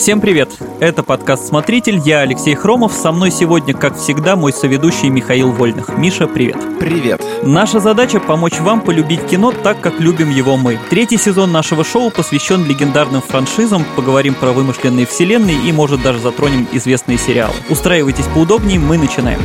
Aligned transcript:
Всем 0.00 0.22
привет! 0.22 0.56
Это 0.80 1.02
подкаст 1.02 1.48
«Смотритель», 1.48 2.00
я 2.02 2.20
Алексей 2.20 2.54
Хромов, 2.54 2.94
со 2.94 3.12
мной 3.12 3.30
сегодня, 3.30 3.74
как 3.74 3.98
всегда, 3.98 4.34
мой 4.34 4.50
соведущий 4.50 5.10
Михаил 5.10 5.52
Вольных. 5.52 5.98
Миша, 5.98 6.26
привет! 6.26 6.56
Привет! 6.80 7.22
Наша 7.42 7.80
задача— 7.80 8.18
помочь 8.26 8.58
вам 8.60 8.80
полюбить 8.80 9.26
кино 9.26 9.52
так, 9.52 9.78
как 9.82 10.00
любим 10.00 10.30
его 10.30 10.56
мы. 10.56 10.78
Третий 10.88 11.18
сезон 11.18 11.52
нашего 11.52 11.84
шоу 11.84 12.10
посвящен 12.10 12.64
легендарным 12.64 13.20
франшизам, 13.20 13.84
поговорим 13.94 14.32
про 14.32 14.52
вымышленные 14.52 15.04
вселенные 15.04 15.68
и, 15.68 15.70
может, 15.70 16.00
даже 16.00 16.18
затронем 16.18 16.66
известные 16.72 17.18
сериалы. 17.18 17.52
Устраивайтесь 17.68 18.26
поудобнее, 18.32 18.78
мы 18.78 18.96
начинаем. 18.96 19.42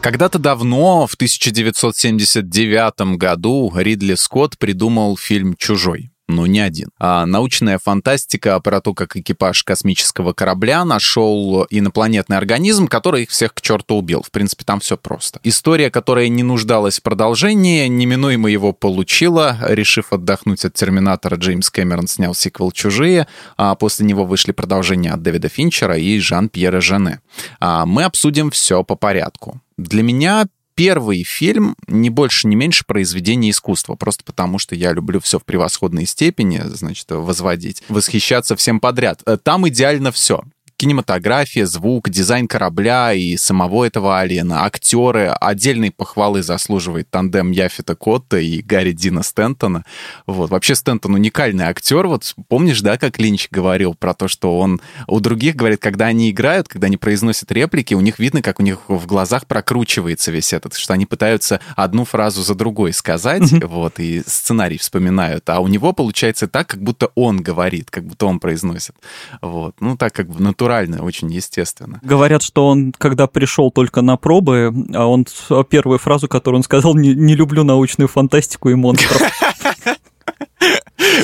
Когда-то 0.00 0.40
давно, 0.40 1.06
в 1.06 1.14
1979 1.14 3.16
году, 3.16 3.72
Ридли 3.76 4.16
Скотт 4.16 4.58
придумал 4.58 5.16
фильм 5.16 5.54
«Чужой» 5.56 6.10
но 6.30 6.46
не 6.46 6.60
один. 6.60 6.90
А 6.98 7.26
научная 7.26 7.78
фантастика 7.78 8.58
про 8.60 8.80
то, 8.80 8.94
как 8.94 9.16
экипаж 9.16 9.62
космического 9.64 10.32
корабля 10.32 10.84
нашел 10.84 11.66
инопланетный 11.70 12.36
организм, 12.36 12.86
который 12.86 13.24
их 13.24 13.30
всех 13.30 13.54
к 13.54 13.60
черту 13.60 13.96
убил. 13.96 14.22
В 14.22 14.30
принципе, 14.30 14.64
там 14.64 14.80
все 14.80 14.96
просто. 14.96 15.40
История, 15.42 15.90
которая 15.90 16.28
не 16.28 16.42
нуждалась 16.42 16.98
в 16.98 17.02
продолжении, 17.02 17.86
неминуемо 17.86 18.50
его 18.50 18.72
получила. 18.72 19.58
Решив 19.66 20.12
отдохнуть 20.12 20.64
от 20.64 20.74
Терминатора, 20.74 21.36
Джеймс 21.36 21.70
Кэмерон 21.70 22.06
снял 22.06 22.34
сиквел 22.34 22.72
«Чужие», 22.72 23.26
а 23.56 23.74
после 23.74 24.06
него 24.06 24.24
вышли 24.24 24.52
продолжения 24.52 25.12
от 25.12 25.22
Дэвида 25.22 25.48
Финчера 25.48 25.96
и 25.96 26.18
Жан-Пьера 26.18 26.80
Жене. 26.80 27.20
А 27.58 27.86
мы 27.86 28.04
обсудим 28.04 28.50
все 28.50 28.84
по 28.84 28.94
порядку. 28.94 29.60
Для 29.76 30.02
меня 30.02 30.46
первый 30.80 31.24
фильм 31.24 31.76
не 31.88 32.08
больше, 32.08 32.48
не 32.48 32.56
меньше 32.56 32.84
произведения 32.86 33.50
искусства, 33.50 33.96
просто 33.96 34.24
потому 34.24 34.58
что 34.58 34.74
я 34.74 34.94
люблю 34.94 35.20
все 35.20 35.38
в 35.38 35.44
превосходной 35.44 36.06
степени, 36.06 36.58
значит, 36.64 37.04
возводить, 37.10 37.82
восхищаться 37.90 38.56
всем 38.56 38.80
подряд. 38.80 39.20
Э, 39.26 39.36
там 39.36 39.68
идеально 39.68 40.10
все 40.10 40.42
кинематография, 40.80 41.66
звук, 41.66 42.08
дизайн 42.08 42.48
корабля 42.48 43.12
и 43.12 43.36
самого 43.36 43.84
этого 43.84 44.18
Алиена, 44.18 44.64
актеры. 44.64 45.26
Отдельной 45.38 45.90
похвалы 45.90 46.42
заслуживает 46.42 47.10
тандем 47.10 47.50
Яфита 47.50 47.94
Котта 47.94 48.38
и 48.38 48.62
Гарри 48.62 48.92
Дина 48.92 49.22
Стентона. 49.22 49.84
Вот. 50.26 50.48
Вообще 50.48 50.74
Стентон 50.74 51.16
уникальный 51.16 51.66
актер. 51.66 52.06
Вот 52.06 52.34
помнишь, 52.48 52.80
да, 52.80 52.96
как 52.96 53.18
Линч 53.18 53.48
говорил 53.50 53.94
про 53.94 54.14
то, 54.14 54.26
что 54.26 54.58
он 54.58 54.80
у 55.06 55.20
других 55.20 55.54
говорит, 55.54 55.82
когда 55.82 56.06
они 56.06 56.30
играют, 56.30 56.66
когда 56.66 56.86
они 56.86 56.96
произносят 56.96 57.52
реплики, 57.52 57.92
у 57.92 58.00
них 58.00 58.18
видно, 58.18 58.40
как 58.40 58.58
у 58.58 58.62
них 58.62 58.78
в 58.88 59.04
глазах 59.04 59.46
прокручивается 59.46 60.30
весь 60.30 60.54
этот, 60.54 60.76
что 60.76 60.94
они 60.94 61.04
пытаются 61.04 61.60
одну 61.76 62.06
фразу 62.06 62.40
за 62.40 62.54
другой 62.54 62.94
сказать, 62.94 63.42
mm-hmm. 63.42 63.66
вот, 63.66 64.00
и 64.00 64.22
сценарий 64.26 64.78
вспоминают. 64.78 65.46
А 65.50 65.60
у 65.60 65.68
него 65.68 65.92
получается 65.92 66.48
так, 66.48 66.68
как 66.68 66.82
будто 66.82 67.10
он 67.14 67.42
говорит, 67.42 67.90
как 67.90 68.06
будто 68.06 68.24
он 68.24 68.40
произносит. 68.40 68.94
Вот. 69.42 69.74
Ну, 69.80 69.98
так 69.98 70.14
как 70.14 70.30
бы 70.30 70.42
натурально 70.42 70.69
натурально, 70.70 71.04
очень 71.04 71.30
естественно. 71.32 72.00
Говорят, 72.02 72.42
что 72.42 72.68
он, 72.68 72.92
когда 72.96 73.26
пришел 73.26 73.70
только 73.70 74.02
на 74.02 74.16
пробы, 74.16 74.72
а 74.94 75.06
он 75.06 75.26
первую 75.68 75.98
фразу, 75.98 76.28
которую 76.28 76.58
он 76.58 76.62
сказал, 76.62 76.94
не, 76.94 77.14
не 77.14 77.34
люблю 77.34 77.64
научную 77.64 78.08
фантастику 78.08 78.70
и 78.70 78.74
монстров. 78.74 79.20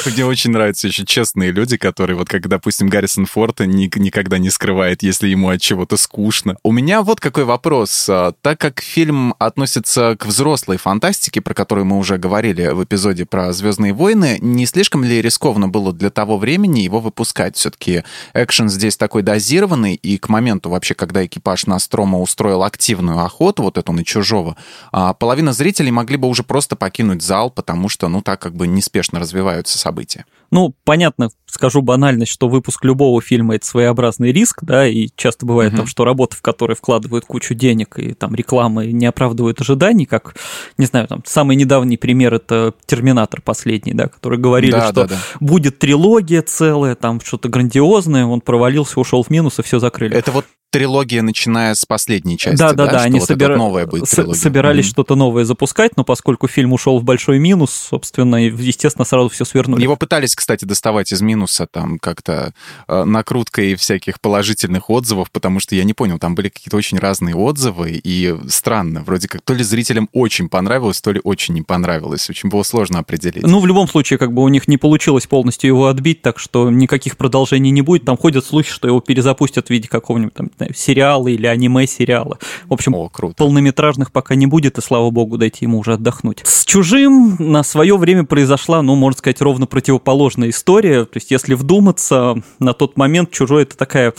Мне 0.07 0.25
очень 0.25 0.51
нравятся 0.51 0.89
еще 0.89 1.05
честные 1.05 1.51
люди, 1.51 1.77
которые, 1.77 2.17
вот 2.17 2.29
как, 2.29 2.49
допустим, 2.49 2.89
Гаррисон 2.89 3.27
Форд 3.27 3.61
ни, 3.61 3.91
никогда 3.99 4.39
не 4.39 4.51
скрывает, 4.51 5.03
если 5.03 5.29
ему 5.29 5.51
от 5.51 5.61
чего-то 5.61 5.97
скучно. 5.97 6.57
У 6.63 6.73
меня 6.73 7.03
вот 7.03 7.21
какой 7.21 7.45
вопрос. 7.45 8.09
А, 8.09 8.33
так 8.41 8.61
как 8.61 8.81
фильм 8.81 9.35
относится 9.39 10.17
к 10.19 10.27
взрослой 10.27 10.77
фантастике, 10.77 11.41
про 11.41 11.55
которую 11.55 11.85
мы 11.85 11.99
уже 11.99 12.19
говорили 12.19 12.69
в 12.69 12.85
эпизоде 12.85 13.27
про 13.27 13.53
«Звездные 13.53 13.93
войны», 13.93 14.39
не 14.41 14.67
слишком 14.67 15.05
ли 15.05 15.21
рискованно 15.21 15.69
было 15.69 15.93
для 15.93 16.11
того 16.11 16.39
времени 16.39 16.81
его 16.81 17.01
выпускать? 17.01 17.57
Все-таки 17.57 18.05
экшен 18.35 18.69
здесь 18.69 18.97
такой 18.97 19.23
дозированный, 19.23 19.95
и 19.95 20.19
к 20.19 20.29
моменту 20.29 20.71
вообще, 20.71 20.95
когда 20.95 21.25
экипаж 21.25 21.67
Настрома 21.67 22.21
устроил 22.21 22.63
активную 22.63 23.21
охоту, 23.25 23.63
вот 23.63 23.79
эту 23.79 23.93
на 23.93 24.05
чужого, 24.05 24.57
а, 24.93 25.15
половина 25.15 25.53
зрителей 25.53 25.91
могли 25.91 26.17
бы 26.17 26.29
уже 26.29 26.43
просто 26.43 26.77
покинуть 26.77 27.23
зал, 27.23 27.51
потому 27.51 27.89
что, 27.89 28.09
ну, 28.09 28.23
так 28.23 28.41
как 28.41 28.55
бы 28.55 28.67
неспешно 28.67 29.19
развиваются 29.67 29.79
события. 29.79 30.25
Ну, 30.53 30.75
понятно, 30.85 31.31
скажу 31.47 31.83
банальность, 31.83 32.31
что 32.31 32.49
выпуск 32.49 32.85
любого 32.85 33.21
фильма 33.21 33.57
это 33.57 33.67
своеобразный 33.67 34.31
риск, 34.31 34.63
да, 34.63 34.87
и 34.87 35.09
часто 35.17 35.45
бывает 35.45 35.73
uh-huh. 35.73 35.79
там, 35.79 35.87
что 35.87 36.05
работа, 36.05 36.37
в 36.37 36.43
которой 36.43 36.75
вкладывают 36.77 37.25
кучу 37.25 37.55
денег, 37.55 37.99
и 37.99 38.15
там 38.15 38.35
рекламы 38.35 38.87
не 38.87 39.07
оправдывают 39.07 39.61
ожиданий, 39.61 40.07
как, 40.07 40.37
не 40.79 40.87
знаю, 40.87 41.09
там, 41.09 41.23
самый 41.27 41.57
недавний 41.57 41.97
пример 41.97 42.35
это 42.35 42.75
Терминатор 42.87 43.43
последний, 43.43 43.93
да, 43.93 44.07
который 44.07 44.39
говорили, 44.39 44.71
да, 44.71 44.85
что 44.85 44.93
да, 44.95 45.07
да. 45.07 45.19
будет 45.41 45.81
трилогия 45.81 46.43
целая, 46.43 46.95
там 46.95 47.21
что-то 47.21 47.49
грандиозное, 47.49 48.25
он 48.25 48.41
провалился, 48.41 49.01
ушел 49.01 49.25
в 49.25 49.31
минус, 49.31 49.59
и 49.59 49.63
все 49.63 49.81
закрыли. 49.81 50.17
Это 50.17 50.31
вот 50.31 50.45
трилогия, 50.71 51.23
начиная 51.23 51.75
с 51.75 51.85
последней 51.85 52.37
части. 52.37 52.59
Да, 52.59 52.73
да, 52.73 52.87
да. 52.87 53.03
Они 53.03 53.19
вот 53.19 53.29
собира... 53.29 53.57
новая 53.57 53.87
будет 53.87 54.09
трилогия. 54.11 54.39
собирались 54.39 54.87
mm-hmm. 54.87 54.91
что-то 54.91 55.15
новое 55.15 55.45
запускать, 55.45 55.97
но 55.97 56.05
поскольку 56.05 56.49
фильм 56.49 56.73
ушел 56.73 56.99
в 56.99 57.05
большой 57.05 57.39
минус, 57.39 57.73
собственно, 57.73 58.37
естественно, 58.47 59.05
сразу 59.05 59.29
все 59.29 59.45
свернули. 59.45 59.83
Его 59.83 59.97
пытались, 59.97 60.35
кстати, 60.35 60.65
доставать 60.65 61.13
из 61.13 61.21
минуса 61.23 61.67
там 61.67 61.99
как-то 61.99 62.53
э, 62.89 63.05
накруткой 63.05 63.75
всяких 63.77 64.21
положительных 64.21 64.91
отзывов, 64.91 65.31
потому 65.31 65.61
что 65.61 65.75
я 65.75 65.85
не 65.85 65.95
понял, 65.95 66.19
там 66.19 66.35
были 66.35 66.49
какие-то 66.49 66.77
очень 66.77 66.99
разные 66.99 67.35
отзывы, 67.35 68.01
и 68.03 68.35
странно, 68.49 69.03
вроде 69.03 69.29
как 69.29 69.43
то 69.43 69.55
ли 69.55 69.63
зрителям 69.65 70.09
очень 70.13 70.49
понравилось, 70.49 71.01
то 71.01 71.13
ли 71.13 71.21
очень 71.23 71.55
не 71.55 71.63
понравилось. 71.63 72.29
Очень 72.29 72.51
было 72.51 72.63
сложно 72.63 72.99
определить. 72.99 73.45
Ну, 73.47 73.61
в 73.61 73.67
любом 73.67 73.89
случае, 73.89 74.19
как 74.19 74.33
бы 74.33 74.43
у 74.43 74.49
них 74.49 74.69
не 74.69 74.77
получилось 74.77 75.27
полностью 75.27 75.69
его 75.69 75.87
отбить, 75.87 76.23
так 76.23 76.39
что 76.39 76.71
никаких 76.71 77.17
продолжений 77.17 77.71
не 77.71 77.83
будет. 77.83 78.05
Там 78.05 78.17
ходят 78.17 78.45
слухи, 78.45 78.71
что 78.71 78.89
его 78.89 79.01
перезапустят 79.01 79.69
в 79.69 79.71
виде 79.71 79.89
какого-нибудь 79.89 80.35
там 80.35 80.51
сериалы 80.75 81.33
или 81.33 81.47
аниме-сериалы. 81.47 82.39
В 82.69 82.73
общем, 82.73 82.95
О, 82.95 83.09
круто. 83.09 83.35
полнометражных 83.37 84.13
пока 84.13 84.35
не 84.35 84.47
будет, 84.47 84.79
и 84.79 84.83
слава 84.83 85.11
богу, 85.11 85.39
дайте 85.39 85.59
ему 85.63 85.79
уже 85.79 85.95
отдохнуть. 85.95 86.41
С 86.45 86.65
«Чужим» 86.65 87.37
на 87.39 87.63
свое 87.63 87.97
время 87.97 88.25
произошла, 88.25 88.83
ну, 88.83 88.95
можно 88.95 89.19
сказать, 89.19 89.41
ровно 89.41 89.67
противоположная 89.67 90.51
история. 90.51 91.05
То 91.05 91.17
есть, 91.17 91.31
если 91.31 91.55
вдуматься, 91.55 92.37
на 92.59 92.73
тот 92.73 92.97
момент 92.97 93.31
«Чужой»— 93.31 93.63
это 93.65 93.77
такая 93.77 94.15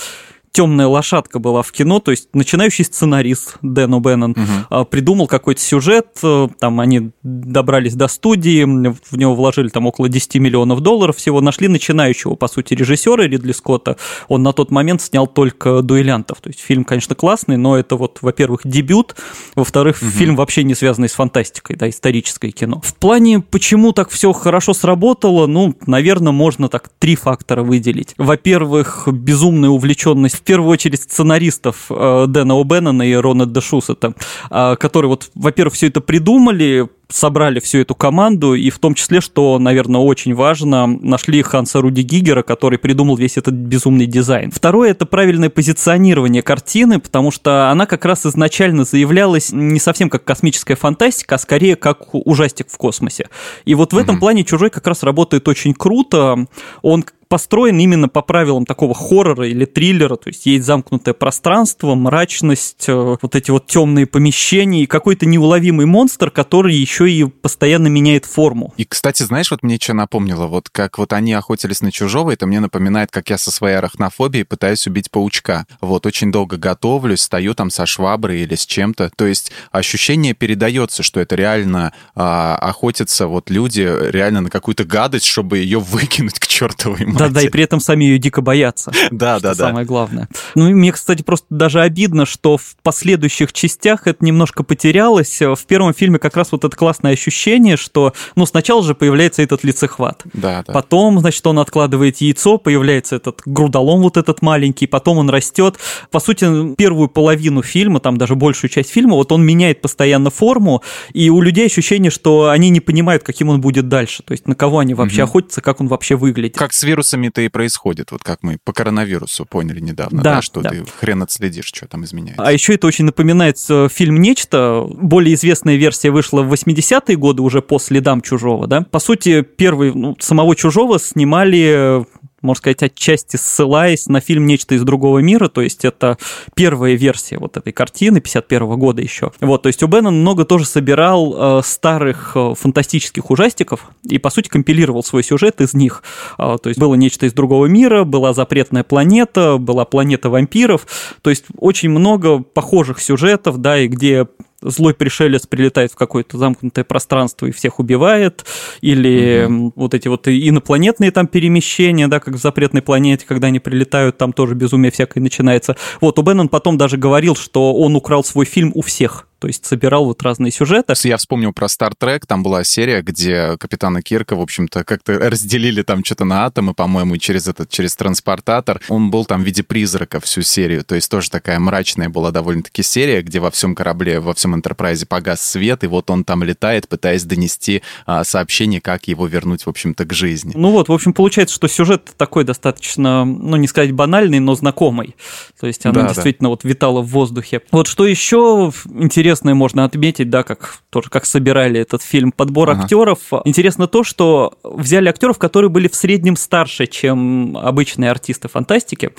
темная 0.52 0.88
лошадка 0.88 1.40
была 1.40 1.62
в 1.62 1.72
кино, 1.72 2.00
то 2.00 2.12
есть 2.12 2.30
начинающий 2.34 2.84
сценарист 2.84 3.58
Дэн 3.62 3.94
О'Беннон 3.94 4.31
угу. 4.31 4.85
придумал 4.85 5.28
какой-то 5.28 5.62
сюжет, 5.62 6.08
э, 6.24 6.47
там 6.59 6.80
они 6.80 7.12
добрались 7.22 7.94
до 7.94 8.08
студии, 8.08 8.63
в 8.63 9.18
него 9.18 9.36
вложили 9.36 9.69
там 9.69 9.86
около 9.86 10.09
10 10.09 10.36
миллионов 10.36 10.81
долларов 10.81 11.18
всего, 11.18 11.41
нашли 11.41 11.68
начинающего, 11.68 12.36
по 12.36 12.47
сути, 12.47 12.74
режиссера 12.74 13.28
Ридли 13.28 13.52
Скотта, 13.52 13.97
он 14.28 14.44
на 14.44 14.52
тот 14.53 14.72
момент 14.72 15.02
снял 15.02 15.28
только 15.28 15.81
«Дуэлянтов», 15.81 16.41
то 16.41 16.50
есть 16.50 16.59
фильм, 16.59 16.84
конечно, 16.84 17.13
классный, 17.13 17.57
но 17.57 17.78
это 17.78 17.96
вот, 17.96 18.19
во-первых, 18.22 18.62
дебют, 18.63 19.16
во-вторых, 19.56 20.00
угу. 20.02 20.09
фильм 20.09 20.36
вообще 20.36 20.63
не 20.63 20.74
связанный 20.74 21.09
с 21.09 21.13
фантастикой, 21.13 21.75
да, 21.75 21.90
историческое 21.90 22.50
кино. 22.52 22.81
В 22.84 22.96
плане, 22.96 23.41
почему 23.41 23.91
так 23.91 24.09
все 24.09 24.34
хорошо 24.34 24.74
сработало, 24.74 25.46
ну, 25.46 25.75
наверное, 25.86 26.31
можно 26.31 26.68
так 26.69 26.90
три 26.97 27.16
фактора 27.16 27.63
выделить. 27.63 28.16
Во-первых, 28.18 29.07
безумная 29.12 29.69
увлеченность 29.69 30.37
первую 30.42 30.70
очередь 30.70 31.02
сценаристов 31.02 31.86
э, 31.90 32.25
Дэна 32.28 32.53
О'Беннона 32.53 33.06
и 33.06 33.14
Рона 33.16 33.46
Дешусета, 33.46 34.14
э, 34.50 34.75
которые 34.80 35.09
вот, 35.09 35.30
во-первых, 35.36 35.74
все 35.74 35.88
это 35.88 36.02
придумали, 36.02 36.88
собрали 37.09 37.59
всю 37.59 37.80
эту 37.80 37.96
команду, 37.96 38.53
и 38.53 38.70
в 38.70 38.80
том 38.80 38.94
числе, 38.94 39.22
что, 39.22 39.59
наверное, 39.59 40.02
очень 40.02 40.34
важно, 40.36 40.88
нашли 40.88 41.42
Ханса 41.42 41.81
Руди 41.81 42.02
Гигера, 42.02 42.44
который 42.44 42.78
придумал 42.78 43.16
весь 43.16 43.38
этот 43.38 43.53
безумный 43.53 44.06
дизайн. 44.06 44.52
Второе– 44.52 44.92
это 44.92 45.06
правильное 45.06 45.50
позиционирование 45.50 46.42
картины, 46.42 47.00
потому 47.00 47.31
что 47.31 47.69
она 47.72 47.86
как 47.86 48.06
раз 48.06 48.25
изначально 48.25 48.84
заявлялась 48.84 49.52
не 49.52 49.80
совсем 49.80 50.09
как 50.09 50.24
космическая 50.25 50.75
фантастика, 50.75 51.36
а 51.36 51.38
скорее 51.38 51.75
как 51.75 52.14
ужастик 52.14 52.68
в 52.69 52.78
космосе. 52.78 53.30
И 53.66 53.74
вот 53.75 53.94
в 53.94 53.98
этом 53.98 54.18
mm-hmm. 54.18 54.19
плане 54.19 54.44
«Чужой» 54.44 54.69
как 54.69 54.86
раз 54.88 55.04
работает 55.04 55.48
очень 55.48 55.74
круто. 55.74 56.46
Он 56.81 57.06
построен 57.28 57.80
именно 57.80 58.10
по 58.10 58.22
правилам 58.22 58.66
такого 58.66 58.94
хоррора 58.94 59.48
или 59.48 59.66
триллера, 59.66 60.16
то 60.16 60.30
есть 60.30 60.46
есть 60.46 60.66
замкнутое 60.66 61.13
пространство, 61.13 61.96
мрачность, 61.96 62.86
э, 62.88 63.18
вот 63.22 63.36
эти 63.36 63.51
вот 63.51 63.68
темные 63.68 64.06
помещения 64.06 64.84
и 64.84 64.86
какой-то 64.86 65.25
неуловимый 65.25 65.86
монстр, 65.86 66.31
который 66.31 66.75
еще 66.75 67.10
и 67.10 67.25
постоянно 67.25 67.88
меняет 67.88 68.25
форму. 68.25 68.74
И, 68.78 68.86
кстати, 68.86 69.24
знаешь, 69.24 69.51
вот 69.51 69.63
мне 69.63 69.78
что 69.80 69.94
напомнило, 69.94 70.48
вот 70.48 70.69
как 70.69 70.98
вот 70.98 71.13
они 71.13 71.34
охотились 71.34 71.81
на 71.81 71.92
чужого, 71.92 72.31
это 72.31 72.46
мне 72.46 72.60
напоминает, 72.60 73.12
как 73.12 73.30
я 73.30 73.38
со 73.38 73.51
своей 73.51 73.78
арахнофобией 73.78 74.46
пытаюсь 74.46 74.88
убить 74.88 75.12
паучка. 75.12 75.66
Вот, 75.81 76.06
очень 76.06 76.31
долго 76.31 76.57
готовлюсь, 76.57 77.22
стою 77.22 77.54
там 77.54 77.69
со 77.69 77.86
шваброй 77.86 78.42
или 78.42 78.56
с 78.56 78.66
чем-то, 78.66 79.12
то 79.16 79.25
есть 79.25 79.51
ощущение 79.72 80.34
передается, 80.34 81.04
что 81.04 81.19
это 81.19 81.36
реально 81.36 81.94
а, 82.16 82.56
охотятся 82.57 83.28
вот 83.28 83.50
люди 83.50 83.88
реально 84.12 84.42
на 84.42 84.50
какую-то 84.50 84.84
гадость, 84.84 85.25
чтобы 85.25 85.60
ее 85.60 85.80
выкинуть 85.80 86.40
к 86.40 86.48
чертовой 86.48 87.06
Да-да, 87.18 87.42
и 87.42 87.50
при 87.50 87.64
этом 87.64 87.80
сами 87.80 88.06
ее 88.06 88.19
дико 88.19 88.42
боятся. 88.42 88.92
Да, 89.10 89.40
да, 89.40 89.56
да. 89.56 89.68
Самое 89.68 89.86
главное. 89.86 90.28
Ну, 90.54 90.69
мне, 90.69 90.92
кстати, 90.92 91.24
просто 91.24 91.48
даже 91.50 91.81
обидно, 91.81 92.25
что 92.25 92.58
в 92.58 92.75
последующих 92.84 93.52
частях 93.52 94.06
это 94.06 94.24
немножко 94.24 94.64
потерялось. 94.64 95.40
В 95.42 95.66
первом 95.66 95.94
фильме 95.94 96.19
как 96.19 96.38
раз 96.38 96.52
вот 96.52 96.66
это 96.66 96.75
классное 96.75 97.14
ощущение, 97.14 97.78
что, 97.78 98.14
ну, 98.36 98.46
сначала 98.46 98.84
же 98.84 98.94
появляется 98.94 99.42
этот 99.42 99.64
лицехват. 99.64 100.24
Да, 100.34 100.64
да. 100.68 100.74
Потом, 100.74 101.19
значит, 101.19 101.46
он 101.48 101.60
откладывает 101.60 102.18
яйцо, 102.18 102.58
появляется 102.58 103.16
этот 103.16 103.42
грудолом 103.46 104.02
вот 104.02 104.18
этот 104.18 104.42
маленький, 104.42 104.88
потом 104.88 105.18
он 105.18 105.30
растет. 105.30 105.78
По 106.12 106.20
сути, 106.20 106.75
первую 106.75 107.08
половину 107.08 107.63
фильма, 107.63 108.00
там 108.00 108.18
даже 108.18 108.36
большую 108.36 108.70
часть 108.70 108.92
фильма, 108.92 109.16
вот 109.16 109.31
он 109.31 109.46
меняет 109.46 109.81
постоянно 109.81 110.30
форму, 110.30 110.84
и 111.13 111.30
у 111.30 111.42
людей 111.42 111.66
ощущение, 111.66 112.12
что 112.12 112.50
они 112.50 112.70
не 112.70 112.80
понимают, 112.80 113.24
каким 113.24 113.50
он 113.50 113.62
будет 113.62 113.88
дальше. 113.88 114.24
То 114.24 114.34
есть 114.34 114.48
на 114.48 114.56
кого 114.56 114.80
они 114.80 114.94
вообще 114.94 115.24
угу. 115.24 115.30
охотятся, 115.30 115.62
как 115.62 115.81
он 115.81 115.88
вообще 115.88 116.16
выглядит. 116.16 116.58
Как 116.58 116.74
с 116.74 116.84
вирусами-то 117.07 117.42
и 117.42 117.50
происходит, 117.50 118.12
вот 118.12 118.24
как 118.24 118.44
мы 118.44 118.57
по 118.63 118.74
коронавирусу 118.74 119.45
поняли 119.45 119.80
недавно, 119.80 120.21
да, 120.21 120.36
да 120.36 120.42
что 120.42 120.62
да. 120.62 120.69
ты 120.69 120.83
хрен 121.00 121.24
отследишь, 121.24 121.65
что 121.65 121.88
там 121.88 122.04
изменяется. 122.04 122.44
А 122.44 122.51
еще 122.51 122.74
это 122.74 122.88
очень 122.88 123.06
напоминает 123.06 123.57
э, 123.69 123.88
фильм 123.92 124.21
«Нечто». 124.21 124.86
Более 124.89 125.33
известная 125.36 125.75
версия 125.75 126.12
вышла 126.12 126.42
в 126.42 126.54
80-е 126.54 127.15
годы, 127.15 127.42
уже 127.42 127.62
по 127.62 127.80
следам 127.80 128.21
«Чужого», 128.21 128.68
да. 128.68 128.81
По 128.81 129.00
сути, 129.00 129.42
первый, 129.42 129.94
ну, 129.94 130.15
самого 130.19 130.56
«Чужого» 130.56 131.00
снимали 131.00 132.06
можно 132.48 132.60
сказать, 132.60 132.84
отчасти 132.84 133.36
ссылаясь 133.36 134.08
на 134.08 134.20
фильм 134.22 134.46
«Нечто 134.46 134.76
из 134.76 134.84
другого 134.84 135.20
мира», 135.20 135.48
то 135.48 135.62
есть 135.62 135.86
это 135.86 136.18
первая 136.56 136.96
версия 136.96 137.38
вот 137.38 137.58
этой 137.58 137.74
картины 137.74 138.22
51 138.22 138.80
года 138.80 139.02
еще. 139.02 139.32
Вот, 139.40 139.64
то 139.64 139.68
есть 139.68 139.84
у 139.84 139.88
Беннон 139.88 140.22
много 140.22 140.46
тоже 140.46 140.66
собирал 140.66 141.60
э, 141.60 141.62
старых 141.64 142.32
э, 142.36 142.54
фантастических 142.58 143.30
ужастиков 143.30 143.92
и, 144.04 144.18
по 144.18 144.30
сути, 144.30 144.48
компилировал 144.48 145.04
свой 145.04 145.24
сюжет 145.24 145.62
из 145.62 145.74
них. 145.74 146.04
Э, 146.40 146.58
то 146.62 146.70
есть 146.70 146.80
было 146.80 146.96
«Нечто 146.96 147.26
из 147.26 147.34
другого 147.34 147.68
мира», 147.68 148.04
была 148.04 148.34
«Запретная 148.34 148.84
планета», 148.84 149.58
была 149.58 149.86
«Планета 149.86 150.30
вампиров», 150.30 150.88
то 151.22 151.30
есть 151.30 151.46
очень 151.58 151.90
много 151.90 152.40
похожих 152.40 153.02
сюжетов, 153.02 153.60
да, 153.60 153.78
и 153.80 153.88
где 153.88 154.28
злой 154.69 154.94
пришелец 154.94 155.48
прилетает 155.48 155.92
в 155.92 155.96
какое-то 155.96 156.38
замкнутое 156.38 156.84
пространство 156.84 157.46
и 157.46 157.52
всех 157.52 157.80
убивает, 157.80 158.46
или 158.81 159.46
угу. 159.46 159.74
вот 159.75 159.94
эти 159.94 160.08
вот 160.08 160.28
инопланетные 160.28 161.12
там 161.12 161.28
перемещения, 161.28 162.08
да, 162.08 162.19
как 162.19 162.36
в 162.36 162.42
запретной 162.42 162.81
планете, 162.81 163.25
когда 163.28 163.48
они 163.48 163.60
прилетают, 163.60 164.18
там 164.18 164.34
тоже 164.34 164.56
безумие 164.56 164.92
всякое 164.92 165.22
начинается. 165.22 165.75
Вот, 166.02 166.19
у 166.19 166.22
Беннон 166.22 166.50
потом 166.50 166.78
даже 166.78 166.98
говорил, 166.98 167.36
что 167.36 167.74
он 167.74 167.96
украл 167.96 168.24
свой 168.24 168.46
фильм 168.46 168.72
у 168.75 168.81
всех 168.81 169.26
то 169.39 169.48
есть 169.48 169.66
собирал 169.66 170.06
вот 170.06 170.22
разные 170.24 170.51
сюжеты. 170.51 170.94
Я 171.04 171.18
вспомнил 171.18 171.54
про 171.54 171.68
Star 171.68 171.92
Trek, 172.00 172.24
там 172.28 172.44
была 172.44 172.63
серия, 172.63 173.01
где 173.01 173.57
капитана 173.57 174.01
Кирка, 174.01 174.36
в 174.36 174.42
общем-то, 174.42 174.84
как-то 174.84 175.13
разделили 175.13 175.84
там 175.84 176.04
что-то 176.04 176.25
на 176.25 176.45
атомы, 176.45 176.74
по-моему, 176.74 177.18
через 177.18 177.48
этот, 177.48 177.69
через 177.69 177.95
транспортатор. 177.95 178.81
Он 178.89 179.12
был 179.12 179.25
там 179.25 179.44
в 179.44 179.45
виде 179.45 179.63
призрака 179.63 180.19
всю 180.19 180.42
серию, 180.42 180.84
то 180.84 180.95
есть 180.95 181.10
тоже 181.10 181.30
такая 181.30 181.60
мрачная 181.60 182.10
была 182.10 182.31
довольно-таки 182.31 182.84
серия, 182.84 183.22
где 183.22 183.39
во 183.39 183.51
всем 183.51 183.75
корабле, 183.75 184.19
во 184.19 184.34
всем 184.34 184.56
Энтерпрайзе 184.56 185.06
погас 185.06 185.42
свет, 185.42 185.84
и 185.84 185.88
вот 185.88 186.10
он 186.10 186.24
там 186.24 186.44
летает, 186.44 186.88
пытаясь 186.88 187.24
донести 187.24 187.84
а, 188.06 188.24
сообщение, 188.24 188.81
как 188.81 189.07
его 189.07 189.28
вернуть, 189.28 189.66
в 189.66 189.69
общем-то, 189.69 190.06
к 190.06 190.13
жизни. 190.13 190.54
Ну 190.56 190.72
вот, 190.72 190.89
в 190.89 190.94
общем, 190.94 191.13
получается, 191.13 191.56
что 191.56 191.68
сюжет 191.68 192.13
такой 192.18 192.44
достаточно, 192.44 193.25
ну, 193.25 193.56
не 193.57 193.68
сказать 193.68 193.92
банальный, 193.92 194.39
но 194.39 194.56
знакомый. 194.56 195.16
То 195.60 195.68
есть 195.68 195.86
она 195.86 196.01
да, 196.01 196.07
действительно 196.07 196.48
да. 196.48 196.51
вот 196.51 196.63
витала 196.63 197.01
в 197.01 197.07
воздухе. 197.07 197.62
Вот 197.72 197.88
что 197.88 198.07
еще 198.07 198.72
интересно 198.95 199.26
интересное 199.27 199.56
можно 199.56 199.83
отметить, 199.83 200.29
да, 200.29 200.44
как 200.44 200.77
тоже 200.89 201.09
как 201.09 201.25
собирали 201.25 201.81
этот 201.81 202.01
фильм, 202.01 202.31
подбор 202.31 202.69
ага. 202.69 202.83
актеров. 202.83 203.19
Интересно 203.44 203.88
то, 203.88 204.03
что 204.06 204.53
взяли 204.63 205.09
актеров, 205.09 205.38
которые 205.38 205.69
были 205.69 205.89
в 205.89 205.95
среднем 205.95 206.38
старше, 206.38 206.88
чем 206.88 207.57
обычные 207.57 208.09
артисты 208.09 208.47
фантастики. 208.47 209.12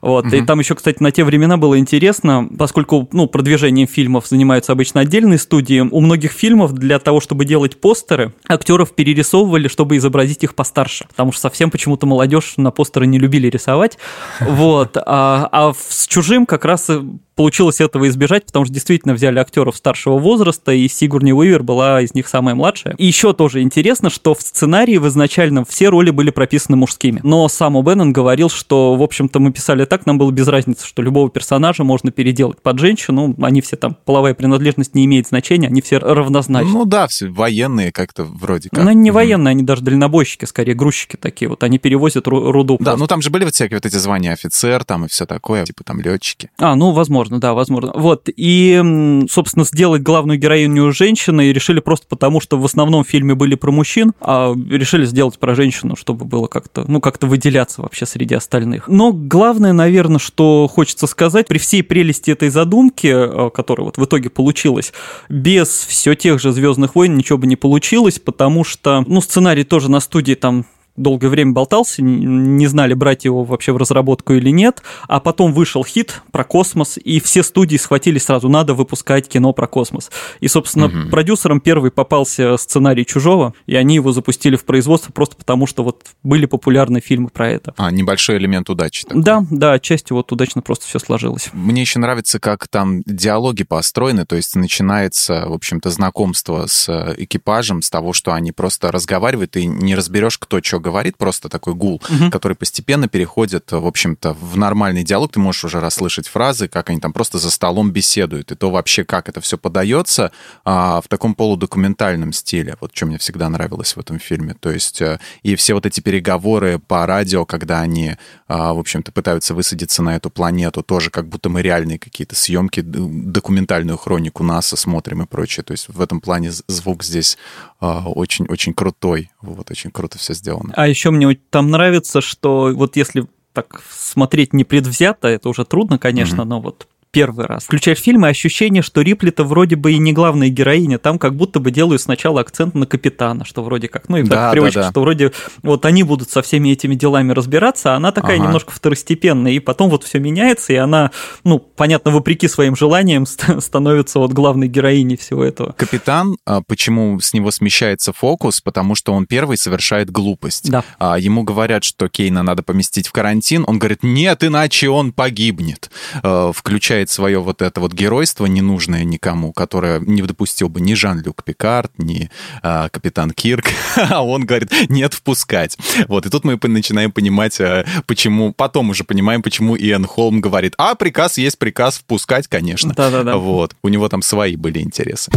Вот. 0.00 0.26
Угу. 0.26 0.36
И 0.36 0.42
там 0.42 0.60
еще, 0.60 0.76
кстати, 0.76 1.02
на 1.02 1.10
те 1.10 1.24
времена 1.24 1.56
было 1.56 1.80
интересно, 1.80 2.48
поскольку 2.56 3.08
ну, 3.10 3.26
продвижением 3.26 3.88
фильмов 3.88 4.28
занимаются 4.28 4.70
обычно 4.70 5.00
отдельные 5.00 5.38
студии, 5.38 5.80
у 5.80 6.00
многих 6.00 6.30
фильмов 6.30 6.72
для 6.72 7.00
того, 7.00 7.20
чтобы 7.20 7.44
делать 7.44 7.80
постеры, 7.80 8.32
актеров 8.48 8.92
перерисовывали, 8.92 9.66
чтобы 9.66 9.96
изобразить 9.96 10.44
их 10.44 10.54
постарше. 10.54 11.06
Потому 11.08 11.32
что 11.32 11.40
совсем 11.40 11.72
почему-то 11.72 12.06
молодежь 12.06 12.54
на 12.56 12.70
постеры 12.70 13.06
не 13.06 13.18
любили 13.18 13.48
рисовать. 13.48 13.98
Вот. 14.46 14.96
А, 14.96 15.48
а 15.52 15.72
с 15.74 16.06
чужим 16.06 16.46
как 16.46 16.64
раз 16.64 16.88
получилось 17.36 17.80
этого 17.80 18.08
избежать, 18.08 18.46
потому 18.46 18.64
что 18.64 18.74
действительно 18.74 19.14
взяли 19.14 19.38
актеров 19.38 19.76
старшего 19.76 20.18
возраста, 20.18 20.72
и 20.72 20.88
Сигурни 20.88 21.32
Уивер 21.32 21.62
была 21.62 22.00
из 22.00 22.14
них 22.14 22.26
самая 22.26 22.54
младшая. 22.54 22.94
И 22.96 23.06
еще 23.06 23.34
тоже 23.34 23.60
интересно, 23.62 24.10
что 24.10 24.34
в 24.34 24.40
сценарии 24.40 24.96
в 24.96 25.06
изначальном 25.06 25.64
все 25.64 25.90
роли 25.90 26.10
были 26.10 26.30
прописаны 26.30 26.76
мужскими. 26.76 27.20
Но 27.22 27.46
сам 27.48 27.76
О'Беннон 27.76 28.10
говорил, 28.10 28.48
что, 28.48 28.96
в 28.96 29.02
общем-то, 29.02 29.38
мы 29.38 29.52
писали 29.52 29.84
так, 29.84 30.06
нам 30.06 30.18
было 30.18 30.30
без 30.30 30.48
разницы, 30.48 30.86
что 30.86 31.02
любого 31.02 31.30
персонажа 31.30 31.84
можно 31.84 32.10
переделать 32.10 32.60
под 32.60 32.78
женщину, 32.78 33.34
они 33.40 33.60
все 33.60 33.76
там, 33.76 33.96
половая 34.04 34.34
принадлежность 34.34 34.94
не 34.94 35.04
имеет 35.04 35.28
значения, 35.28 35.68
они 35.68 35.82
все 35.82 35.98
равнозначны. 35.98 36.72
Ну 36.72 36.84
да, 36.86 37.06
все 37.06 37.28
военные 37.28 37.92
как-то 37.92 38.24
вроде 38.24 38.70
как. 38.70 38.82
Ну, 38.82 38.90
они 38.90 39.00
не 39.02 39.10
военные, 39.10 39.50
они 39.50 39.62
даже 39.62 39.82
дальнобойщики, 39.82 40.46
скорее 40.46 40.74
грузчики 40.74 41.16
такие 41.16 41.48
вот, 41.50 41.62
они 41.62 41.78
перевозят 41.78 42.26
руду. 42.26 42.76
Да, 42.78 42.84
просто. 42.84 42.98
ну 43.00 43.06
там 43.06 43.20
же 43.20 43.30
были 43.30 43.44
вот 43.44 43.54
всякие 43.54 43.76
вот 43.76 43.84
эти 43.84 43.96
звания 43.96 44.32
офицер 44.32 44.84
там 44.84 45.04
и 45.04 45.08
все 45.08 45.26
такое, 45.26 45.64
типа 45.66 45.84
там 45.84 46.00
летчики. 46.00 46.50
А, 46.58 46.74
ну, 46.74 46.92
возможно 46.92 47.25
Возможно, 47.26 47.40
да, 47.40 47.54
возможно. 47.54 47.92
Вот, 47.94 48.28
и, 48.34 49.24
собственно, 49.28 49.64
сделать 49.64 50.02
главную 50.02 50.38
героиню 50.38 50.92
женщиной 50.92 51.52
решили 51.52 51.80
просто 51.80 52.06
потому, 52.08 52.40
что 52.40 52.56
в 52.58 52.64
основном 52.64 53.04
в 53.04 53.08
фильме 53.08 53.34
были 53.34 53.56
про 53.56 53.72
мужчин, 53.72 54.12
а 54.20 54.54
решили 54.54 55.04
сделать 55.06 55.38
про 55.38 55.54
женщину, 55.54 55.96
чтобы 55.96 56.24
было 56.24 56.46
как-то, 56.46 56.84
ну, 56.86 57.00
как-то 57.00 57.26
выделяться 57.26 57.82
вообще 57.82 58.06
среди 58.06 58.34
остальных. 58.34 58.88
Но 58.88 59.12
главное, 59.12 59.72
наверное, 59.72 60.18
что 60.18 60.68
хочется 60.72 61.06
сказать, 61.06 61.48
при 61.48 61.58
всей 61.58 61.82
прелести 61.82 62.30
этой 62.30 62.48
задумки, 62.48 63.08
э, 63.08 63.50
которая 63.50 63.86
вот 63.86 63.98
в 63.98 64.04
итоге 64.04 64.30
получилась, 64.30 64.92
без 65.28 65.68
все 65.68 66.14
тех 66.14 66.40
же 66.40 66.52
Звездных 66.52 66.94
войн 66.94 67.16
ничего 67.16 67.38
бы 67.38 67.46
не 67.46 67.56
получилось, 67.56 68.18
потому 68.18 68.62
что, 68.62 69.04
ну, 69.06 69.20
сценарий 69.20 69.64
тоже 69.64 69.90
на 69.90 70.00
студии 70.00 70.34
там 70.34 70.64
долгое 70.96 71.28
время 71.28 71.52
болтался, 71.52 72.02
не 72.02 72.66
знали, 72.66 72.94
брать 72.94 73.24
его 73.24 73.44
вообще 73.44 73.72
в 73.72 73.76
разработку 73.76 74.34
или 74.34 74.50
нет, 74.50 74.82
а 75.08 75.20
потом 75.20 75.52
вышел 75.52 75.84
хит 75.84 76.22
про 76.32 76.44
космос, 76.44 76.98
и 77.02 77.20
все 77.20 77.42
студии 77.42 77.76
схватили 77.76 78.18
сразу, 78.18 78.48
надо 78.48 78.74
выпускать 78.74 79.28
кино 79.28 79.52
про 79.52 79.66
космос. 79.66 80.10
И, 80.40 80.48
собственно, 80.48 80.86
угу. 80.86 81.10
продюсерам 81.10 81.60
первый 81.60 81.90
попался 81.90 82.56
сценарий 82.56 83.04
«Чужого», 83.04 83.54
и 83.66 83.76
они 83.76 83.96
его 83.96 84.12
запустили 84.12 84.56
в 84.56 84.64
производство 84.64 85.12
просто 85.12 85.36
потому, 85.36 85.66
что 85.66 85.84
вот 85.84 86.04
были 86.22 86.46
популярны 86.46 87.00
фильмы 87.00 87.28
про 87.28 87.50
это. 87.50 87.74
А, 87.76 87.90
небольшой 87.90 88.38
элемент 88.38 88.70
удачи. 88.70 89.04
Такой. 89.04 89.22
Да, 89.22 89.44
да, 89.50 89.72
отчасти 89.72 90.12
вот 90.12 90.30
удачно 90.32 90.62
просто 90.62 90.86
все 90.86 90.98
сложилось. 90.98 91.50
Мне 91.52 91.82
еще 91.82 91.98
нравится, 91.98 92.40
как 92.40 92.68
там 92.68 93.02
диалоги 93.04 93.64
построены, 93.64 94.26
то 94.26 94.36
есть 94.36 94.56
начинается, 94.56 95.46
в 95.46 95.52
общем-то, 95.52 95.90
знакомство 95.90 96.66
с 96.66 97.14
экипажем, 97.16 97.82
с 97.82 97.90
того, 97.90 98.12
что 98.12 98.32
они 98.32 98.52
просто 98.52 98.90
разговаривают, 98.90 99.56
и 99.56 99.66
не 99.66 99.94
разберешь, 99.94 100.38
кто 100.38 100.60
что 100.62 100.80
говорит, 100.86 101.18
просто 101.18 101.48
такой 101.48 101.74
гул, 101.74 102.00
угу. 102.08 102.30
который 102.30 102.56
постепенно 102.56 103.08
переходит, 103.08 103.72
в 103.72 103.86
общем-то, 103.86 104.34
в 104.34 104.56
нормальный 104.56 105.02
диалог. 105.02 105.32
Ты 105.32 105.40
можешь 105.40 105.64
уже 105.64 105.80
расслышать 105.80 106.28
фразы, 106.28 106.68
как 106.68 106.90
они 106.90 107.00
там 107.00 107.12
просто 107.12 107.38
за 107.38 107.50
столом 107.50 107.90
беседуют, 107.90 108.52
и 108.52 108.54
то 108.54 108.70
вообще, 108.70 109.04
как 109.04 109.28
это 109.28 109.40
все 109.40 109.58
подается 109.58 110.30
а, 110.64 111.00
в 111.00 111.08
таком 111.08 111.34
полудокументальном 111.34 112.32
стиле. 112.32 112.76
Вот 112.80 112.92
что 112.94 113.06
мне 113.06 113.18
всегда 113.18 113.48
нравилось 113.48 113.96
в 113.96 114.00
этом 114.00 114.20
фильме. 114.20 114.54
То 114.54 114.70
есть 114.70 115.02
а, 115.02 115.18
и 115.42 115.56
все 115.56 115.74
вот 115.74 115.86
эти 115.86 116.00
переговоры 116.00 116.78
по 116.78 117.04
радио, 117.04 117.44
когда 117.44 117.80
они, 117.80 118.16
а, 118.46 118.72
в 118.72 118.78
общем-то, 118.78 119.10
пытаются 119.10 119.54
высадиться 119.54 120.02
на 120.02 120.14
эту 120.14 120.30
планету, 120.30 120.82
тоже 120.82 121.10
как 121.10 121.28
будто 121.28 121.48
мы 121.48 121.62
реальные 121.62 121.98
какие-то 121.98 122.36
съемки, 122.36 122.80
документальную 122.80 123.98
хронику 123.98 124.44
НАСА 124.44 124.76
смотрим 124.76 125.22
и 125.22 125.26
прочее. 125.26 125.64
То 125.64 125.72
есть 125.72 125.88
в 125.88 126.00
этом 126.00 126.20
плане 126.20 126.52
звук 126.68 127.02
здесь 127.02 127.36
очень-очень 127.80 128.74
крутой. 128.74 129.30
Вот, 129.40 129.70
очень 129.70 129.90
круто 129.90 130.18
все 130.18 130.34
сделано. 130.34 130.72
А 130.76 130.88
еще 130.88 131.10
мне 131.10 131.34
там 131.50 131.70
нравится, 131.70 132.20
что 132.20 132.72
вот 132.74 132.96
если 132.96 133.26
так 133.52 133.82
смотреть 133.90 134.52
непредвзято, 134.52 135.28
это 135.28 135.48
уже 135.48 135.64
трудно, 135.64 135.98
конечно, 135.98 136.42
mm-hmm. 136.42 136.44
но 136.44 136.60
вот 136.60 136.88
первый 137.16 137.46
раз. 137.46 137.64
Включаешь 137.64 137.98
фильм, 137.98 138.26
и 138.26 138.28
ощущение, 138.28 138.82
что 138.82 139.00
Рипли-то 139.00 139.44
вроде 139.44 139.76
бы 139.76 139.92
и 139.92 139.98
не 139.98 140.12
главная 140.12 140.50
героиня, 140.50 140.98
там 140.98 141.18
как 141.18 141.34
будто 141.34 141.60
бы 141.60 141.70
делают 141.70 142.02
сначала 142.02 142.42
акцент 142.42 142.74
на 142.74 142.86
капитана, 142.86 143.46
что 143.46 143.62
вроде 143.62 143.88
как, 143.88 144.10
ну 144.10 144.18
и 144.18 144.22
да, 144.22 144.36
так 144.36 144.52
привычка, 144.52 144.80
да, 144.80 144.86
да. 144.86 144.90
что 144.90 145.00
вроде 145.00 145.32
вот 145.62 145.86
они 145.86 146.02
будут 146.02 146.30
со 146.30 146.42
всеми 146.42 146.68
этими 146.68 146.94
делами 146.94 147.32
разбираться, 147.32 147.94
а 147.94 147.96
она 147.96 148.12
такая 148.12 148.36
ага. 148.36 148.44
немножко 148.44 148.72
второстепенная, 148.72 149.52
и 149.52 149.60
потом 149.60 149.88
вот 149.88 150.04
все 150.04 150.18
меняется, 150.18 150.74
и 150.74 150.76
она, 150.76 151.10
ну, 151.42 151.58
понятно, 151.58 152.10
вопреки 152.10 152.48
своим 152.48 152.76
желаниям 152.76 153.24
становится 153.24 154.18
вот 154.18 154.32
главной 154.32 154.68
героиней 154.68 155.16
всего 155.16 155.42
этого. 155.42 155.72
Капитан, 155.72 156.36
а, 156.44 156.60
почему 156.60 157.18
с 157.18 157.32
него 157.32 157.50
смещается 157.50 158.12
фокус, 158.12 158.60
потому 158.60 158.94
что 158.94 159.14
он 159.14 159.24
первый 159.24 159.56
совершает 159.56 160.10
глупость. 160.10 160.70
Да. 160.70 160.84
А, 160.98 161.18
ему 161.18 161.44
говорят, 161.44 161.82
что 161.82 162.10
Кейна 162.10 162.42
надо 162.42 162.62
поместить 162.62 163.08
в 163.08 163.12
карантин, 163.12 163.64
он 163.66 163.78
говорит, 163.78 164.02
нет, 164.02 164.44
иначе 164.44 164.90
он 164.90 165.14
погибнет. 165.14 165.90
А, 166.22 166.52
включает 166.52 167.05
включает 167.06 167.10
свое 167.10 167.38
вот 167.40 167.62
это 167.62 167.80
вот 167.80 167.92
геройство, 167.92 168.46
ненужное 168.46 169.04
никому, 169.04 169.52
которое 169.52 170.00
не 170.00 170.22
допустил 170.22 170.68
бы 170.68 170.80
ни 170.80 170.94
Жан-Люк 170.94 171.44
Пикард, 171.44 171.92
ни 171.98 172.30
а, 172.62 172.88
капитан 172.88 173.30
Кирк, 173.30 173.66
а 173.96 174.24
он 174.24 174.44
говорит, 174.44 174.72
нет, 174.88 175.14
впускать. 175.14 175.78
Вот, 176.08 176.26
и 176.26 176.30
тут 176.30 176.44
мы 176.44 176.58
начинаем 176.62 177.12
понимать, 177.12 177.60
а, 177.60 177.84
почему, 178.06 178.52
потом 178.52 178.90
уже 178.90 179.04
понимаем, 179.04 179.42
почему 179.42 179.76
Иэн 179.76 180.04
Холм 180.04 180.40
говорит, 180.40 180.74
а 180.78 180.94
приказ 180.94 181.38
есть 181.38 181.58
приказ 181.58 181.98
впускать, 181.98 182.48
конечно. 182.48 182.92
Да-да-да. 182.94 183.36
Вот, 183.36 183.74
у 183.82 183.88
него 183.88 184.08
там 184.08 184.22
свои 184.22 184.56
были 184.56 184.80
интересы. 184.80 185.30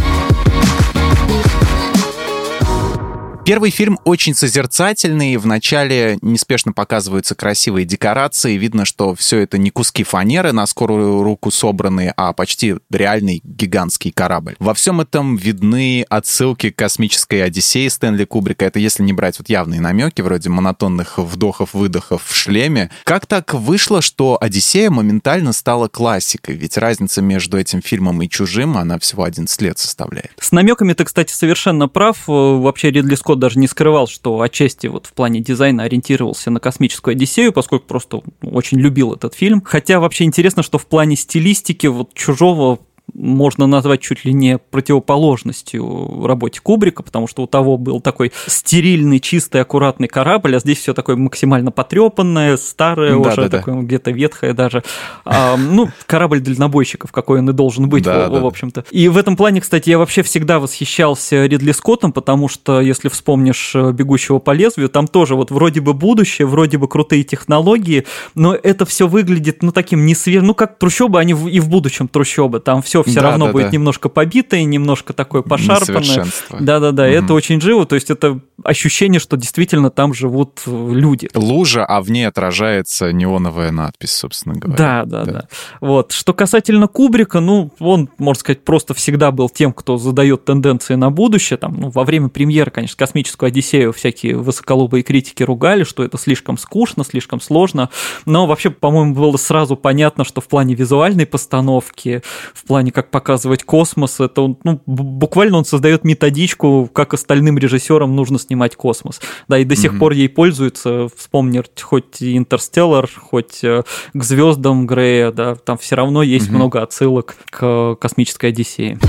Первый 3.50 3.72
фильм 3.72 3.98
очень 4.04 4.36
созерцательный. 4.36 5.36
Вначале 5.38 6.20
неспешно 6.22 6.72
показываются 6.72 7.34
красивые 7.34 7.84
декорации. 7.84 8.56
Видно, 8.58 8.86
что 8.86 9.16
все 9.16 9.40
это 9.40 9.58
не 9.58 9.72
куски 9.72 10.04
фанеры 10.04 10.52
на 10.52 10.68
скорую 10.68 11.24
руку 11.24 11.50
собранные, 11.50 12.14
а 12.16 12.34
почти 12.34 12.76
реальный 12.92 13.42
гигантский 13.44 14.12
корабль. 14.12 14.56
Во 14.60 14.76
всем 14.76 15.02
этом 15.02 15.36
видны 15.36 16.06
отсылки 16.10 16.70
к 16.70 16.76
космической 16.76 17.44
Одиссеи 17.44 17.88
Стэнли 17.88 18.24
Кубрика. 18.26 18.66
Это 18.66 18.78
если 18.78 19.02
не 19.02 19.14
брать 19.14 19.40
вот 19.40 19.50
явные 19.50 19.82
намеки, 19.82 20.22
вроде 20.22 20.50
монотонных 20.50 21.18
вдохов-выдохов 21.18 22.22
в 22.24 22.36
шлеме. 22.36 22.92
Как 23.04 23.26
так 23.26 23.56
вышло, 23.56 24.04
что 24.04 24.38
Одиссея 24.40 24.92
моментально 24.92 25.54
стала 25.54 25.88
классикой? 25.88 26.54
Ведь 26.54 26.78
разница 26.78 27.24
между 27.24 27.58
этим 27.58 27.82
фильмом 27.82 28.22
и 28.22 28.30
Чужим, 28.30 28.78
она 28.78 29.00
всего 29.00 29.24
11 29.24 29.60
лет 29.64 29.80
составляет. 29.80 30.34
С 30.40 30.52
намеками 30.52 30.94
ты, 30.94 31.04
кстати, 31.04 31.34
совершенно 31.34 31.88
прав. 31.88 32.28
Вообще 32.28 32.92
Ридли 32.92 33.16
Скотт 33.16 33.39
даже 33.40 33.60
не 33.60 33.68
скрывал, 33.68 34.08
что 34.08 34.40
отчасти 34.42 34.88
вот 34.88 35.06
в 35.06 35.14
плане 35.14 35.40
дизайна 35.40 35.84
ориентировался 35.84 36.52
на 36.52 36.60
космическую 36.60 37.14
Одиссею, 37.14 37.52
поскольку 37.54 37.86
просто 37.86 38.22
очень 38.42 38.80
любил 38.80 39.14
этот 39.14 39.34
фильм. 39.34 39.62
Хотя 39.66 40.00
вообще 40.00 40.26
интересно, 40.26 40.64
что 40.64 40.78
в 40.78 40.86
плане 40.86 41.16
стилистики 41.16 41.88
вот 41.88 42.14
чужого 42.14 42.80
можно 43.14 43.68
назвать 43.68 44.02
чуть 44.02 44.26
ли 44.26 44.34
не 44.34 44.58
противоположностью 44.58 46.26
работе 46.26 46.60
Кубрика, 46.62 47.04
потому 47.04 47.28
что 47.28 47.44
у 47.44 47.48
того 47.48 47.78
был 47.78 48.02
такой 48.02 48.32
стерильный, 48.48 49.20
чистый, 49.20 49.62
аккуратный 49.62 50.08
корабль, 50.08 50.56
а 50.56 50.60
здесь 50.60 50.80
все 50.80 50.94
такое 50.94 51.16
максимально 51.16 51.72
потрепанное, 51.72 52.58
старое, 52.58 53.12
да, 53.12 53.18
уже 53.18 53.50
да, 53.50 53.50
такое 53.50 53.76
да. 53.76 53.82
где-то 53.82 54.12
ветхое 54.12 54.54
даже. 54.54 54.84
А, 55.26 55.58
ну, 55.58 55.90
корабль 56.06 56.40
дальнобойщиков, 56.40 57.12
какой 57.12 57.40
он 57.40 57.50
и 57.50 57.54
должен 57.54 57.90
быть, 57.90 58.04
да, 58.04 58.30
в, 58.30 58.34
да. 58.34 58.40
в 58.40 58.46
общем-то. 58.46 58.86
И 58.92 59.08
в 59.08 59.18
этом 59.18 59.36
плане, 59.36 59.62
кстати, 59.62 59.90
я 59.90 59.98
вообще 59.98 60.24
всегда 60.24 60.60
восхищался 60.60 61.46
Ридли 61.46 61.72
Скоттом, 61.72 62.12
потому 62.12 62.48
что, 62.48 62.82
если 62.82 63.10
вспомнишь 63.10 63.76
«Бегущего 63.76 64.40
по 64.40 64.52
лезвию», 64.52 64.90
там 64.90 65.08
тоже 65.08 65.36
вот 65.36 65.52
вроде 65.52 65.82
бы 65.82 65.94
будущее, 65.94 66.48
вроде 66.48 66.78
бы 66.78 66.88
крутые 66.88 67.24
технологии, 67.24 68.06
но 68.36 68.56
это 68.56 68.86
все 68.86 69.08
выглядит, 69.08 69.64
ну, 69.64 69.72
таким 69.72 70.06
не 70.06 70.16
свежим, 70.16 70.48
ну, 70.48 70.54
как 70.54 70.78
трущобы, 70.78 71.20
они 71.20 71.34
и 71.34 71.60
в 71.60 71.70
будущем 71.70 72.08
трущобы, 72.08 72.60
там 72.60 72.82
все 72.82 72.99
все 73.04 73.22
да, 73.22 73.32
равно 73.32 73.48
да, 73.48 73.52
будет 73.52 73.66
да. 73.66 73.72
немножко 73.72 74.10
побитое, 74.10 74.64
немножко 74.64 75.14
такое 75.14 75.42
пошарпанное. 75.42 76.26
Да-да-да, 76.60 77.10
mm 77.10 77.20
это 77.20 77.34
очень 77.34 77.60
живо, 77.60 77.86
то 77.86 77.96
есть 77.96 78.10
это 78.10 78.40
ощущение, 78.64 79.20
что 79.20 79.38
действительно 79.38 79.90
там 79.90 80.14
живут 80.14 80.62
люди. 80.66 81.30
Лужа, 81.34 81.86
а 81.86 82.02
в 82.02 82.12
ней 82.12 82.28
отражается 82.28 83.12
неоновая 83.12 83.72
надпись, 83.72 84.12
собственно 84.12 84.56
говоря. 84.56 84.78
Да, 84.78 85.06
да, 85.06 85.26
да. 85.26 85.32
да. 85.32 85.48
Вот. 85.82 86.12
Что 86.12 86.34
касательно 86.34 86.88
Кубрика, 86.88 87.40
ну, 87.40 87.72
он, 87.80 88.10
можно 88.18 88.40
сказать, 88.40 88.64
просто 88.64 88.94
всегда 88.94 89.32
был 89.32 89.50
тем, 89.50 89.74
кто 89.74 89.98
задает 89.98 90.46
тенденции 90.46 90.96
на 90.96 91.10
будущее. 91.10 91.58
Там, 91.58 91.76
ну, 91.80 91.90
во 91.90 92.04
время 92.04 92.30
премьеры, 92.30 92.72
конечно, 92.72 92.98
космическую 92.98 93.48
Одиссею 93.48 93.94
всякие 93.94 94.38
высоколобые 94.38 95.04
критики 95.04 95.44
ругали, 95.44 95.84
что 95.84 96.04
это 96.04 96.18
слишком 96.18 96.58
скучно, 96.58 97.04
слишком 97.04 97.42
сложно. 97.42 97.90
Но 98.26 98.48
вообще, 98.48 98.70
по-моему, 98.70 99.14
было 99.16 99.38
сразу 99.38 99.76
понятно, 99.76 100.24
что 100.24 100.42
в 100.42 100.48
плане 100.48 100.76
визуальной 100.76 101.26
постановки, 101.26 102.22
в 102.54 102.66
плане 102.66 102.89
как 102.92 103.12
показывать 103.12 103.64
космос, 103.64 104.20
это 104.20 104.42
он, 104.42 104.58
ну, 104.64 104.82
буквально 104.86 105.58
он 105.58 105.66
создает 105.66 106.04
методичку, 106.04 106.90
как 106.92 107.14
остальным 107.14 107.58
режиссерам 107.58 108.16
нужно 108.16 108.40
снимать 108.40 108.76
космос. 108.76 109.22
Да, 109.48 109.58
и 109.58 109.66
до 109.66 109.76
сих 109.76 109.94
mm-hmm. 109.94 110.00
пор 110.00 110.12
ей 110.14 110.30
пользуются. 110.30 111.08
Вспомнить 111.16 111.82
хоть 111.82 112.22
Интерстеллар, 112.22 113.10
хоть 113.10 113.64
э, 113.64 113.84
к 114.14 114.24
звездам 114.24 114.88
Грея, 114.88 115.32
да, 115.32 115.56
там 115.56 115.78
все 115.78 115.96
равно 115.96 116.24
есть 116.24 116.50
mm-hmm. 116.50 116.56
много 116.56 116.82
отсылок 116.82 117.36
к 117.50 117.96
космической 118.00 118.48
Одиссее. 118.48 119.00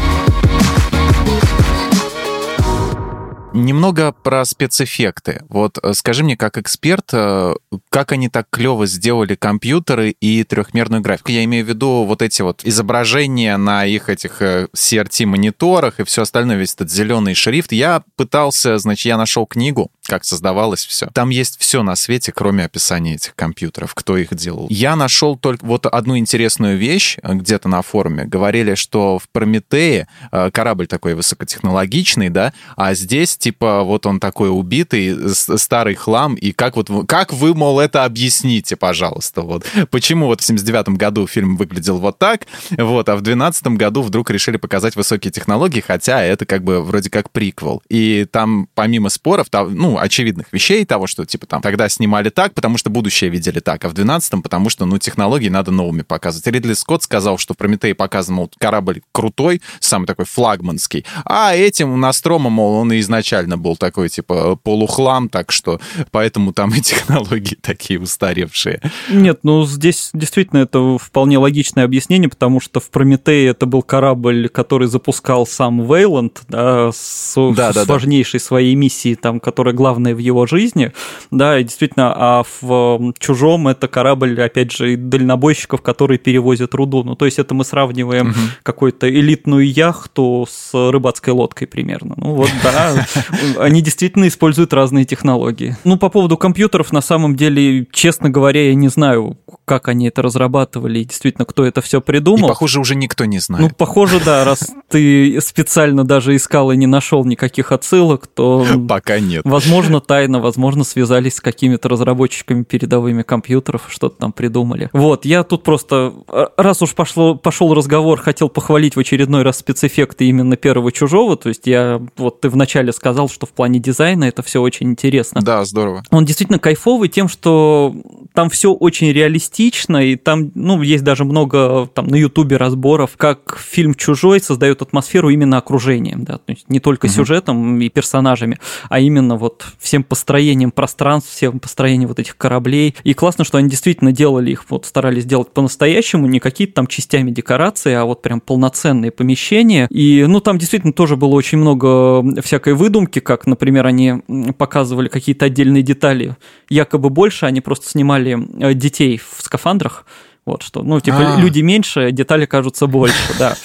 Немного 3.52 4.12
про 4.12 4.44
спецэффекты. 4.44 5.42
Вот 5.48 5.78
э, 5.82 5.92
скажи 5.94 6.22
мне, 6.22 6.36
как 6.36 6.56
эксперт, 6.56 7.10
э, 7.12 7.54
как 7.88 8.12
они 8.12 8.28
так 8.28 8.46
клево 8.48 8.86
сделали 8.86 9.34
компьютеры 9.34 10.10
и 10.10 10.44
трехмерную 10.44 11.02
графику? 11.02 11.32
Я 11.32 11.42
имею 11.44 11.64
в 11.64 11.68
виду 11.68 12.04
вот 12.04 12.22
эти 12.22 12.42
вот 12.42 12.60
изображения 12.64 13.56
на 13.56 13.86
их 13.86 14.08
этих 14.08 14.40
CRT-мониторах 14.40 15.98
и 15.98 16.04
все 16.04 16.22
остальное, 16.22 16.56
весь 16.56 16.74
этот 16.74 16.92
зеленый 16.92 17.34
шрифт. 17.34 17.72
Я 17.72 18.04
пытался, 18.16 18.78
значит, 18.78 19.06
я 19.06 19.16
нашел 19.16 19.46
книгу, 19.46 19.90
как 20.06 20.24
создавалось 20.24 20.84
все. 20.84 21.08
Там 21.12 21.30
есть 21.30 21.58
все 21.60 21.82
на 21.82 21.96
свете, 21.96 22.32
кроме 22.32 22.64
описания 22.64 23.14
этих 23.14 23.34
компьютеров, 23.34 23.94
кто 23.94 24.16
их 24.16 24.34
делал. 24.34 24.66
Я 24.70 24.96
нашел 24.96 25.36
только 25.36 25.64
вот 25.64 25.86
одну 25.86 26.16
интересную 26.18 26.78
вещь 26.78 27.18
э, 27.22 27.34
где-то 27.34 27.68
на 27.68 27.82
форуме. 27.82 28.24
Говорили, 28.24 28.74
что 28.74 29.18
в 29.18 29.28
Прометее 29.28 30.08
корабль 30.52 30.86
такой 30.86 31.14
высокотехнологичный, 31.14 32.28
да, 32.28 32.52
а 32.76 32.94
здесь 32.94 33.36
типа, 33.36 33.82
вот 33.82 34.06
он 34.06 34.20
такой 34.20 34.50
убитый, 34.50 35.16
старый 35.34 35.94
хлам, 35.94 36.34
и 36.34 36.52
как 36.52 36.76
вот, 36.76 36.88
как 37.08 37.32
вы, 37.32 37.54
мол, 37.54 37.80
это 37.80 38.04
объясните, 38.04 38.76
пожалуйста, 38.76 39.42
вот. 39.42 39.64
Почему 39.90 40.26
вот 40.26 40.40
в 40.40 40.44
79 40.44 40.90
году 40.90 41.26
фильм 41.26 41.56
выглядел 41.56 41.98
вот 41.98 42.18
так, 42.18 42.46
вот, 42.70 43.08
а 43.08 43.16
в 43.16 43.20
12 43.22 43.66
году 43.68 44.02
вдруг 44.02 44.30
решили 44.30 44.56
показать 44.56 44.96
высокие 44.96 45.30
технологии, 45.30 45.80
хотя 45.80 46.22
это 46.22 46.46
как 46.46 46.64
бы 46.64 46.82
вроде 46.82 47.10
как 47.10 47.30
приквел. 47.30 47.82
И 47.88 48.26
там, 48.30 48.68
помимо 48.74 49.08
споров, 49.08 49.48
там, 49.50 49.74
ну, 49.74 49.89
очевидных 49.98 50.52
вещей, 50.52 50.84
того, 50.84 51.06
что, 51.06 51.24
типа, 51.24 51.46
там, 51.46 51.62
тогда 51.62 51.88
снимали 51.88 52.30
так, 52.30 52.54
потому 52.54 52.78
что 52.78 52.90
будущее 52.90 53.30
видели 53.30 53.60
так, 53.60 53.84
а 53.84 53.88
в 53.88 53.92
12 53.92 54.42
потому 54.42 54.70
что, 54.70 54.86
ну, 54.86 54.98
технологии 54.98 55.48
надо 55.48 55.70
новыми 55.70 56.02
показывать. 56.02 56.46
Ридли 56.46 56.74
Скотт 56.74 57.02
сказал, 57.02 57.38
что 57.38 57.54
в 57.54 57.56
Прометее 57.56 57.94
показан, 57.94 58.36
мол, 58.36 58.50
корабль 58.58 59.02
крутой, 59.12 59.62
самый 59.80 60.06
такой 60.06 60.24
флагманский, 60.24 61.04
а 61.24 61.54
этим 61.54 62.00
Настрома, 62.00 62.50
мол, 62.50 62.74
он 62.74 62.92
и 62.92 63.00
изначально 63.00 63.58
был 63.58 63.76
такой, 63.76 64.08
типа, 64.08 64.56
полухлам, 64.56 65.28
так 65.28 65.52
что 65.52 65.80
поэтому 66.10 66.52
там 66.52 66.70
и 66.74 66.80
технологии 66.80 67.56
такие 67.60 68.00
устаревшие. 68.00 68.80
Нет, 69.08 69.40
ну 69.42 69.64
здесь 69.66 70.10
действительно 70.12 70.60
это 70.60 70.98
вполне 70.98 71.38
логичное 71.38 71.84
объяснение, 71.84 72.28
потому 72.28 72.60
что 72.60 72.80
в 72.80 72.90
Прометее 72.90 73.48
это 73.48 73.66
был 73.66 73.82
корабль, 73.82 74.48
который 74.48 74.88
запускал 74.88 75.46
сам 75.46 75.86
Вейланд, 75.86 76.42
да, 76.48 76.90
с, 76.92 77.34
да, 77.54 77.72
да, 77.72 77.84
важнейшей 77.84 78.40
да. 78.40 78.44
своей 78.44 78.74
миссией, 78.74 79.14
там, 79.14 79.40
которая 79.40 79.74
главная 79.80 80.14
в 80.14 80.18
его 80.18 80.44
жизни, 80.44 80.92
да, 81.30 81.58
и 81.58 81.64
действительно, 81.64 82.12
а 82.14 82.42
в 82.60 83.14
Чужом 83.18 83.66
это 83.66 83.88
корабль, 83.88 84.38
опять 84.38 84.72
же, 84.72 84.94
дальнобойщиков, 84.98 85.80
которые 85.80 86.18
перевозят 86.18 86.74
руду, 86.74 87.02
ну, 87.02 87.16
то 87.16 87.24
есть 87.24 87.38
это 87.38 87.54
мы 87.54 87.64
сравниваем 87.64 88.28
угу. 88.28 88.38
какую-то 88.62 89.08
элитную 89.08 89.72
яхту 89.72 90.46
с 90.50 90.90
рыбацкой 90.90 91.32
лодкой 91.32 91.66
примерно, 91.66 92.12
ну, 92.18 92.34
вот, 92.34 92.50
да, 92.62 93.06
они 93.58 93.80
действительно 93.80 94.28
используют 94.28 94.74
разные 94.74 95.06
технологии. 95.06 95.78
Ну, 95.84 95.96
по 95.96 96.10
поводу 96.10 96.36
компьютеров, 96.36 96.92
на 96.92 97.00
самом 97.00 97.36
деле, 97.36 97.86
честно 97.90 98.28
говоря, 98.28 98.68
я 98.68 98.74
не 98.74 98.88
знаю, 98.88 99.38
как 99.64 99.88
они 99.88 100.08
это 100.08 100.20
разрабатывали 100.20 100.98
и 100.98 101.04
действительно, 101.04 101.46
кто 101.46 101.64
это 101.64 101.80
все 101.80 102.02
придумал. 102.02 102.48
И, 102.48 102.48
похоже, 102.48 102.80
уже 102.80 102.96
никто 102.96 103.24
не 103.24 103.38
знает. 103.38 103.62
Ну, 103.62 103.70
похоже, 103.74 104.20
да, 104.22 104.44
раз 104.44 104.70
ты 104.88 105.40
специально 105.40 106.04
даже 106.04 106.36
искал 106.36 106.70
и 106.70 106.76
не 106.76 106.86
нашел 106.86 107.24
никаких 107.24 107.72
отсылок, 107.72 108.26
то... 108.26 108.66
Пока 108.88 109.20
нет. 109.20 109.42
Возможно, 109.44 109.69
тайно, 110.00 110.40
возможно, 110.40 110.84
связались 110.84 111.36
с 111.36 111.40
какими-то 111.40 111.88
разработчиками 111.88 112.62
передовыми 112.62 113.22
компьютеров, 113.22 113.86
что-то 113.88 114.16
там 114.16 114.32
придумали. 114.32 114.90
Вот, 114.92 115.24
я 115.24 115.42
тут 115.44 115.62
просто, 115.62 116.12
раз 116.56 116.82
уж 116.82 116.94
пошло, 116.94 117.34
пошел 117.34 117.72
разговор, 117.74 118.20
хотел 118.20 118.48
похвалить 118.48 118.96
в 118.96 119.00
очередной 119.00 119.42
раз 119.42 119.58
спецэффекты 119.58 120.26
именно 120.26 120.56
первого 120.56 120.92
чужого, 120.92 121.36
то 121.36 121.48
есть 121.48 121.66
я, 121.66 122.00
вот 122.16 122.40
ты 122.40 122.48
вначале 122.48 122.92
сказал, 122.92 123.28
что 123.28 123.46
в 123.46 123.50
плане 123.50 123.78
дизайна 123.78 124.24
это 124.24 124.42
все 124.42 124.60
очень 124.60 124.88
интересно. 124.88 125.40
Да, 125.42 125.64
здорово. 125.64 126.02
Он 126.10 126.24
действительно 126.24 126.58
кайфовый 126.58 127.08
тем, 127.08 127.28
что 127.28 127.94
там 128.34 128.50
все 128.50 128.72
очень 128.72 129.12
реалистично, 129.12 129.98
и 129.98 130.16
там, 130.16 130.50
ну, 130.54 130.82
есть 130.82 131.04
даже 131.04 131.24
много 131.24 131.88
там 131.92 132.06
на 132.08 132.16
Ютубе 132.16 132.56
разборов, 132.56 133.12
как 133.16 133.58
фильм 133.58 133.94
«Чужой» 133.94 134.40
создает 134.40 134.82
атмосферу 134.82 135.30
именно 135.30 135.58
окружением, 135.58 136.24
да, 136.24 136.38
то 136.38 136.52
есть 136.52 136.68
не 136.68 136.80
только 136.80 137.06
угу. 137.06 137.12
сюжетом 137.12 137.80
и 137.80 137.88
персонажами, 137.88 138.58
а 138.88 139.00
именно 139.00 139.36
вот 139.36 139.59
всем 139.78 140.04
построением 140.04 140.70
пространств, 140.70 141.32
всем 141.32 141.58
построением 141.60 142.08
вот 142.08 142.18
этих 142.18 142.36
кораблей. 142.36 142.94
И 143.04 143.14
классно, 143.14 143.44
что 143.44 143.58
они 143.58 143.68
действительно 143.68 144.12
делали 144.12 144.52
их, 144.52 144.64
вот 144.68 144.86
старались 144.86 145.24
сделать 145.24 145.50
по-настоящему, 145.52 146.26
не 146.26 146.40
какие-то 146.40 146.74
там 146.74 146.86
частями 146.86 147.30
декорации, 147.30 147.92
а 147.94 148.04
вот 148.04 148.22
прям 148.22 148.40
полноценные 148.40 149.10
помещения. 149.10 149.86
И, 149.90 150.24
ну, 150.26 150.40
там 150.40 150.58
действительно 150.58 150.92
тоже 150.92 151.16
было 151.16 151.34
очень 151.34 151.58
много 151.58 152.40
всякой 152.42 152.74
выдумки, 152.74 152.90
выдумки, 152.90 153.20
как, 153.20 153.46
например, 153.46 153.86
они 153.86 154.14
показывали 154.58 155.08
какие-то 155.08 155.46
отдельные 155.46 155.82
детали, 155.82 156.36
якобы 156.68 157.10
больше, 157.10 157.46
они 157.46 157.60
просто 157.60 157.88
снимали 157.88 158.38
э, 158.60 158.74
детей 158.74 159.18
в 159.18 159.42
скафандрах, 159.42 160.04
Вот 160.50 160.62
что, 160.62 160.82
ну, 160.82 160.98
типа, 160.98 161.18
А-а-а. 161.18 161.40
люди 161.40 161.60
меньше, 161.60 162.10
детали 162.10 162.44
кажутся 162.44 162.86
больше, 162.86 163.34
да. 163.38 163.54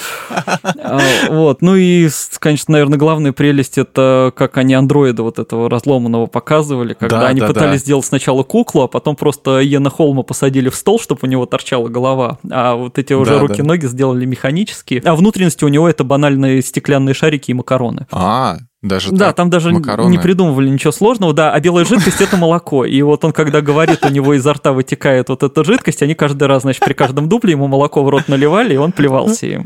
А, 0.88 1.00
вот, 1.30 1.62
ну 1.62 1.76
и, 1.76 2.10
конечно, 2.40 2.74
наверное, 2.74 2.98
главная 2.98 3.32
прелесть 3.32 3.78
это 3.78 4.32
как 4.36 4.58
они 4.58 4.74
андроида 4.76 5.24
вот 5.24 5.40
этого 5.40 5.70
разломанного 5.70 6.28
показывали, 6.28 6.94
когда 6.94 7.28
они 7.28 7.42
пытались 7.42 7.82
сделать 7.82 8.06
сначала 8.06 8.44
куклу, 8.44 8.84
а 8.84 8.88
потом 8.88 9.16
просто 9.16 9.60
Йена 9.60 9.90
Холма 9.90 10.24
посадили 10.24 10.70
в 10.70 10.76
стол, 10.76 11.00
чтобы 11.00 11.22
у 11.24 11.26
него 11.28 11.46
торчала 11.46 11.88
голова, 11.88 12.38
а 12.50 12.76
вот 12.76 13.00
эти 13.00 13.14
уже 13.14 13.40
руки-ноги 13.40 13.88
сделали 13.88 14.26
механические, 14.26 15.02
а 15.02 15.16
внутренности 15.16 15.64
у 15.64 15.70
него 15.70 15.90
это 15.90 16.04
банальные 16.04 16.62
стеклянные 16.62 17.14
шарики 17.14 17.52
и 17.52 17.54
макароны. 17.54 18.08
А, 18.12 18.58
даже 18.88 19.12
да, 19.12 19.28
так, 19.28 19.36
там 19.36 19.50
даже 19.50 19.72
макароны. 19.72 20.10
не 20.10 20.18
придумывали 20.18 20.70
ничего 20.70 20.92
сложного, 20.92 21.34
да, 21.34 21.52
а 21.52 21.60
белая 21.60 21.86
жидкость 21.86 22.22
это 22.22 22.38
молоко. 22.38 22.86
И 22.86 23.02
вот 23.02 23.24
он, 23.26 23.32
когда 23.34 23.62
говорит, 23.62 24.06
у 24.06 24.10
него 24.10 24.34
изо 24.34 24.54
рта 24.54 24.74
вытекает 24.74 25.30
вот 25.30 25.44
эта 25.44 25.64
жидкость, 25.64 26.02
они 26.04 26.16
каждый 26.16 26.48
раз, 26.48 26.64
значит, 26.64 26.84
при 26.84 26.94
каждом 26.94 27.30
дупле 27.30 27.52
ему 27.52 27.68
молоко 27.68 28.04
в 28.04 28.10
рот 28.10 28.28
наливали, 28.28 28.74
и 28.74 28.78
он 28.78 28.92
плевался 28.92 29.48
им. 29.48 29.64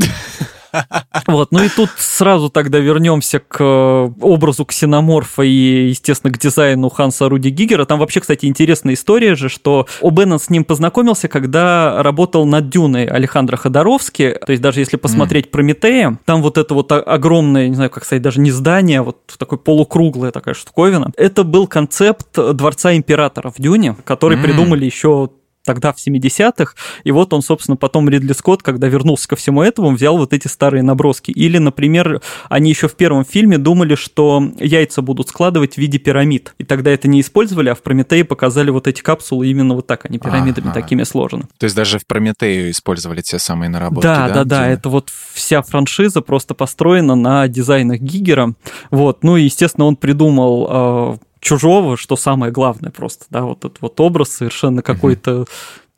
Вот, 1.27 1.51
ну 1.51 1.63
и 1.63 1.69
тут 1.69 1.89
сразу 1.97 2.49
тогда 2.49 2.79
вернемся 2.79 3.39
к 3.39 3.57
э, 3.59 4.11
образу 4.21 4.65
ксеноморфа 4.65 5.43
и, 5.43 5.89
естественно, 5.89 6.33
к 6.33 6.37
дизайну 6.37 6.89
Ханса 6.89 7.29
Руди 7.29 7.49
Гигера. 7.49 7.85
Там 7.85 7.99
вообще, 7.99 8.19
кстати, 8.19 8.45
интересная 8.45 8.93
история 8.93 9.35
же, 9.35 9.49
что 9.49 9.87
О'Беннон 10.01 10.39
с 10.39 10.49
ним 10.49 10.63
познакомился, 10.63 11.27
когда 11.27 12.01
работал 12.03 12.45
над 12.45 12.69
Дюной 12.69 13.05
Александра 13.05 13.57
Ходоровски. 13.57 14.37
То 14.45 14.51
есть 14.51 14.61
даже 14.61 14.79
если 14.79 14.97
посмотреть 14.97 15.47
mm. 15.47 15.49
Прометея, 15.49 16.19
там 16.25 16.41
вот 16.41 16.57
это 16.57 16.73
вот 16.73 16.91
огромное, 16.91 17.67
не 17.67 17.75
знаю, 17.75 17.89
как 17.89 18.05
сказать, 18.05 18.21
даже 18.21 18.39
не 18.39 18.51
здание, 18.51 18.99
а 18.99 19.03
вот 19.03 19.17
такой 19.37 19.57
полукруглая 19.57 20.31
такая 20.31 20.53
штуковина. 20.53 21.11
Это 21.17 21.43
был 21.43 21.67
концепт 21.67 22.27
Дворца 22.35 22.95
Императора 22.95 23.51
в 23.51 23.61
Дюне, 23.61 23.95
который 24.05 24.37
mm. 24.37 24.43
придумали 24.43 24.85
еще 24.85 25.29
тогда 25.69 25.93
в 25.93 25.97
70-х, 25.97 26.73
и 27.03 27.11
вот 27.11 27.31
он, 27.31 27.43
собственно, 27.43 27.75
потом 27.75 28.09
Ридли 28.09 28.33
Скотт, 28.33 28.63
когда 28.63 28.87
вернулся 28.87 29.27
ко 29.27 29.35
всему 29.35 29.61
этому, 29.61 29.91
взял 29.91 30.17
вот 30.17 30.33
эти 30.33 30.47
старые 30.47 30.81
наброски. 30.81 31.29
Или, 31.29 31.59
например, 31.59 32.23
они 32.49 32.71
еще 32.71 32.87
в 32.87 32.95
первом 32.95 33.23
фильме 33.23 33.59
думали, 33.59 33.93
что 33.93 34.51
яйца 34.57 35.03
будут 35.03 35.29
складывать 35.29 35.75
в 35.75 35.77
виде 35.77 35.99
пирамид, 35.99 36.55
и 36.57 36.63
тогда 36.63 36.89
это 36.89 37.07
не 37.07 37.21
использовали, 37.21 37.69
а 37.69 37.75
в 37.75 37.83
Прометее 37.83 38.25
показали 38.25 38.71
вот 38.71 38.87
эти 38.87 39.03
капсулы 39.03 39.45
именно 39.45 39.75
вот 39.75 39.85
так, 39.85 40.05
они 40.05 40.17
пирамидами 40.17 40.71
ага. 40.71 40.81
такими 40.81 41.03
сложены. 41.03 41.43
То 41.59 41.65
есть 41.65 41.75
даже 41.75 41.99
в 41.99 42.07
Прометею 42.07 42.71
использовали 42.71 43.21
те 43.21 43.37
самые 43.37 43.69
наработки, 43.69 44.07
да? 44.07 44.27
Да, 44.27 44.33
да, 44.33 44.43
да, 44.45 44.67
это 44.67 44.89
вот 44.89 45.11
вся 45.33 45.61
франшиза 45.61 46.21
просто 46.21 46.55
построена 46.55 47.13
на 47.13 47.47
дизайнах 47.47 47.99
Гигера, 47.99 48.55
вот, 48.89 49.23
ну 49.23 49.37
и, 49.37 49.43
естественно, 49.43 49.85
он 49.85 49.97
придумал 49.97 50.67
а, 50.67 51.17
чужого, 51.39 51.97
что 51.97 52.15
самое 52.15 52.51
главное 52.51 52.91
просто, 52.91 53.25
да, 53.29 53.43
вот 53.43 53.59
этот 53.59 53.81
вот 53.81 53.99
образ 53.99 54.29
совершенно 54.29 54.81
какой-то 54.81 55.45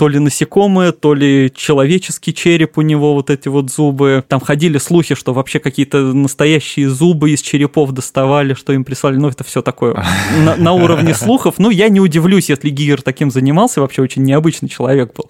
то 0.02 0.08
ли 0.08 0.18
насекомое, 0.18 0.94
то 0.94 1.14
ли 1.14 1.52
человеческий 1.56 2.34
череп 2.34 2.80
у 2.80 2.82
него, 2.82 3.14
вот 3.14 3.30
эти 3.30 3.50
вот 3.50 3.70
зубы. 3.70 4.24
Там 4.28 4.40
ходили 4.40 4.80
слухи, 4.80 5.14
что 5.14 5.32
вообще 5.32 5.60
какие-то 5.60 6.00
настоящие 6.00 6.90
зубы 6.90 7.30
из 7.30 7.42
черепов 7.44 7.92
доставали, 7.92 8.56
что 8.56 8.74
им 8.74 8.84
прислали. 8.84 9.18
Ну, 9.18 9.28
это 9.28 9.44
все 9.44 9.62
такое 9.62 10.04
на, 10.44 10.56
на 10.56 10.74
уровне 10.74 11.14
слухов. 11.14 11.60
Ну, 11.60 11.70
я 11.70 11.88
не 11.90 12.00
удивлюсь, 12.00 12.50
если 12.50 12.72
Гигер 12.72 13.04
таким 13.04 13.30
занимался, 13.30 13.80
вообще 13.80 14.02
очень 14.02 14.24
необычный 14.24 14.70
человек 14.70 15.14
был. 15.16 15.30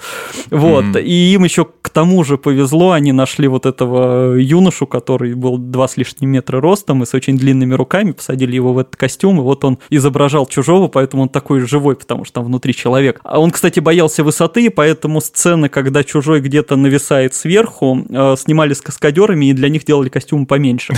Вот. 0.51 0.85
Mm-hmm. 0.85 1.03
И 1.03 1.33
им 1.33 1.43
еще 1.43 1.67
к 1.81 1.89
тому 1.89 2.23
же 2.23 2.37
повезло, 2.37 2.91
они 2.91 3.11
нашли 3.11 3.49
вот 3.49 3.65
этого 3.65 4.35
юношу, 4.35 4.87
который 4.87 5.33
был 5.33 5.57
два 5.57 5.89
с 5.89 5.97
лишним 5.97 6.29
метра 6.29 6.61
ростом 6.61 7.03
и 7.03 7.05
с 7.05 7.13
очень 7.13 7.37
длинными 7.37 7.73
руками, 7.73 8.11
посадили 8.11 8.55
его 8.55 8.71
в 8.71 8.77
этот 8.77 8.95
костюм, 8.95 9.39
и 9.39 9.41
вот 9.41 9.65
он 9.65 9.79
изображал 9.89 10.45
чужого, 10.45 10.87
поэтому 10.87 11.23
он 11.23 11.29
такой 11.29 11.59
живой, 11.59 11.97
потому 11.97 12.23
что 12.23 12.35
там 12.35 12.45
внутри 12.45 12.73
человек. 12.73 13.19
А 13.25 13.41
он, 13.41 13.51
кстати, 13.51 13.81
боялся 13.81 14.23
высоты, 14.23 14.60
крутые, 14.61 14.69
поэтому 14.69 15.21
сцены, 15.21 15.69
когда 15.69 16.03
чужой 16.03 16.41
где-то 16.41 16.75
нависает 16.75 17.33
сверху, 17.33 18.05
э, 18.09 18.35
снимали 18.37 18.73
с 18.73 18.81
каскадерами 18.81 19.47
и 19.47 19.53
для 19.53 19.69
них 19.69 19.85
делали 19.85 20.09
костюмы 20.09 20.45
поменьше. 20.45 20.93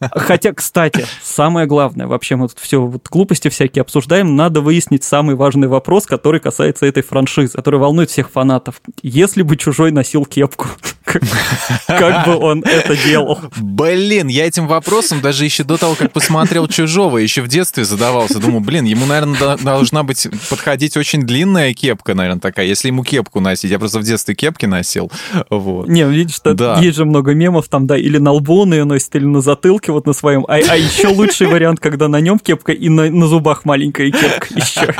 Хотя, 0.00 0.52
кстати, 0.52 1.04
самое 1.22 1.66
главное, 1.66 2.06
вообще 2.06 2.36
мы 2.36 2.48
тут 2.48 2.58
все 2.58 2.80
вот 2.80 3.06
глупости 3.10 3.48
всякие 3.48 3.82
обсуждаем, 3.82 4.34
надо 4.34 4.60
выяснить 4.60 5.04
самый 5.04 5.36
важный 5.36 5.68
вопрос, 5.68 6.06
который 6.06 6.40
касается 6.40 6.86
этой 6.86 7.02
франшизы, 7.02 7.52
который 7.52 7.78
волнует 7.78 8.10
всех 8.10 8.30
фанатов. 8.30 8.80
Если 9.02 9.42
бы 9.42 9.56
чужой 9.56 9.90
носил 9.90 10.24
кепку, 10.24 10.68
как 11.86 12.26
бы 12.26 12.36
он 12.36 12.62
это 12.64 12.96
делал? 12.96 13.40
Блин, 13.56 14.28
я 14.28 14.46
этим 14.46 14.66
вопросом 14.66 15.20
даже 15.20 15.44
еще 15.44 15.64
до 15.64 15.76
того, 15.76 15.94
как 15.94 16.12
посмотрел 16.12 16.66
«Чужого», 16.66 17.18
еще 17.18 17.42
в 17.42 17.48
детстве 17.48 17.84
задавался. 17.84 18.38
Думаю, 18.38 18.60
блин, 18.60 18.84
ему, 18.84 19.06
наверное, 19.06 19.56
должна 19.58 20.02
быть 20.02 20.26
подходить 20.48 20.96
очень 20.96 21.22
длинная 21.22 21.74
кепка, 21.74 22.14
наверное, 22.14 22.40
такая, 22.40 22.66
если 22.80 22.88
ему 22.88 23.04
кепку 23.04 23.40
носить. 23.40 23.70
Я 23.70 23.78
просто 23.78 23.98
в 23.98 24.02
детстве 24.02 24.34
кепки 24.34 24.66
носил. 24.66 25.10
Вот. 25.50 25.88
Не, 25.88 26.04
видишь, 26.04 26.40
да. 26.42 26.78
есть 26.80 26.96
же 26.96 27.04
много 27.04 27.34
мемов 27.34 27.68
там, 27.68 27.86
да, 27.86 27.96
или 27.96 28.18
на 28.18 28.32
лбу 28.32 28.62
он 28.62 28.72
ее 28.72 28.84
носит, 28.84 29.14
или 29.16 29.24
на 29.24 29.40
затылке 29.40 29.92
вот 29.92 30.06
на 30.06 30.12
своем. 30.12 30.44
А, 30.48 30.54
а 30.54 30.76
еще 30.76 31.08
лучший 31.08 31.46
вариант, 31.46 31.80
когда 31.80 32.08
на 32.08 32.20
нем 32.20 32.38
кепка 32.38 32.72
и 32.72 32.88
на, 32.88 33.10
на 33.10 33.26
зубах 33.26 33.64
маленькая 33.64 34.10
кепка 34.10 34.46
еще. 34.54 34.94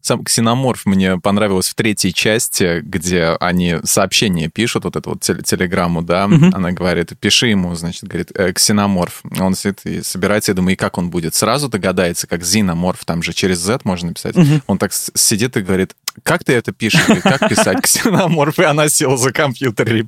Сам 0.00 0.24
ксеноморф 0.24 0.86
мне 0.86 1.18
понравилось 1.18 1.68
в 1.68 1.74
третьей 1.74 2.14
части, 2.14 2.80
где 2.80 3.36
они 3.40 3.76
сообщение 3.84 4.48
пишут, 4.48 4.84
вот 4.84 4.96
эту 4.96 5.10
вот 5.10 5.20
телеграмму, 5.20 6.02
да, 6.02 6.26
угу. 6.26 6.50
она 6.52 6.72
говорит, 6.72 7.12
пиши 7.18 7.48
ему, 7.48 7.74
значит, 7.74 8.04
говорит, 8.04 8.30
э, 8.34 8.52
ксеноморф. 8.52 9.22
Он 9.38 9.54
сидит 9.54 9.80
и 9.84 10.02
собирается, 10.02 10.52
я 10.52 10.56
думаю, 10.56 10.74
и 10.74 10.76
как 10.76 10.98
он 10.98 11.10
будет? 11.10 11.34
Сразу 11.34 11.68
догадается, 11.68 12.26
как 12.26 12.44
зиноморф, 12.44 13.04
там 13.04 13.22
же 13.22 13.32
через 13.32 13.58
Z 13.58 13.80
можно 13.84 14.08
написать. 14.08 14.36
Угу. 14.36 14.62
Он 14.66 14.78
так 14.78 14.92
сидит 14.92 15.56
и 15.56 15.62
говорит, 15.62 15.94
как 16.22 16.44
ты 16.44 16.54
это 16.54 16.72
пишешь? 16.72 17.04
Как 17.22 17.48
писать 17.48 17.82
ксеноморф? 17.82 18.58
И 18.58 18.64
она 18.64 18.88
села 18.88 19.16
за 19.16 19.32
компьютер 19.32 19.94
и 19.94 20.06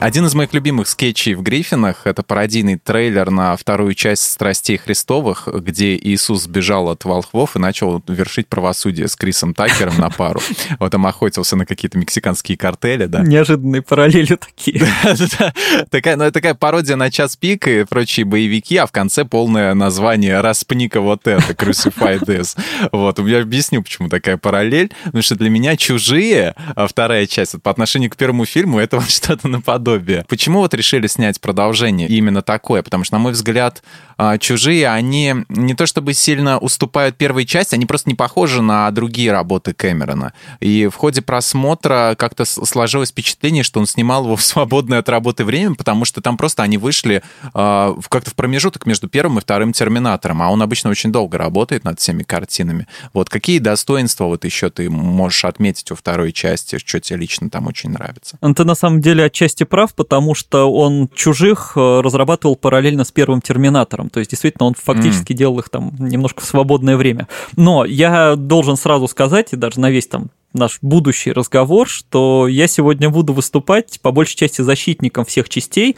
один 0.00 0.26
из 0.26 0.34
моих 0.34 0.54
любимых 0.54 0.86
скетчей 0.86 1.34
в 1.34 1.42
Гриффинах— 1.42 2.02
это 2.04 2.22
пародийный 2.22 2.78
трейлер 2.78 3.30
на 3.30 3.56
вторую 3.56 3.94
часть 3.94 4.30
«Страстей 4.30 4.76
Христовых», 4.76 5.48
где 5.52 5.96
Иисус 5.96 6.44
сбежал 6.44 6.88
от 6.88 7.04
волхвов 7.04 7.56
и 7.56 7.58
начал 7.58 8.00
вершить 8.06 8.46
правосудие 8.46 9.08
с 9.08 9.16
Крисом 9.16 9.54
Такером 9.54 9.98
на 9.98 10.10
пару. 10.10 10.40
Вот 10.78 10.92
там 10.92 11.06
охотился 11.06 11.56
на 11.56 11.66
какие-то 11.66 11.98
мексиканские 11.98 12.56
картели, 12.56 13.06
да. 13.06 13.22
Неожиданные 13.22 13.82
параллели 13.82 14.36
такие. 14.36 14.86
Такая, 15.90 16.16
ну, 16.16 16.30
такая 16.30 16.54
пародия 16.54 16.96
на 16.96 17.10
час 17.10 17.36
пик 17.36 17.66
и 17.66 17.84
прочие 17.84 18.24
боевики, 18.24 18.76
а 18.76 18.86
в 18.86 18.92
конце 18.92 19.24
полное 19.24 19.74
название 19.74 20.40
«Распника 20.40 21.00
вот 21.00 21.26
это», 21.26 21.52
«Crucify 21.52 22.20
this». 22.20 22.56
Вот, 22.92 23.18
я 23.18 23.40
объясню, 23.40 23.82
почему 23.82 24.08
такая 24.08 24.36
параллель. 24.36 24.92
Потому 25.04 25.22
что 25.22 25.34
для 25.34 25.50
меня 25.50 25.76
«Чужие», 25.76 26.54
а 26.76 26.86
вторая 26.86 27.26
часть, 27.26 27.60
по 27.62 27.70
отношению 27.70 28.10
к 28.10 28.16
первому 28.16 28.44
фильму, 28.44 28.78
это 28.78 28.98
вот 28.98 29.10
что-то 29.10 29.48
наподобие 29.48 29.87
подобие. 29.88 30.24
Почему 30.28 30.60
вот 30.60 30.74
решили 30.74 31.06
снять 31.06 31.40
продолжение 31.40 32.08
именно 32.08 32.42
такое? 32.42 32.82
Потому 32.82 33.04
что, 33.04 33.14
на 33.14 33.18
мой 33.20 33.32
взгляд, 33.32 33.82
а, 34.18 34.36
«Чужие», 34.36 34.88
они 34.88 35.34
не 35.48 35.74
то 35.74 35.86
чтобы 35.86 36.12
сильно 36.12 36.58
уступают 36.58 37.16
первой 37.16 37.46
части, 37.46 37.74
они 37.74 37.86
просто 37.86 38.10
не 38.10 38.16
похожи 38.16 38.60
на 38.60 38.90
другие 38.90 39.32
работы 39.32 39.72
Кэмерона. 39.72 40.32
И 40.60 40.88
в 40.88 40.96
ходе 40.96 41.22
просмотра 41.22 42.16
как-то 42.18 42.44
сложилось 42.44 43.10
впечатление, 43.10 43.62
что 43.62 43.78
он 43.80 43.86
снимал 43.86 44.24
его 44.24 44.36
в 44.36 44.42
свободное 44.42 44.98
от 44.98 45.08
работы 45.08 45.44
время, 45.44 45.74
потому 45.74 46.04
что 46.04 46.20
там 46.20 46.36
просто 46.36 46.64
они 46.64 46.78
вышли 46.78 47.22
э, 47.54 47.94
как-то 48.08 48.30
в 48.30 48.34
промежуток 48.34 48.86
между 48.86 49.08
первым 49.08 49.38
и 49.38 49.40
вторым 49.40 49.72
«Терминатором», 49.72 50.42
а 50.42 50.50
он 50.50 50.60
обычно 50.62 50.90
очень 50.90 51.12
долго 51.12 51.38
работает 51.38 51.84
над 51.84 52.00
всеми 52.00 52.24
картинами. 52.24 52.86
Вот 53.14 53.30
какие 53.30 53.58
достоинства 53.58 54.24
вот 54.24 54.44
еще 54.44 54.68
ты 54.68 54.90
можешь 54.90 55.44
отметить 55.44 55.90
у 55.92 55.94
второй 55.94 56.32
части, 56.32 56.78
что 56.78 57.00
тебе 57.00 57.20
лично 57.20 57.48
там 57.48 57.68
очень 57.68 57.90
нравится? 57.90 58.36
Ты 58.40 58.64
на 58.64 58.74
самом 58.74 59.00
деле 59.00 59.24
отчасти 59.24 59.62
прав 59.62 59.77
прав, 59.78 59.94
потому 59.94 60.34
что 60.34 60.72
он 60.72 61.08
«Чужих» 61.14 61.74
э, 61.76 62.00
разрабатывал 62.00 62.56
параллельно 62.56 63.04
с 63.04 63.12
первым 63.12 63.40
«Терминатором». 63.40 64.10
То 64.10 64.18
есть, 64.18 64.32
действительно, 64.32 64.66
он 64.66 64.74
фактически 64.74 65.32
mm. 65.32 65.36
делал 65.36 65.58
их 65.60 65.68
там 65.68 65.92
немножко 66.00 66.40
в 66.40 66.44
свободное 66.46 66.96
время. 66.96 67.28
Но 67.54 67.84
я 67.84 68.34
должен 68.34 68.76
сразу 68.76 69.06
сказать, 69.06 69.52
и 69.52 69.56
даже 69.56 69.78
на 69.78 69.88
весь 69.88 70.08
там 70.08 70.30
наш 70.52 70.78
будущий 70.82 71.30
разговор, 71.30 71.88
что 71.88 72.48
я 72.48 72.66
сегодня 72.66 73.08
буду 73.08 73.32
выступать 73.32 74.00
по 74.02 74.10
большей 74.10 74.36
части 74.36 74.62
защитником 74.62 75.24
всех 75.24 75.48
частей, 75.48 75.96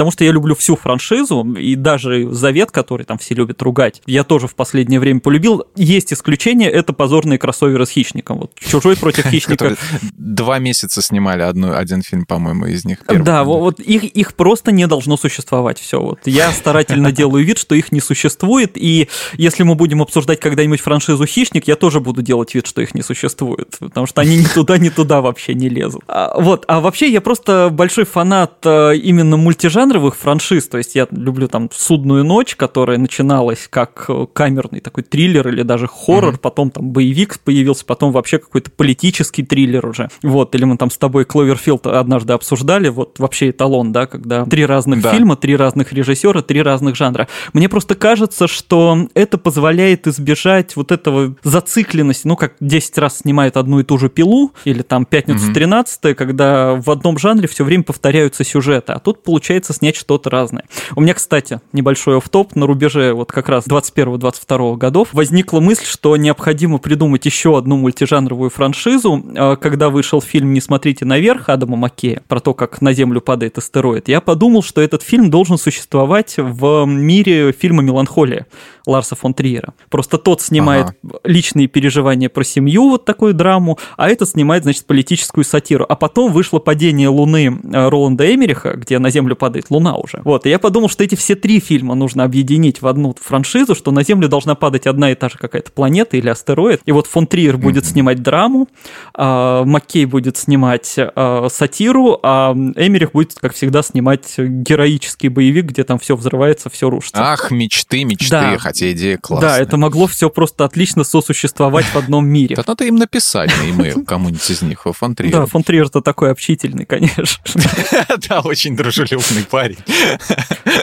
потому 0.00 0.12
что 0.12 0.24
я 0.24 0.32
люблю 0.32 0.54
всю 0.54 0.76
франшизу, 0.76 1.44
и 1.58 1.74
даже 1.74 2.32
Завет, 2.32 2.70
который 2.70 3.04
там 3.04 3.18
все 3.18 3.34
любят 3.34 3.60
ругать, 3.60 4.00
я 4.06 4.24
тоже 4.24 4.46
в 4.46 4.54
последнее 4.54 4.98
время 4.98 5.20
полюбил. 5.20 5.66
Есть 5.76 6.14
исключение, 6.14 6.70
это 6.70 6.94
позорные 6.94 7.38
кроссоверы 7.38 7.84
с 7.84 7.90
Хищником. 7.90 8.38
Вот 8.38 8.52
Чужой 8.58 8.96
против 8.96 9.26
Хищника. 9.30 9.76
Два 10.16 10.58
месяца 10.58 11.02
снимали 11.02 11.42
одну, 11.42 11.76
один 11.76 12.00
фильм, 12.00 12.24
по-моему, 12.24 12.64
из 12.64 12.86
них. 12.86 13.00
Да, 13.06 13.44
вот 13.44 13.78
их, 13.78 14.04
их 14.04 14.32
просто 14.36 14.72
не 14.72 14.86
должно 14.86 15.18
существовать. 15.18 15.78
Все, 15.78 16.00
вот 16.00 16.20
я 16.24 16.50
старательно 16.52 17.12
делаю 17.12 17.44
вид, 17.44 17.58
что 17.58 17.74
их 17.74 17.92
не 17.92 18.00
существует, 18.00 18.78
и 18.78 19.06
если 19.34 19.64
мы 19.64 19.74
будем 19.74 20.00
обсуждать 20.00 20.40
когда-нибудь 20.40 20.80
франшизу 20.80 21.26
Хищник, 21.26 21.68
я 21.68 21.76
тоже 21.76 22.00
буду 22.00 22.22
делать 22.22 22.54
вид, 22.54 22.66
что 22.66 22.80
их 22.80 22.94
не 22.94 23.02
существует, 23.02 23.76
потому 23.78 24.06
что 24.06 24.22
они 24.22 24.38
ни 24.38 24.46
туда, 24.46 24.78
ни 24.78 24.88
туда 24.88 25.20
вообще 25.20 25.52
не 25.52 25.68
лезут. 25.68 26.04
А, 26.08 26.40
вот, 26.40 26.64
а 26.68 26.80
вообще 26.80 27.12
я 27.12 27.20
просто 27.20 27.68
большой 27.70 28.06
фанат 28.06 28.54
э, 28.64 28.96
именно 28.96 29.36
мультижанра, 29.36 29.89
мультижанровых 29.90 30.16
франшиз, 30.16 30.68
то 30.68 30.78
есть 30.78 30.94
я 30.94 31.06
люблю 31.10 31.48
там 31.48 31.68
«Судную 31.72 32.24
ночь», 32.24 32.56
которая 32.56 32.98
начиналась 32.98 33.68
как 33.68 34.04
э, 34.08 34.26
камерный 34.32 34.80
такой 34.80 35.02
триллер 35.02 35.48
или 35.48 35.62
даже 35.62 35.88
хоррор, 35.88 36.34
mm-hmm. 36.34 36.40
потом 36.40 36.70
там 36.70 36.90
боевик 36.90 37.40
появился, 37.40 37.84
потом 37.84 38.12
вообще 38.12 38.38
какой-то 38.38 38.70
политический 38.70 39.42
триллер 39.42 39.86
уже. 39.86 40.08
Вот, 40.22 40.54
или 40.54 40.64
мы 40.64 40.76
там 40.76 40.90
с 40.90 40.98
тобой 40.98 41.24
Кловерфилд 41.24 41.86
однажды 41.86 42.32
обсуждали, 42.32 42.88
вот 42.88 43.18
вообще 43.18 43.50
эталон, 43.50 43.92
да, 43.92 44.06
когда 44.06 44.44
три 44.44 44.64
разных 44.64 45.02
да. 45.02 45.12
фильма, 45.12 45.36
три 45.36 45.56
разных 45.56 45.92
режиссера, 45.92 46.42
три 46.42 46.62
разных 46.62 46.96
жанра. 46.96 47.28
Мне 47.52 47.68
просто 47.68 47.94
кажется, 47.94 48.46
что 48.46 49.08
это 49.14 49.38
позволяет 49.38 50.06
избежать 50.06 50.76
вот 50.76 50.92
этого 50.92 51.36
зацикленности, 51.42 52.26
ну, 52.26 52.36
как 52.36 52.54
10 52.60 52.98
раз 52.98 53.18
снимают 53.18 53.56
одну 53.56 53.80
и 53.80 53.84
ту 53.84 53.98
же 53.98 54.08
пилу, 54.08 54.52
или 54.64 54.82
там 54.82 55.04
«Пятницу 55.04 55.50
mm-hmm. 55.50 55.54
13 55.54 56.16
когда 56.16 56.74
в 56.74 56.90
одном 56.90 57.18
жанре 57.18 57.48
все 57.48 57.64
время 57.64 57.82
повторяются 57.82 58.44
сюжеты, 58.44 58.92
а 58.92 58.98
тут 58.98 59.22
получается 59.22 59.72
снять 59.80 59.96
что-то 59.96 60.30
разное. 60.30 60.64
У 60.94 61.00
меня, 61.00 61.14
кстати, 61.14 61.60
небольшой 61.72 62.18
офф-топ 62.18 62.54
на 62.54 62.66
рубеже 62.66 63.14
вот 63.14 63.32
как 63.32 63.48
раз 63.48 63.66
21-22 63.66 64.76
годов 64.76 65.08
возникла 65.12 65.60
мысль, 65.60 65.86
что 65.86 66.16
необходимо 66.16 66.78
придумать 66.78 67.24
еще 67.24 67.56
одну 67.56 67.76
мультижанровую 67.78 68.50
франшизу. 68.50 69.24
А, 69.36 69.56
когда 69.56 69.88
вышел 69.88 70.20
фильм 70.20 70.52
«Не 70.52 70.60
смотрите 70.60 71.04
наверх» 71.04 71.48
Адама 71.48 71.76
Маккея 71.76 72.22
про 72.28 72.40
то, 72.40 72.52
как 72.52 72.82
на 72.82 72.92
Землю 72.92 73.20
падает 73.20 73.56
астероид, 73.56 74.08
я 74.08 74.20
подумал, 74.20 74.62
что 74.62 74.82
этот 74.82 75.02
фильм 75.02 75.30
должен 75.30 75.56
существовать 75.56 76.34
в 76.36 76.84
мире 76.84 77.52
фильма 77.52 77.82
«Меланхолия» 77.82 78.46
Ларса 78.86 79.16
фон 79.16 79.34
Триера. 79.34 79.74
Просто 79.88 80.18
тот 80.18 80.40
снимает 80.40 80.86
ага. 81.02 81.18
личные 81.24 81.66
переживания 81.66 82.28
про 82.28 82.44
семью, 82.44 82.90
вот 82.90 83.04
такую 83.04 83.34
драму, 83.34 83.78
а 83.96 84.08
этот 84.08 84.28
снимает, 84.28 84.64
значит, 84.64 84.86
политическую 84.86 85.44
сатиру. 85.44 85.84
А 85.88 85.96
потом 85.96 86.32
вышло 86.32 86.58
«Падение 86.58 87.08
Луны» 87.08 87.46
э, 87.46 87.88
Роланда 87.88 88.34
Эмериха, 88.34 88.74
где 88.76 88.98
на 88.98 89.10
Землю 89.10 89.36
падает 89.36 89.66
Луна 89.70 89.96
уже. 89.96 90.20
Вот, 90.24 90.46
и 90.46 90.50
я 90.50 90.58
подумал, 90.58 90.88
что 90.88 91.04
эти 91.04 91.14
все 91.14 91.34
три 91.34 91.60
фильма 91.60 91.94
нужно 91.94 92.24
объединить 92.24 92.82
в 92.82 92.86
одну 92.86 93.14
франшизу, 93.20 93.74
что 93.74 93.90
на 93.90 94.02
Землю 94.02 94.28
должна 94.28 94.54
падать 94.54 94.86
одна 94.86 95.12
и 95.12 95.14
та 95.14 95.28
же 95.28 95.38
какая-то 95.38 95.72
планета 95.72 96.16
или 96.16 96.28
астероид. 96.28 96.80
И 96.84 96.92
вот 96.92 97.06
фон 97.06 97.26
Триер 97.26 97.56
будет 97.56 97.84
mm-hmm. 97.84 97.86
снимать 97.86 98.22
драму, 98.22 98.68
а 99.14 99.64
Маккей 99.64 100.04
будет 100.04 100.36
снимать 100.36 100.94
а, 100.96 101.48
сатиру, 101.50 102.18
а 102.22 102.52
Эмерих 102.52 103.12
будет, 103.12 103.34
как 103.40 103.54
всегда, 103.54 103.82
снимать 103.82 104.38
героический 104.38 105.28
боевик, 105.28 105.66
где 105.66 105.84
там 105.84 105.98
все 105.98 106.16
взрывается, 106.16 106.70
все 106.70 106.90
рушится. 106.90 107.32
Ах, 107.32 107.50
мечты, 107.50 108.04
мечты, 108.04 108.30
да. 108.30 108.58
Хотя 108.70 108.92
идея 108.92 109.18
классная. 109.18 109.50
Да, 109.50 109.58
это 109.58 109.76
могло 109.76 110.06
все 110.06 110.30
просто 110.30 110.64
отлично 110.64 111.02
сосуществовать 111.02 111.86
в 111.86 111.96
одном 111.96 112.26
мире. 112.26 112.54
Да 112.54 112.62
надо 112.66 112.84
им 112.84 112.96
написать 112.96 113.50
на 113.58 113.64
e-mail 113.64 114.04
кому-нибудь 114.06 114.48
из 114.48 114.62
них, 114.62 114.86
фон 114.94 115.16
Триер. 115.16 115.32
Да, 115.32 115.46
фон 115.46 115.64
Триер-то 115.64 116.00
такой 116.00 116.30
общительный, 116.30 116.84
конечно. 116.84 117.24
Да, 118.28 118.40
очень 118.40 118.76
дружелюбный 118.76 119.44
парень. 119.50 119.78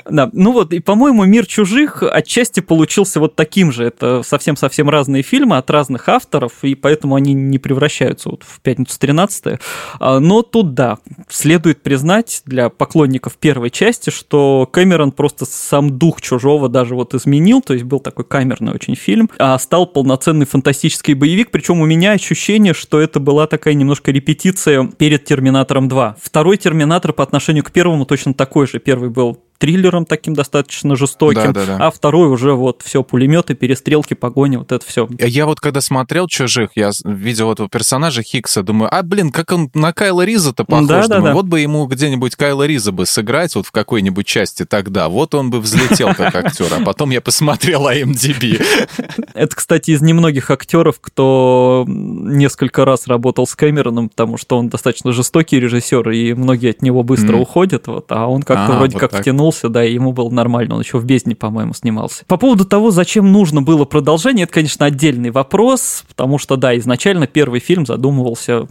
Да, 0.10 0.30
ну 0.34 0.52
вот, 0.52 0.74
и, 0.74 0.80
по-моему, 0.80 1.24
«Мир 1.26 1.46
чужих» 1.46 2.04
отчасти 2.04 2.60
получился 2.60 3.20
вот 3.20 3.36
таким 3.36 3.72
же. 3.72 3.86
Это 3.86 4.22
совсем-совсем 4.24 4.90
разные 4.90 5.24
фильмы 5.24 5.58
от 5.58 5.70
разных 5.70 6.10
авторов, 6.10 6.52
и 6.64 6.76
поэтому 6.76 7.16
они 7.16 7.34
не 7.34 7.60
превращаются 7.60 8.30
вот 8.30 8.44
в 8.44 8.60
«Пятницу 8.62 9.00
13 9.00 9.60
а, 10.00 10.20
Но 10.20 10.42
тут, 10.42 10.74
да, 10.74 10.98
следует 11.30 11.82
признать 11.82 12.42
для 12.46 12.70
поклонников 12.70 13.38
первой 13.38 13.70
части, 13.70 14.10
что 14.10 14.68
Кэмерон 14.72 15.12
просто 15.12 15.46
сам 15.46 15.98
дух 15.98 16.22
«Чужого» 16.22 16.70
даже 16.70 16.96
вот 16.96 17.14
изменил, 17.14 17.62
то 17.62 17.77
есть 17.78 17.86
был 17.86 18.00
такой 18.00 18.26
камерный 18.26 18.74
очень 18.74 18.96
фильм, 18.96 19.30
а 19.40 19.58
стал 19.58 19.88
полноценный 19.88 20.46
фантастический 20.46 21.14
боевик, 21.14 21.52
причем 21.52 21.80
у 21.82 21.86
меня 21.86 22.12
ощущение, 22.12 22.74
что 22.74 23.00
это 23.00 23.20
была 23.20 23.48
такая 23.48 23.74
немножко 23.74 24.12
репетиция 24.12 24.86
перед 24.86 25.26
«Терминатором 25.26 25.88
2». 25.88 26.16
Второй 26.22 26.58
«Терминатор» 26.58 27.14
по 27.14 27.24
отношению 27.24 27.64
к 27.64 27.72
первому 27.72 28.06
точно 28.06 28.34
такой 28.34 28.68
же. 28.68 28.80
Первый 28.80 29.10
был 29.10 29.40
триллером 29.58 30.06
таким 30.06 30.34
достаточно 30.34 30.96
жестоким, 30.96 31.54
да, 31.54 31.66
да, 31.66 31.66
да. 31.66 31.88
а 31.88 31.92
второй 31.92 32.30
уже 32.30 32.54
вот 32.54 32.82
все 32.84 33.04
пулеметы, 33.04 33.56
перестрелки, 33.56 34.14
погони, 34.14 34.58
вот 34.58 34.72
это 34.72 34.86
все. 34.86 35.08
Я 35.20 35.46
вот 35.46 35.60
когда 35.60 35.82
смотрел 35.82 36.28
«Чужих», 36.28 36.72
я 36.76 36.92
видел 37.04 37.52
этого 37.52 37.70
персонажа 37.70 38.24
Хикса, 38.24 38.64
думаю, 38.64 38.94
а, 38.94 39.04
блин, 39.04 39.32
как 39.32 39.52
он 39.52 39.70
на 39.74 39.94
Кайла 39.94 40.24
Риза-то 40.24 40.64
похож. 40.64 40.88
Да, 40.88 41.04
думаю, 41.04 41.22
да, 41.22 41.22
да. 41.22 41.34
вот 41.34 41.46
бы 41.46 41.60
ему 41.60 41.86
где-нибудь 41.86 42.36
Кайла 42.36 42.66
Риза 42.66 42.92
бы 42.92 43.06
сыграть 43.06 43.56
вот 43.56 43.66
в 43.66 43.72
какой-нибудь 43.72 44.26
части 44.26 44.66
тогда, 44.66 45.10
вот 45.10 45.36
он 45.36 45.50
бы 45.50 45.60
взлетел 45.60 46.14
как 46.14 46.36
актер. 46.36 46.68
А 46.72 46.84
потом 46.84 47.10
я 47.10 47.22
посмотрел 47.22 47.88
IMDb. 47.88 48.64
Это, 49.38 49.56
кстати, 49.56 49.92
из 49.92 50.02
немногих 50.02 50.52
актеров, 50.52 51.00
кто 51.02 51.86
несколько 51.88 52.86
раз 52.86 53.08
работал 53.08 53.48
с 53.48 53.56
Кэмероном, 53.56 54.10
потому 54.10 54.38
что 54.38 54.58
он 54.58 54.70
достаточно 54.70 55.12
жестокий 55.12 55.60
режиссер, 55.60 56.10
и 56.12 56.34
многие 56.34 56.72
от 56.72 56.82
него 56.82 57.04
быстро 57.04 57.38
уходят, 57.38 57.88
вот, 57.88 58.06
а 58.10 58.28
он 58.28 58.44
как-то 58.44 58.76
а, 58.76 58.78
вроде 58.78 59.00
как 59.00 59.16
втянул 59.16 59.48
вернулся, 59.48 59.70
да, 59.70 59.86
и 59.86 59.94
ему 59.94 60.14
было 60.14 60.30
нормально, 60.30 60.76
он 60.76 60.82
еще 60.82 60.98
в 61.00 61.06
«Бездне», 61.06 61.36
по-моему, 61.36 61.74
снимался. 61.74 62.24
По 62.28 62.38
поводу 62.38 62.66
того, 62.66 62.92
зачем 62.92 63.32
нужно 63.32 63.62
было 63.62 63.86
продолжение, 63.86 64.44
это, 64.44 64.54
конечно, 64.54 64.86
отдельный 64.86 65.32
вопрос, 65.32 66.04
потому 66.08 66.38
что, 66.38 66.56
да, 66.58 66.78
изначально 66.78 67.28
первый 67.28 67.60
фильм 67.60 67.86
задумывался 67.86 68.68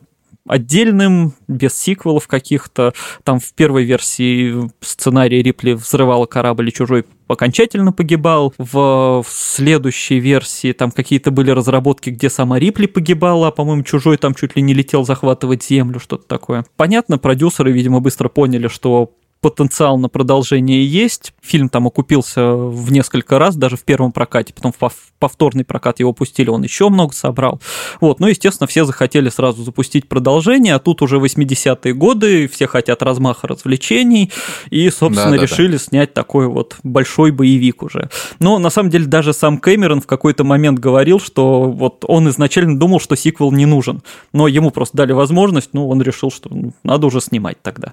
отдельным, 0.46 1.34
без 1.48 1.78
сиквелов 1.78 2.26
каких-то. 2.28 2.92
Там 3.24 3.40
в 3.40 3.52
первой 3.54 3.84
версии 3.84 4.70
сценария 4.80 5.42
Рипли 5.42 5.72
взрывала 5.72 6.26
корабль 6.26 6.68
и 6.68 6.72
чужой 6.72 7.04
окончательно 7.28 7.92
погибал. 7.92 8.54
В, 8.58 9.22
в 9.22 9.26
следующей 9.28 10.20
версии 10.20 10.72
там 10.72 10.90
какие-то 10.90 11.30
были 11.30 11.50
разработки, 11.50 12.10
где 12.10 12.30
сама 12.30 12.58
Рипли 12.58 12.86
погибала, 12.86 13.48
а, 13.48 13.50
по-моему, 13.50 13.82
чужой 13.82 14.16
там 14.16 14.34
чуть 14.34 14.56
ли 14.56 14.62
не 14.62 14.74
летел 14.74 15.04
захватывать 15.04 15.64
землю, 15.64 16.00
что-то 16.00 16.26
такое. 16.26 16.64
Понятно, 16.76 17.18
продюсеры, 17.18 17.72
видимо, 17.72 18.00
быстро 18.00 18.28
поняли, 18.28 18.68
что 18.68 19.12
потенциал 19.50 19.96
на 19.96 20.08
продолжение 20.08 20.84
есть. 20.84 21.32
Фильм 21.40 21.68
там 21.68 21.86
окупился 21.86 22.52
в 22.52 22.90
несколько 22.90 23.38
раз, 23.38 23.54
даже 23.54 23.76
в 23.76 23.84
первом 23.84 24.10
прокате, 24.10 24.52
потом 24.52 24.72
в 24.72 24.92
повторный 25.20 25.64
прокат 25.64 26.00
его 26.00 26.12
пустили, 26.12 26.50
он 26.50 26.64
еще 26.64 26.88
много 26.88 27.14
собрал. 27.14 27.60
Вот, 28.00 28.18
ну, 28.18 28.26
естественно, 28.26 28.66
все 28.66 28.84
захотели 28.84 29.28
сразу 29.28 29.62
запустить 29.62 30.08
продолжение, 30.08 30.74
а 30.74 30.80
тут 30.80 31.00
уже 31.00 31.18
80-е 31.18 31.94
годы, 31.94 32.48
все 32.48 32.66
хотят 32.66 33.04
размаха 33.04 33.46
развлечений, 33.46 34.32
и, 34.70 34.90
собственно, 34.90 35.30
да, 35.30 35.36
да, 35.36 35.42
решили 35.44 35.72
да. 35.72 35.78
снять 35.78 36.12
такой 36.12 36.48
вот 36.48 36.76
большой 36.82 37.30
боевик 37.30 37.84
уже. 37.84 38.10
Но, 38.40 38.58
на 38.58 38.70
самом 38.70 38.90
деле, 38.90 39.06
даже 39.06 39.32
сам 39.32 39.58
Кэмерон 39.58 40.00
в 40.00 40.08
какой-то 40.08 40.42
момент 40.42 40.80
говорил, 40.80 41.20
что 41.20 41.70
вот 41.70 42.04
он 42.08 42.28
изначально 42.30 42.76
думал, 42.76 42.98
что 42.98 43.14
сиквел 43.14 43.52
не 43.52 43.64
нужен, 43.64 44.02
но 44.32 44.48
ему 44.48 44.72
просто 44.72 44.96
дали 44.96 45.12
возможность, 45.12 45.70
ну, 45.72 45.88
он 45.88 46.02
решил, 46.02 46.32
что 46.32 46.50
надо 46.82 47.06
уже 47.06 47.20
снимать 47.20 47.62
тогда. 47.62 47.92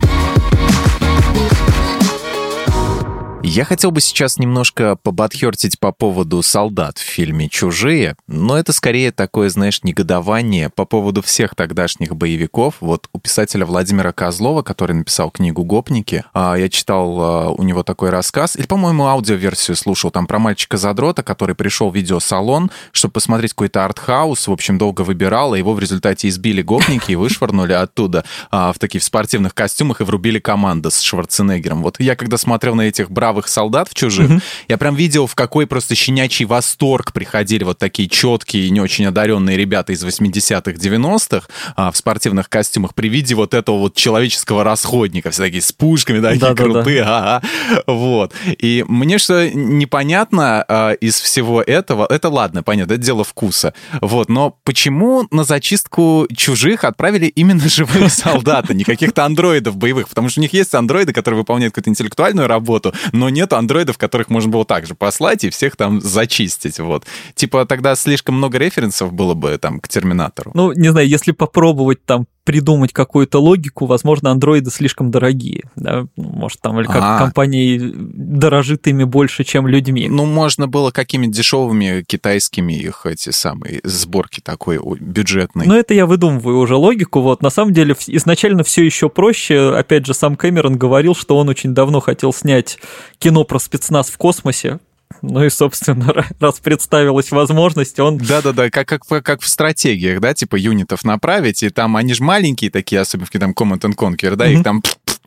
Я 3.45 3.65
хотел 3.65 3.91
бы 3.91 3.99
сейчас 3.99 4.39
немножко 4.39 4.95
побатхертить 4.95 5.77
по 5.77 5.91
поводу 5.91 6.41
солдат 6.41 6.97
в 6.97 7.01
фильме 7.01 7.49
«Чужие», 7.49 8.15
но 8.25 8.58
это 8.58 8.71
скорее 8.71 9.12
такое, 9.12 9.49
знаешь, 9.49 9.84
негодование 9.84 10.69
по 10.69 10.86
поводу 10.86 11.21
всех 11.21 11.53
тогдашних 11.53 12.15
боевиков. 12.15 12.75
Вот 12.79 13.10
у 13.12 13.19
писателя 13.19 13.65
Владимира 13.65 14.13
Козлова, 14.13 14.62
который 14.62 14.93
написал 14.93 15.29
книгу 15.29 15.65
«Гопники», 15.65 16.23
а, 16.34 16.56
я 16.56 16.69
читал 16.69 17.19
а, 17.19 17.49
у 17.49 17.63
него 17.63 17.84
такой 17.84 18.12
рассказ, 18.12 18.56
или, 18.56 18.65
по-моему, 18.65 19.08
аудиоверсию 19.08 19.75
слушал, 19.75 20.10
там 20.10 20.25
про 20.25 20.39
мальчика-задрота, 20.39 21.21
который 21.21 21.53
пришел 21.53 21.91
в 21.91 21.95
видеосалон, 21.97 22.71
чтобы 22.93 23.12
посмотреть 23.12 23.51
какой-то 23.51 23.84
артхаус, 23.84 24.47
в 24.47 24.53
общем, 24.53 24.77
долго 24.77 25.01
выбирал, 25.01 25.51
а 25.51 25.58
его 25.58 25.73
в 25.73 25.82
результате 25.82 26.29
избили 26.29 26.62
гопники 26.62 27.12
и 27.12 27.15
вышвырнули 27.15 27.73
оттуда 27.73 28.23
в 28.51 28.75
таких 28.79 29.03
спортивных 29.03 29.53
костюмах 29.53 29.99
и 29.99 30.06
врубили 30.06 30.39
команду 30.39 30.89
с 30.89 31.01
Шварценеггером. 31.01 31.84
Вот 31.84 31.99
я 31.99 32.15
когда 32.15 32.38
смотрел 32.38 32.75
на 32.75 32.84
этих 32.84 33.12
бравых 33.12 33.32
бравых 33.33 33.47
солдат 33.47 33.89
в 33.89 33.95
чужих, 33.95 34.29
угу. 34.29 34.39
я 34.67 34.77
прям 34.77 34.95
видел, 34.95 35.25
в 35.25 35.33
какой 35.33 35.65
просто 35.65 35.95
щенячий 35.95 36.45
восторг 36.45 37.11
приходили 37.11 37.63
вот 37.63 37.79
такие 37.79 38.07
четкие 38.07 38.69
не 38.69 38.79
очень 38.79 39.05
одаренные 39.05 39.57
ребята 39.57 39.91
из 39.91 40.03
80-х, 40.05 40.71
90-х 40.71 41.47
а, 41.75 41.91
в 41.91 41.97
спортивных 41.97 42.49
костюмах 42.49 42.93
при 42.93 43.09
виде 43.09 43.33
вот 43.33 43.53
этого 43.53 43.79
вот 43.79 43.95
человеческого 43.95 44.63
расходника, 44.63 45.31
все 45.31 45.43
такие 45.43 45.61
с 45.61 45.71
пушками, 45.71 46.21
такие 46.21 46.39
да, 46.39 46.53
крутые, 46.53 47.03
да, 47.03 47.41
да. 47.41 47.83
вот. 47.87 48.33
И 48.45 48.85
мне 48.87 49.17
что 49.17 49.49
непонятно 49.49 50.63
а, 50.67 50.91
из 50.91 51.19
всего 51.19 51.61
этого, 51.61 52.05
это 52.07 52.29
ладно, 52.29 52.61
понятно, 52.61 52.93
это 52.93 53.01
дело 53.01 53.23
вкуса, 53.23 53.73
вот, 53.99 54.29
но 54.29 54.55
почему 54.63 55.27
на 55.31 55.43
зачистку 55.43 56.27
чужих 56.35 56.83
отправили 56.83 57.25
именно 57.25 57.67
живые 57.67 58.09
солдаты, 58.11 58.75
не 58.75 58.83
каких-то 58.83 59.25
андроидов 59.25 59.75
боевых, 59.75 60.07
потому 60.07 60.29
что 60.29 60.39
у 60.39 60.43
них 60.43 60.53
есть 60.53 60.75
андроиды, 60.75 61.13
которые 61.13 61.39
выполняют 61.39 61.73
какую-то 61.73 61.89
интеллектуальную 61.89 62.47
работу, 62.47 62.93
но 63.11 63.22
но 63.23 63.29
нет 63.29 63.53
андроидов, 63.53 63.97
которых 63.97 64.29
можно 64.29 64.51
было 64.51 64.65
также 64.65 64.95
послать 64.95 65.45
и 65.45 65.49
всех 65.49 65.77
там 65.77 66.01
зачистить, 66.01 66.79
вот. 66.79 67.05
Типа 67.36 67.65
тогда 67.65 67.95
слишком 67.95 68.36
много 68.36 68.57
референсов 68.57 69.13
было 69.13 69.33
бы 69.33 69.57
там 69.57 69.79
к 69.79 69.88
Терминатору. 69.88 70.51
Ну, 70.53 70.73
не 70.73 70.89
знаю, 70.89 71.07
если 71.07 71.31
попробовать 71.31 72.03
там 72.05 72.25
придумать 72.43 72.93
какую-то 72.93 73.39
логику, 73.39 73.86
возможно, 73.86 74.32
андроиды 74.32 74.69
слишком 74.69 75.12
дорогие. 75.12 75.63
Да? 75.75 76.06
Ну, 76.15 76.29
может, 76.29 76.60
там, 76.62 76.79
или 76.79 76.88
как 76.88 76.97
А-а-а. 76.97 77.19
компания 77.19 77.79
дорожит 77.79 78.88
ими 78.88 79.03
больше, 79.03 79.43
чем 79.43 79.67
людьми. 79.67 80.08
Ну, 80.10 80.25
можно 80.25 80.67
было 80.67 80.91
какими-то 80.91 81.34
дешевыми 81.34 82.03
китайскими 82.06 82.73
их 82.73 83.06
эти 83.06 83.29
самые 83.29 83.79
сборки 83.84 84.41
такой 84.41 84.79
бюджетной. 84.99 85.65
Ну, 85.65 85.75
это 85.75 85.93
я 85.93 86.06
выдумываю 86.06 86.60
уже 86.60 86.75
логику. 86.75 87.21
Вот, 87.21 87.41
на 87.41 87.49
самом 87.49 87.73
деле, 87.73 87.95
изначально 88.08 88.63
все 88.63 88.84
еще 88.84 89.10
проще. 89.10 89.73
Опять 89.75 90.06
же, 90.06 90.13
сам 90.13 90.36
Кэмерон 90.36 90.77
говорил, 90.77 91.15
что 91.15 91.38
он 91.38 91.49
очень 91.49 91.73
давно 91.73 91.99
хотел 91.99 92.34
снять 92.34 92.79
кино 93.19 93.43
про 93.43 93.60
спецназ 93.60 94.10
в 94.10 94.17
космосе, 94.17 94.79
ну 95.23 95.43
и, 95.43 95.49
собственно, 95.49 96.13
раз 96.39 96.59
представилась 96.59 97.31
возможность, 97.31 97.97
он... 97.99 98.17
Да-да-да, 98.17 98.69
как, 98.69 98.88
как, 98.88 99.05
как 99.07 99.41
в 99.41 99.47
стратегиях, 99.47 100.19
да, 100.19 100.33
типа 100.33 100.57
юнитов 100.57 101.05
направить, 101.05 101.63
и 101.63 101.69
там 101.69 101.95
они 101.95 102.13
же 102.13 102.23
маленькие 102.23 102.69
такие, 102.69 103.01
особенно 103.01 103.25
в 103.25 103.29
там 103.29 103.51
Command 103.51 103.79
and 103.79 103.95
Conquer, 103.95 104.36
да, 104.36 104.45
mm-hmm. 104.45 104.53
их 104.53 104.63
там 104.63 104.83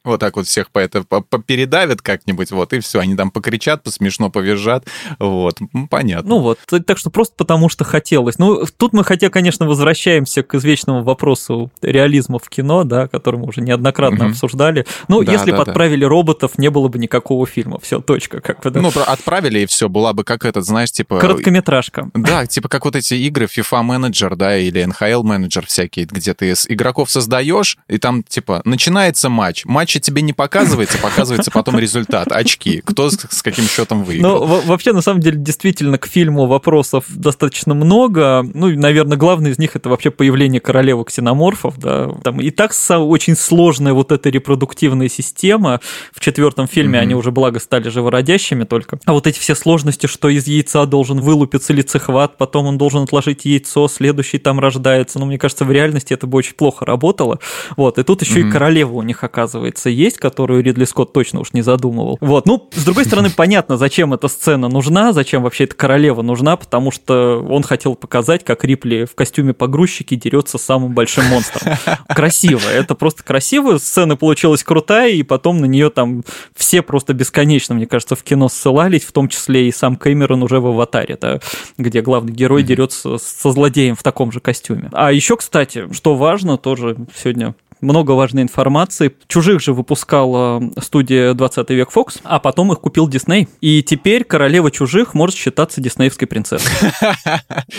вот 0.07 0.21
так 0.21 0.37
вот 0.37 0.47
всех 0.47 0.71
по 0.71 0.79
это 0.79 1.05
передавят 1.47 2.03
как-нибудь, 2.03 2.51
вот, 2.51 2.73
и 2.73 2.81
все, 2.81 3.01
они 3.01 3.17
там 3.17 3.31
покричат, 3.31 3.83
посмешно 3.83 4.31
повизжат, 4.31 4.87
вот, 5.19 5.59
понятно. 5.91 6.29
Ну 6.29 6.39
вот, 6.41 6.59
так 6.87 6.99
что 6.99 7.11
просто 7.11 7.35
потому 7.37 7.69
что 7.69 7.85
хотелось. 7.85 8.39
Ну, 8.39 8.65
тут 8.77 8.93
мы, 8.93 9.05
хотя, 9.05 9.31
конечно, 9.31 9.67
возвращаемся 9.67 10.43
к 10.43 10.55
извечному 10.55 11.03
вопросу 11.03 11.71
реализма 11.83 12.39
в 12.39 12.49
кино, 12.49 12.85
да, 12.85 13.09
который 13.09 13.41
мы 13.41 13.47
уже 13.47 13.61
неоднократно 13.61 14.27
угу. 14.27 14.33
обсуждали. 14.33 14.87
Ну, 15.09 15.23
да, 15.23 15.33
если 15.33 15.51
да, 15.51 15.59
бы 15.59 15.65
да. 15.65 15.71
отправили 15.71 16.05
роботов, 16.05 16.53
не 16.59 16.71
было 16.71 16.89
бы 16.89 16.99
никакого 16.99 17.47
фильма, 17.47 17.79
все, 17.81 18.01
точка, 18.01 18.41
как 18.41 18.63
бы, 18.63 18.71
да. 18.71 18.81
Ну, 18.81 18.93
отправили, 19.07 19.61
и 19.61 19.67
все, 19.67 19.89
была 19.89 20.13
бы 20.13 20.25
как 20.25 20.45
этот, 20.45 20.65
знаешь, 20.65 20.93
типа... 20.93 21.19
Короткометражка. 21.19 22.11
Да, 22.15 22.47
типа 22.47 22.69
как 22.69 22.85
вот 22.85 22.97
эти 22.97 23.15
игры 23.15 23.47
FIFA 23.47 23.83
менеджер, 23.83 24.37
да, 24.37 24.57
или 24.57 24.85
NHL 24.85 25.23
менеджер 25.23 25.67
всякие, 25.67 26.07
где 26.07 26.35
ты 26.35 26.53
игроков 26.69 27.11
создаешь, 27.11 27.79
и 27.89 27.99
там, 27.99 28.23
типа, 28.23 28.63
начинается 28.65 29.29
матч, 29.29 29.65
матч 29.65 29.96
матче 29.97 30.01
тебе 30.01 30.23
не 30.23 30.33
показывается, 30.33 30.99
показывается 30.99 31.51
потом 31.51 31.79
результат, 31.79 32.31
очки, 32.31 32.83
кто 32.85 33.11
с, 33.11 33.19
с 33.31 33.43
каким 33.43 33.65
счетом 33.65 34.05
выиграл. 34.05 34.47
Ну, 34.47 34.61
вообще, 34.63 34.93
на 34.93 35.01
самом 35.01 35.21
деле, 35.21 35.37
действительно, 35.37 35.99
к 35.99 36.07
фильму 36.07 36.47
вопросов 36.47 37.05
достаточно 37.09 37.75
много. 37.75 38.45
Ну, 38.55 38.69
наверное, 38.71 39.17
главный 39.17 39.51
из 39.51 39.59
них 39.59 39.77
это 39.77 39.89
вообще 39.89 40.11
появление 40.11 40.61
королевы 40.61 41.05
ксеноморфов, 41.05 41.79
да. 41.79 42.11
Там 42.23 42.41
и 42.41 42.51
так 42.51 42.73
очень 42.91 43.37
сложная 43.37 43.93
вот 43.93 44.13
эта 44.13 44.29
репродуктивная 44.29 45.09
система. 45.09 45.81
В 46.13 46.21
четвертом 46.21 46.69
фильме 46.69 46.99
mm-hmm. 46.99 47.03
они 47.03 47.15
уже, 47.15 47.31
благо, 47.31 47.61
стали 47.61 47.89
живородящими 47.89 48.65
только. 48.65 48.99
А 49.05 49.13
вот 49.13 49.27
эти 49.27 49.39
все 49.39 49.55
сложности, 49.55 50.07
что 50.07 50.29
из 50.29 50.47
яйца 50.47 50.87
должен 50.87 51.21
вылупиться 51.21 51.73
лицехват, 51.73 52.37
потом 52.37 52.67
он 52.67 52.79
должен 52.79 53.03
отложить 53.03 53.45
яйцо, 53.45 53.89
следующий 53.89 54.39
там 54.39 54.61
рождается. 54.61 55.19
Ну, 55.19 55.27
мне 55.27 55.39
кажется, 55.39 55.65
в 55.65 55.71
реальности 55.71 56.13
это 56.13 56.27
бы 56.27 56.39
очень 56.39 56.55
плохо 56.55 56.85
работало. 56.85 57.39
Вот, 57.77 57.99
и 57.99 58.03
тут 58.03 58.23
еще 58.23 58.41
mm-hmm. 58.41 58.49
и 58.49 58.53
королева 58.53 58.93
у 58.93 59.03
них 59.03 59.25
оказывается 59.25 59.86
кажется, 59.87 59.91
есть, 59.91 60.19
которую 60.19 60.63
Ридли 60.63 60.85
Скотт 60.85 61.13
точно 61.13 61.41
уж 61.41 61.53
не 61.53 61.63
задумывал. 61.63 62.19
Вот, 62.21 62.47
ну, 62.47 62.69
с 62.73 62.85
другой 62.85 63.05
стороны, 63.05 63.31
понятно, 63.37 63.77
зачем 63.77 64.13
эта 64.15 64.29
сцена 64.29 64.69
нужна, 64.69 65.13
зачем 65.13 65.43
вообще 65.43 65.65
эта 65.65 65.75
королева 65.75 66.23
нужна, 66.23 66.57
потому 66.57 66.91
что 66.91 67.45
он 67.49 67.63
хотел 67.63 67.95
показать, 67.95 68.45
как 68.45 68.65
Рипли 68.65 69.05
в 69.05 69.15
костюме 69.15 69.53
погрузчики 69.53 70.15
дерется 70.17 70.59
с 70.59 70.63
самым 70.63 70.95
большим 70.95 71.27
монстром. 71.27 71.77
Красиво, 72.09 72.69
это 72.69 72.95
просто 72.95 73.23
красиво, 73.23 73.79
сцена 73.79 74.17
получилась 74.17 74.65
крутая, 74.65 75.11
и 75.11 75.23
потом 75.23 75.61
на 75.61 75.67
нее 75.67 75.91
там 75.91 76.23
все 76.55 76.83
просто 76.83 77.15
бесконечно, 77.15 77.75
мне 77.75 77.87
кажется, 77.87 78.17
в 78.17 78.23
кино 78.23 78.49
ссылались, 78.49 79.05
в 79.05 79.13
том 79.13 79.29
числе 79.29 79.69
и 79.69 79.73
сам 79.73 79.97
Кэмерон 79.97 80.43
уже 80.43 80.61
в 80.61 80.67
«Аватаре», 80.67 81.17
да, 81.21 81.41
где 81.79 82.03
главный 82.03 82.33
герой 82.33 82.63
дерется 82.63 83.19
со 83.19 83.53
злодеем 83.53 83.95
в 83.95 84.03
таком 84.03 84.33
же 84.33 84.41
костюме. 84.41 84.91
А 84.93 85.13
еще, 85.13 85.37
кстати, 85.37 85.93
что 85.93 86.17
важно, 86.17 86.57
тоже 86.59 86.97
сегодня 87.17 87.55
много 87.87 88.13
важной 88.13 88.43
информации. 88.43 89.15
Чужих 89.29 89.61
же 89.61 89.73
выпускала 89.73 90.61
студия 90.83 91.35
20 91.35 91.71
век 91.71 91.89
Fox, 91.95 92.21
а 92.25 92.41
потом 92.41 92.73
их 92.73 92.81
купил 92.81 93.09
Дисней. 93.09 93.49
И 93.61 93.83
теперь 93.83 94.25
королева 94.25 94.71
чужих 94.71 95.15
может 95.15 95.37
считаться 95.37 95.81
диснеевской 95.81 96.27
принцессой. 96.27 96.73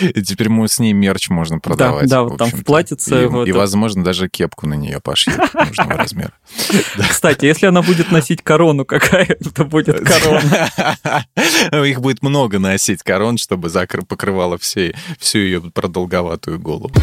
И 0.00 0.22
теперь 0.22 0.48
мы 0.48 0.66
с 0.66 0.78
ней 0.78 0.94
мерч 0.94 1.28
можно 1.28 1.58
продавать. 1.58 2.08
Да, 2.08 2.24
да, 2.24 2.36
там 2.36 2.50
в 2.50 2.64
платьице. 2.64 3.28
И, 3.46 3.52
возможно, 3.52 4.02
даже 4.02 4.28
кепку 4.28 4.66
на 4.66 4.74
нее 4.74 5.00
пошьют 5.00 5.38
нужного 5.54 5.94
размера. 5.94 6.32
Кстати, 6.96 7.44
если 7.44 7.66
она 7.66 7.82
будет 7.82 8.10
носить 8.10 8.42
корону, 8.42 8.86
какая 8.86 9.24
это 9.24 9.64
будет 9.64 10.00
корона? 10.00 11.26
Их 11.86 12.00
будет 12.00 12.22
много 12.22 12.58
носить 12.58 13.02
корон, 13.02 13.36
чтобы 13.36 13.68
покрывала 14.08 14.56
всю 14.58 15.38
ее 15.38 15.60
продолговатую 15.60 16.58
голову. 16.58 16.94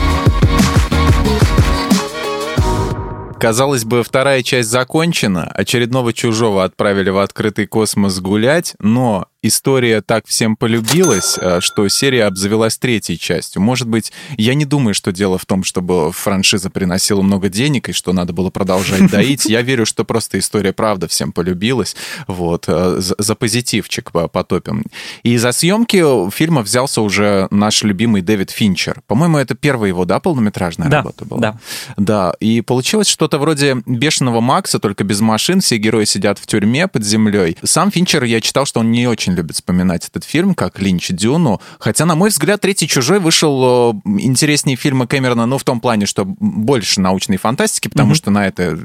Казалось 3.45 3.85
бы, 3.85 4.01
вторая 4.01 4.41
часть 4.41 4.69
закончена, 4.69 5.43
очередного 5.43 6.13
чужого 6.13 6.63
отправили 6.63 7.11
в 7.11 7.19
открытый 7.19 7.67
космос 7.67 8.19
гулять, 8.19 8.73
но 8.79 9.27
история 9.47 10.01
так 10.01 10.27
всем 10.27 10.55
полюбилась, 10.55 11.37
э, 11.39 11.59
что 11.61 11.87
серия 11.87 12.25
обзавелась 12.25 12.77
третьей 12.77 13.17
частью. 13.17 13.61
Может 13.61 13.87
быть, 13.87 14.11
я 14.37 14.53
не 14.53 14.65
думаю, 14.65 14.93
что 14.93 15.11
дело 15.11 15.37
в 15.37 15.45
том, 15.45 15.63
чтобы 15.63 16.11
франшиза 16.11 16.69
приносила 16.69 17.21
много 17.21 17.49
денег 17.49 17.89
и 17.89 17.93
что 17.93 18.13
надо 18.13 18.33
было 18.33 18.49
продолжать 18.49 19.09
доить. 19.11 19.45
Я 19.45 19.61
верю, 19.61 19.85
что 19.85 20.03
просто 20.03 20.39
история 20.39 20.73
правда 20.73 21.07
всем 21.07 21.31
полюбилась. 21.31 21.95
Вот, 22.27 22.65
э, 22.67 22.99
за 22.99 23.35
позитивчик 23.35 24.11
потопим. 24.11 24.83
И 25.23 25.37
за 25.37 25.51
съемки 25.51 26.29
фильма 26.31 26.61
взялся 26.61 27.01
уже 27.01 27.47
наш 27.51 27.83
любимый 27.83 28.21
Дэвид 28.21 28.51
Финчер. 28.51 29.01
По-моему, 29.07 29.37
это 29.37 29.55
первая 29.55 29.89
его, 29.89 30.05
да, 30.05 30.19
полнометражная 30.19 30.89
да, 30.89 30.97
работа 30.97 31.25
была? 31.25 31.39
Да. 31.39 31.59
Да, 31.97 32.33
и 32.39 32.61
получилось 32.61 33.07
что-то 33.07 33.37
вроде 33.37 33.77
«Бешеного 33.85 34.41
Макса», 34.41 34.79
только 34.79 35.03
без 35.03 35.21
машин, 35.21 35.61
все 35.61 35.77
герои 35.77 36.05
сидят 36.05 36.39
в 36.39 36.47
тюрьме 36.47 36.87
под 36.87 37.03
землей. 37.03 37.57
Сам 37.63 37.91
Финчер, 37.91 38.23
я 38.23 38.41
читал, 38.41 38.65
что 38.65 38.79
он 38.79 38.91
не 38.91 39.07
очень 39.07 39.34
любит 39.35 39.55
вспоминать 39.55 40.07
этот 40.07 40.23
фильм, 40.23 40.55
как 40.55 40.79
Линч 40.79 41.09
Дюну. 41.09 41.61
Хотя, 41.79 42.05
на 42.05 42.15
мой 42.15 42.29
взгляд, 42.29 42.61
«Третий 42.61 42.87
чужой» 42.87 43.19
вышел 43.19 43.93
э, 43.93 44.09
интереснее 44.19 44.77
фильма 44.77 45.07
Кэмерона, 45.07 45.45
ну, 45.45 45.57
в 45.57 45.63
том 45.63 45.79
плане, 45.79 46.05
что 46.05 46.25
больше 46.25 47.01
научной 47.01 47.37
фантастики, 47.37 47.87
потому 47.87 48.11
mm-hmm. 48.11 48.15
что 48.15 48.31
на 48.31 48.47
это 48.47 48.77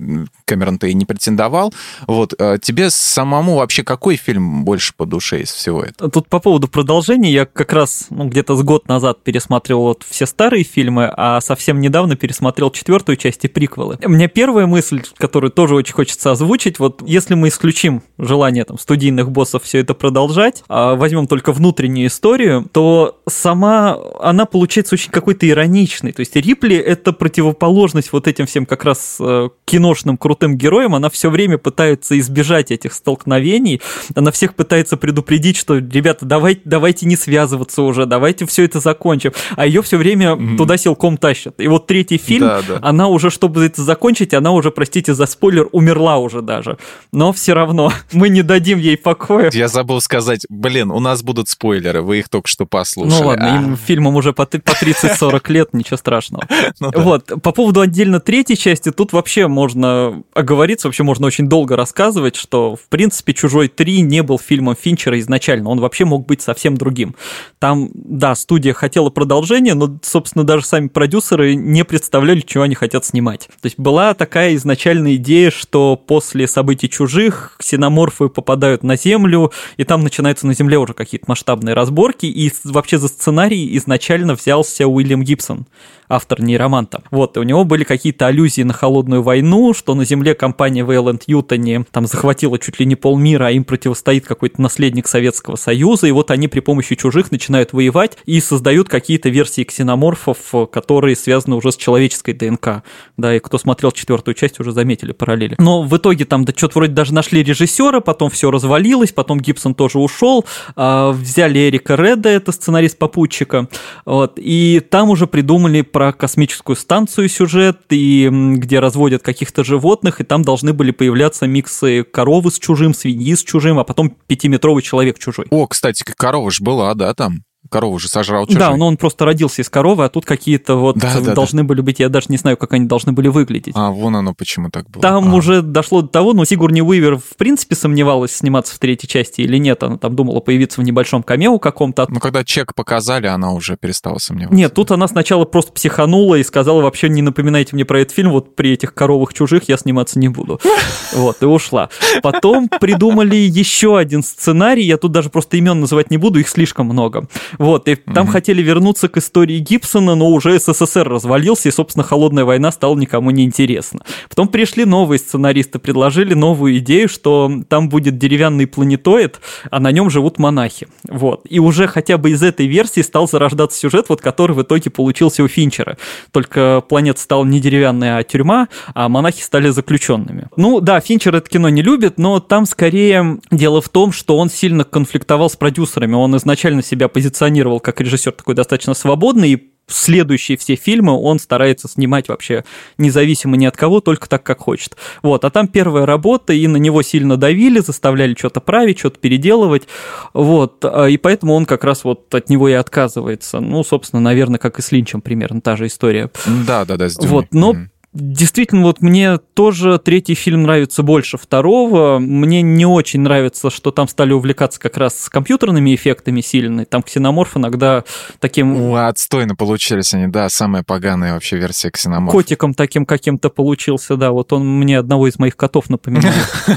Кэмерон-то 0.44 0.86
и 0.86 0.94
не 0.94 1.04
претендовал. 1.04 1.72
Вот. 2.06 2.34
Э, 2.38 2.58
тебе 2.60 2.90
самому 2.90 3.56
вообще 3.56 3.82
какой 3.82 4.16
фильм 4.16 4.64
больше 4.64 4.92
по 4.96 5.06
душе 5.06 5.42
из 5.42 5.50
всего 5.50 5.82
этого? 5.82 6.10
Тут 6.10 6.28
по 6.28 6.40
поводу 6.40 6.68
продолжения, 6.68 7.32
я 7.32 7.46
как 7.46 7.72
раз 7.72 8.06
ну, 8.10 8.28
где-то 8.28 8.56
с 8.56 8.62
год 8.62 8.88
назад 8.88 9.22
пересмотрел 9.22 9.80
вот 9.80 10.04
все 10.08 10.26
старые 10.26 10.64
фильмы, 10.64 11.12
а 11.16 11.40
совсем 11.40 11.80
недавно 11.80 12.16
пересмотрел 12.16 12.70
четвертую 12.70 13.16
часть 13.16 13.44
и 13.44 13.48
приквелы. 13.48 13.98
У 14.04 14.08
меня 14.08 14.28
первая 14.28 14.66
мысль, 14.66 15.02
которую 15.16 15.50
тоже 15.50 15.74
очень 15.74 15.94
хочется 15.94 16.32
озвучить, 16.32 16.78
вот 16.78 17.02
если 17.06 17.34
мы 17.34 17.48
исключим 17.48 18.02
желание 18.18 18.64
там 18.64 18.78
студийных 18.78 19.30
боссов 19.30 19.64
все 19.64 19.78
это 19.78 19.94
продолжать, 19.94 20.39
продолжать, 20.40 20.64
а 20.68 20.94
возьмем 20.94 21.26
только 21.26 21.52
внутреннюю 21.52 22.08
историю, 22.08 22.66
то 22.72 23.20
сама 23.28 23.98
она 24.20 24.46
получается 24.46 24.94
очень 24.94 25.10
какой-то 25.10 25.48
ироничной. 25.48 26.12
То 26.12 26.20
есть 26.20 26.36
Рипли— 26.36 26.76
это 26.76 27.12
противоположность 27.12 28.12
вот 28.12 28.26
этим 28.26 28.46
всем 28.46 28.66
как 28.66 28.84
раз 28.84 29.18
э, 29.20 29.48
киношным 29.64 30.16
крутым 30.16 30.56
героям. 30.56 30.94
Она 30.94 31.10
все 31.10 31.30
время 31.30 31.58
пытается 31.58 32.18
избежать 32.18 32.70
этих 32.70 32.92
столкновений. 32.92 33.80
Она 34.14 34.30
всех 34.30 34.54
пытается 34.54 34.96
предупредить, 34.96 35.56
что, 35.56 35.76
ребята, 35.76 36.24
давайте, 36.24 36.62
давайте 36.64 37.06
не 37.06 37.16
связываться 37.16 37.82
уже, 37.82 38.06
давайте 38.06 38.46
все 38.46 38.64
это 38.64 38.80
закончим. 38.80 39.32
А 39.56 39.66
ее 39.66 39.82
все 39.82 39.96
время 39.96 40.32
mm-hmm. 40.32 40.56
туда 40.56 40.76
силком 40.76 41.16
тащат. 41.16 41.60
И 41.60 41.68
вот 41.68 41.86
третий 41.86 42.18
фильм, 42.18 42.46
да, 42.46 42.62
да. 42.66 42.78
она 42.82 43.08
уже, 43.08 43.30
чтобы 43.30 43.64
это 43.64 43.82
закончить, 43.82 44.34
она 44.34 44.52
уже, 44.52 44.70
простите 44.70 45.14
за 45.14 45.26
спойлер, 45.26 45.68
умерла 45.72 46.18
уже 46.18 46.42
даже. 46.42 46.78
Но 47.12 47.32
все 47.32 47.52
равно 47.52 47.92
мы 48.12 48.28
не 48.28 48.42
дадим 48.42 48.78
ей 48.78 48.96
покоя. 48.96 49.50
Я 49.52 49.68
забыл 49.68 50.00
сказать 50.00 50.29
сказать, 50.30 50.46
блин, 50.48 50.90
у 50.90 51.00
нас 51.00 51.22
будут 51.22 51.48
спойлеры, 51.48 52.02
вы 52.02 52.20
их 52.20 52.28
только 52.28 52.48
что 52.48 52.66
послушали. 52.66 53.20
Ну 53.20 53.26
ладно, 53.26 53.52
а. 53.52 53.56
им 53.56 53.76
фильмам 53.76 54.16
уже 54.16 54.32
по, 54.32 54.46
по 54.46 54.56
30-40 54.56 55.52
лет, 55.52 55.74
ничего 55.74 55.96
страшного. 55.96 56.46
Ну, 56.78 56.90
да. 56.90 57.00
Вот, 57.02 57.26
по 57.42 57.52
поводу 57.52 57.80
отдельно 57.80 58.20
третьей 58.20 58.56
части, 58.56 58.90
тут 58.90 59.12
вообще 59.12 59.48
можно 59.48 60.22
оговориться, 60.34 60.88
вообще 60.88 61.02
можно 61.02 61.26
очень 61.26 61.48
долго 61.48 61.76
рассказывать, 61.76 62.36
что, 62.36 62.76
в 62.76 62.88
принципе, 62.88 63.34
«Чужой 63.34 63.68
3» 63.68 64.00
не 64.00 64.22
был 64.22 64.38
фильмом 64.38 64.76
Финчера 64.80 65.18
изначально, 65.18 65.68
он 65.68 65.80
вообще 65.80 66.04
мог 66.04 66.26
быть 66.26 66.42
совсем 66.42 66.76
другим. 66.76 67.16
Там, 67.58 67.90
да, 67.92 68.34
студия 68.34 68.72
хотела 68.72 69.10
продолжения, 69.10 69.74
но, 69.74 69.98
собственно, 70.02 70.44
даже 70.44 70.64
сами 70.64 70.88
продюсеры 70.88 71.54
не 71.54 71.84
представляли, 71.84 72.40
чего 72.40 72.64
они 72.64 72.74
хотят 72.74 73.04
снимать. 73.04 73.48
То 73.60 73.66
есть 73.66 73.78
была 73.78 74.14
такая 74.14 74.54
изначальная 74.54 75.16
идея, 75.16 75.50
что 75.50 75.96
после 75.96 76.46
событий 76.46 76.88
«Чужих» 76.88 77.56
ксеноморфы 77.58 78.28
попадают 78.28 78.82
на 78.82 78.96
Землю, 78.96 79.52
и 79.76 79.84
там 79.84 80.02
начинаются 80.10 80.46
на 80.46 80.54
Земле 80.54 80.78
уже 80.78 80.92
какие-то 80.92 81.26
масштабные 81.28 81.74
разборки, 81.74 82.26
и 82.26 82.52
вообще 82.64 82.98
за 82.98 83.08
сценарий 83.08 83.76
изначально 83.76 84.34
взялся 84.34 84.86
Уильям 84.86 85.22
Гибсон 85.22 85.66
автор 86.10 86.42
нейроманта. 86.42 87.02
Вот, 87.10 87.36
и 87.36 87.40
у 87.40 87.44
него 87.44 87.64
были 87.64 87.84
какие-то 87.84 88.26
аллюзии 88.26 88.62
на 88.62 88.72
холодную 88.72 89.22
войну, 89.22 89.72
что 89.72 89.94
на 89.94 90.04
Земле 90.04 90.34
компания 90.34 90.84
Вейланд 90.84 91.22
Ютани 91.26 91.84
там 91.92 92.06
захватила 92.06 92.58
чуть 92.58 92.80
ли 92.80 92.86
не 92.86 92.96
полмира, 92.96 93.46
а 93.46 93.50
им 93.52 93.64
противостоит 93.64 94.26
какой-то 94.26 94.60
наследник 94.60 95.06
Советского 95.06 95.56
Союза, 95.56 96.08
и 96.08 96.10
вот 96.10 96.30
они 96.32 96.48
при 96.48 96.60
помощи 96.60 96.96
чужих 96.96 97.30
начинают 97.30 97.72
воевать 97.72 98.18
и 98.26 98.40
создают 98.40 98.88
какие-то 98.88 99.28
версии 99.28 99.62
ксеноморфов, 99.62 100.70
которые 100.72 101.14
связаны 101.14 101.54
уже 101.54 101.70
с 101.70 101.76
человеческой 101.76 102.32
ДНК. 102.32 102.82
Да, 103.16 103.36
и 103.36 103.38
кто 103.38 103.56
смотрел 103.56 103.92
четвертую 103.92 104.34
часть, 104.34 104.58
уже 104.58 104.72
заметили 104.72 105.12
параллели. 105.12 105.54
Но 105.58 105.84
в 105.84 105.96
итоге 105.96 106.24
там 106.24 106.44
да, 106.44 106.52
что-то 106.56 106.80
вроде 106.80 106.92
даже 106.92 107.14
нашли 107.14 107.44
режиссера, 107.44 108.00
потом 108.00 108.30
все 108.30 108.50
развалилось, 108.50 109.12
потом 109.12 109.38
Гибсон 109.38 109.74
тоже 109.74 109.99
ушел, 110.00 110.44
а, 110.76 111.12
взяли 111.12 111.68
Эрика 111.68 111.94
Реда, 111.94 112.28
это 112.28 112.52
сценарист 112.52 112.98
попутчика, 112.98 113.68
вот, 114.04 114.34
и 114.36 114.80
там 114.80 115.10
уже 115.10 115.26
придумали 115.26 115.82
про 115.82 116.12
космическую 116.12 116.76
станцию 116.76 117.28
сюжет, 117.28 117.78
и 117.90 118.28
где 118.30 118.80
разводят 118.80 119.22
каких-то 119.22 119.64
животных, 119.64 120.20
и 120.20 120.24
там 120.24 120.42
должны 120.42 120.72
были 120.72 120.90
появляться 120.90 121.46
миксы 121.46 122.02
коровы 122.04 122.50
с 122.50 122.58
чужим, 122.58 122.94
свиньи 122.94 123.34
с 123.34 123.42
чужим, 123.42 123.78
а 123.78 123.84
потом 123.84 124.16
пятиметровый 124.26 124.82
человек 124.82 125.18
чужой. 125.18 125.46
О, 125.50 125.66
кстати, 125.66 126.02
корова 126.16 126.50
же 126.50 126.62
была, 126.62 126.94
да, 126.94 127.14
там? 127.14 127.44
Корову 127.70 127.98
же 127.98 128.08
сожрал 128.08 128.46
чужой. 128.46 128.60
Да, 128.60 128.76
но 128.76 128.86
он 128.86 128.96
просто 128.96 129.24
родился 129.24 129.62
из 129.62 129.70
коровы, 129.70 130.04
а 130.04 130.08
тут 130.08 130.26
какие-то 130.26 130.74
вот 130.74 130.98
да, 130.98 131.20
да, 131.20 131.34
должны 131.34 131.62
да. 131.62 131.68
были 131.68 131.80
быть, 131.80 132.00
я 132.00 132.08
даже 132.08 132.26
не 132.28 132.36
знаю, 132.36 132.56
как 132.56 132.74
они 132.74 132.86
должны 132.86 133.12
были 133.12 133.28
выглядеть. 133.28 133.72
А, 133.76 133.90
вон 133.90 134.16
оно 134.16 134.34
почему 134.34 134.70
так 134.70 134.90
было. 134.90 135.00
Там 135.00 135.32
а. 135.32 135.36
уже 135.36 135.62
дошло 135.62 136.02
до 136.02 136.08
того, 136.08 136.34
но 136.34 136.44
Сигурни 136.44 136.82
Уивер 136.82 137.16
в 137.16 137.36
принципе 137.36 137.74
сомневалась, 137.74 138.32
сниматься 138.32 138.74
в 138.74 138.78
третьей 138.78 139.08
части 139.08 139.40
или 139.40 139.56
нет. 139.56 139.82
Она 139.82 139.96
там 139.96 140.14
думала 140.14 140.40
появиться 140.40 140.80
в 140.80 140.84
небольшом 140.84 141.22
камео 141.22 141.58
каком-то. 141.58 142.06
Ну, 142.08 142.20
когда 142.20 142.44
чек 142.44 142.74
показали, 142.74 143.26
она 143.26 143.52
уже 143.52 143.76
перестала 143.76 144.18
сомневаться. 144.18 144.56
Нет, 144.56 144.74
тут 144.74 144.90
она 144.90 145.08
сначала 145.08 145.44
просто 145.44 145.72
психанула 145.72 146.34
и 146.34 146.44
сказала, 146.44 146.82
вообще 146.82 147.08
не 147.08 147.22
напоминайте 147.22 147.74
мне 147.74 147.84
про 147.84 148.00
этот 148.00 148.14
фильм, 148.14 148.32
вот 148.32 148.56
при 148.56 148.72
этих 148.72 148.94
коровах 148.94 149.32
чужих 149.32 149.68
я 149.68 149.76
сниматься 149.76 150.18
не 150.18 150.28
буду. 150.28 150.60
Вот, 151.12 151.42
и 151.42 151.44
ушла. 151.44 151.90
Потом 152.22 152.68
придумали 152.68 153.34
еще 153.34 153.98
один 153.98 154.22
сценарий, 154.22 154.84
я 154.84 154.96
тут 154.96 155.12
даже 155.12 155.28
просто 155.28 155.56
имен 155.56 155.80
называть 155.80 156.10
не 156.10 156.18
буду, 156.18 156.38
их 156.38 156.48
слишком 156.48 156.86
много. 156.86 157.26
Вот, 157.60 157.88
и 157.88 157.94
там 157.94 158.26
хотели 158.26 158.62
вернуться 158.62 159.10
к 159.10 159.18
истории 159.18 159.58
Гибсона, 159.58 160.14
но 160.14 160.30
уже 160.30 160.58
СССР 160.58 161.06
развалился, 161.06 161.68
и, 161.68 161.72
собственно, 161.72 162.02
холодная 162.02 162.46
война 162.46 162.72
стала 162.72 162.96
никому 162.96 163.30
не 163.32 163.44
интересна. 163.44 164.00
Потом 164.30 164.48
пришли 164.48 164.86
новые 164.86 165.18
сценаристы, 165.18 165.78
предложили 165.78 166.32
новую 166.32 166.78
идею, 166.78 167.06
что 167.10 167.52
там 167.68 167.90
будет 167.90 168.16
деревянный 168.16 168.66
планетоид, 168.66 169.40
а 169.70 169.78
на 169.78 169.92
нем 169.92 170.08
живут 170.08 170.38
монахи. 170.38 170.88
Вот. 171.06 171.42
И 171.50 171.58
уже 171.58 171.86
хотя 171.86 172.16
бы 172.16 172.30
из 172.30 172.42
этой 172.42 172.66
версии 172.66 173.02
стал 173.02 173.28
зарождаться 173.28 173.78
сюжет, 173.78 174.06
вот 174.08 174.22
который 174.22 174.56
в 174.56 174.62
итоге 174.62 174.88
получился 174.88 175.44
у 175.44 175.48
Финчера. 175.48 175.98
Только 176.32 176.82
планета 176.88 177.20
стала 177.20 177.44
не 177.44 177.60
деревянная, 177.60 178.16
а 178.16 178.24
тюрьма, 178.24 178.68
а 178.94 179.10
монахи 179.10 179.42
стали 179.42 179.68
заключенными. 179.68 180.48
Ну 180.56 180.80
да, 180.80 180.98
Финчер 181.00 181.36
это 181.36 181.50
кино 181.50 181.68
не 181.68 181.82
любит, 181.82 182.16
но 182.16 182.40
там 182.40 182.64
скорее 182.64 183.38
дело 183.50 183.82
в 183.82 183.90
том, 183.90 184.12
что 184.12 184.38
он 184.38 184.48
сильно 184.48 184.84
конфликтовал 184.84 185.50
с 185.50 185.56
продюсерами. 185.56 186.14
Он 186.14 186.34
изначально 186.38 186.82
себя 186.82 187.08
позиционировал 187.08 187.49
как 187.80 188.00
режиссер 188.00 188.32
такой 188.32 188.54
достаточно 188.54 188.94
свободный, 188.94 189.52
и 189.52 189.70
следующие 189.92 190.56
все 190.56 190.76
фильмы 190.76 191.12
он 191.12 191.38
старается 191.38 191.88
снимать 191.88 192.28
вообще 192.28 192.64
независимо 192.98 193.56
ни 193.56 193.66
от 193.66 193.76
кого, 193.76 194.00
только 194.00 194.28
так, 194.28 194.42
как 194.42 194.60
хочет. 194.60 194.96
Вот, 195.22 195.44
а 195.44 195.50
там 195.50 195.68
первая 195.68 196.06
работа, 196.06 196.52
и 196.52 196.66
на 196.66 196.76
него 196.76 197.02
сильно 197.02 197.36
давили, 197.36 197.80
заставляли 197.80 198.34
что-то 198.34 198.60
править, 198.60 198.98
что-то 198.98 199.18
переделывать, 199.18 199.88
вот, 200.32 200.84
а, 200.84 201.06
и 201.06 201.16
поэтому 201.16 201.54
он 201.54 201.66
как 201.66 201.84
раз 201.84 202.04
вот 202.04 202.32
от 202.34 202.48
него 202.48 202.68
и 202.68 202.72
отказывается. 202.72 203.60
Ну, 203.60 203.82
собственно, 203.84 204.20
наверное, 204.20 204.58
как 204.58 204.78
и 204.78 204.82
с 204.82 204.92
Линчем 204.92 205.20
примерно 205.20 205.60
та 205.60 205.76
же 205.76 205.86
история. 205.86 206.30
Да, 206.66 206.84
да, 206.84 206.96
да, 206.96 207.08
Вот, 207.20 207.46
но 207.52 207.72
mm-hmm. 207.72 207.86
Действительно, 208.12 208.82
вот 208.82 209.02
мне 209.02 209.38
тоже 209.38 210.00
третий 210.00 210.34
фильм 210.34 210.64
нравится 210.64 211.04
больше 211.04 211.38
второго. 211.38 212.18
Мне 212.18 212.60
не 212.60 212.84
очень 212.84 213.20
нравится, 213.20 213.70
что 213.70 213.92
там 213.92 214.08
стали 214.08 214.32
увлекаться 214.32 214.80
как 214.80 214.96
раз 214.96 215.16
с 215.16 215.28
компьютерными 215.28 215.94
эффектами 215.94 216.40
сильно. 216.40 216.84
Там 216.84 217.04
ксеноморф 217.04 217.56
иногда 217.56 218.02
таким... 218.40 218.74
О, 218.76 219.06
отстойно 219.06 219.54
получились 219.54 220.12
они, 220.12 220.26
да, 220.26 220.48
самая 220.48 220.82
поганая 220.82 221.34
вообще 221.34 221.56
версия 221.56 221.92
ксеноморфа. 221.92 222.36
Котиком 222.36 222.74
таким 222.74 223.06
каким-то 223.06 223.48
получился, 223.48 224.16
да. 224.16 224.32
Вот 224.32 224.52
он 224.52 224.66
мне 224.66 224.98
одного 224.98 225.28
из 225.28 225.38
моих 225.38 225.56
котов 225.56 225.88
напоминает. 225.88 226.34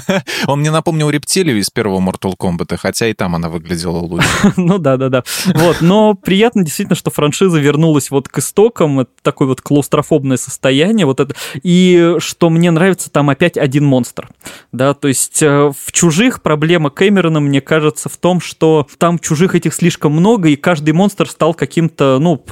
Он 0.48 0.60
мне 0.60 0.72
напомнил 0.72 1.10
рептилию 1.10 1.58
из 1.60 1.70
первого 1.70 2.00
Mortal 2.00 2.36
Kombat, 2.38 2.78
хотя 2.78 3.08
и 3.08 3.14
там 3.14 3.36
она 3.36 3.50
выглядела 3.50 3.98
лучше. 3.98 4.28
Ну 4.58 4.78
да, 4.78 4.98
да, 4.98 5.10
да. 5.10 5.24
Вот, 5.46 5.82
но 5.82 6.14
приятно 6.14 6.64
действительно, 6.64 6.96
что 6.96 7.12
франшиза 7.12 7.60
вернулась 7.60 8.12
вот 8.12 8.28
к 8.28 8.38
истокам. 8.40 9.02
Это 9.02 9.12
такое 9.22 9.48
вот 9.48 9.62
клаустрофобное 9.62 10.38
состояние. 10.38 11.06
Вот 11.06 11.20
это. 11.24 11.36
И 11.62 12.16
что 12.20 12.50
мне 12.50 12.72
нравится, 12.72 13.12
там 13.12 13.30
опять 13.30 13.58
один 13.58 13.86
монстр. 13.86 14.30
Да, 14.72 14.94
то 14.94 15.08
есть 15.08 15.42
э, 15.42 15.72
в 15.76 15.92
«Чужих» 15.92 16.42
проблема 16.42 16.90
Кэмерона, 16.90 17.40
мне 17.40 17.62
кажется, 17.62 18.10
в 18.10 18.18
том, 18.18 18.42
что 18.42 18.88
там 18.98 19.20
чужих 19.20 19.56
этих 19.56 19.74
слишком 19.74 20.14
много, 20.14 20.50
и 20.50 20.56
каждый 20.56 20.92
монстр 20.92 21.30
стал 21.30 21.54
каким-то, 21.54 22.18
ну, 22.20 22.44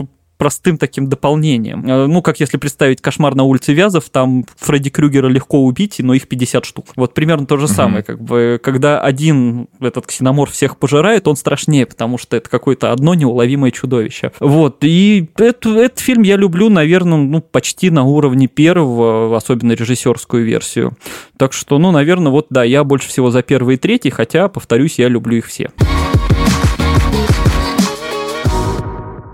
простым 0.42 0.80
таким 0.80 1.06
дополнением. 1.06 1.86
Э, 1.88 2.08
ну, 2.08 2.24
как 2.24 2.40
если 2.40 2.58
представить 2.58 3.00
кошмар 3.00 3.36
на 3.36 3.44
улице 3.44 3.74
Вязов, 3.74 4.10
там 4.10 4.44
Фредди 4.58 4.90
Крюгера 4.90 5.28
легко 5.28 5.64
убить, 5.64 5.98
но 6.00 6.16
их 6.16 6.28
50 6.28 6.66
штук. 6.66 6.88
Вот 6.96 7.14
примерно 7.14 7.46
то 7.46 7.58
же 7.58 7.66
mm-hmm. 7.66 7.76
самое, 7.76 8.04
как 8.04 8.20
бы, 8.20 8.60
когда 8.64 9.00
один 9.00 9.68
этот 9.80 10.08
ксеномор 10.08 10.50
всех 10.50 10.78
пожирает, 10.78 11.28
он 11.28 11.36
страшнее, 11.36 11.86
потому 11.86 12.18
что 12.18 12.38
это 12.38 12.50
какое-то 12.50 12.92
одно 12.92 13.14
неуловимое 13.14 13.70
чудовище. 13.70 14.32
Вот, 14.40 14.78
и 14.82 15.30
это, 15.38 15.78
этот 15.78 16.00
фильм 16.00 16.24
я 16.24 16.38
люблю, 16.38 16.70
наверное, 16.70 17.20
ну, 17.20 17.42
почти 17.42 17.92
на 17.92 18.02
уровне 18.02 18.48
первого, 18.48 19.38
особенно 19.38 19.74
режиссерскую 19.74 20.44
версию. 20.44 20.98
Так 21.38 21.54
что, 21.54 21.78
ну, 21.78 21.92
наверное, 21.92 22.32
вот, 22.32 22.48
да, 22.50 22.64
я 22.64 22.84
больше 22.84 23.10
всего 23.10 23.30
за 23.30 23.44
первый 23.44 23.76
и 23.76 23.78
третий, 23.78 24.10
хотя, 24.10 24.48
повторюсь, 24.48 24.98
я 24.98 25.08
люблю 25.08 25.38
их 25.38 25.46
все. 25.46 25.70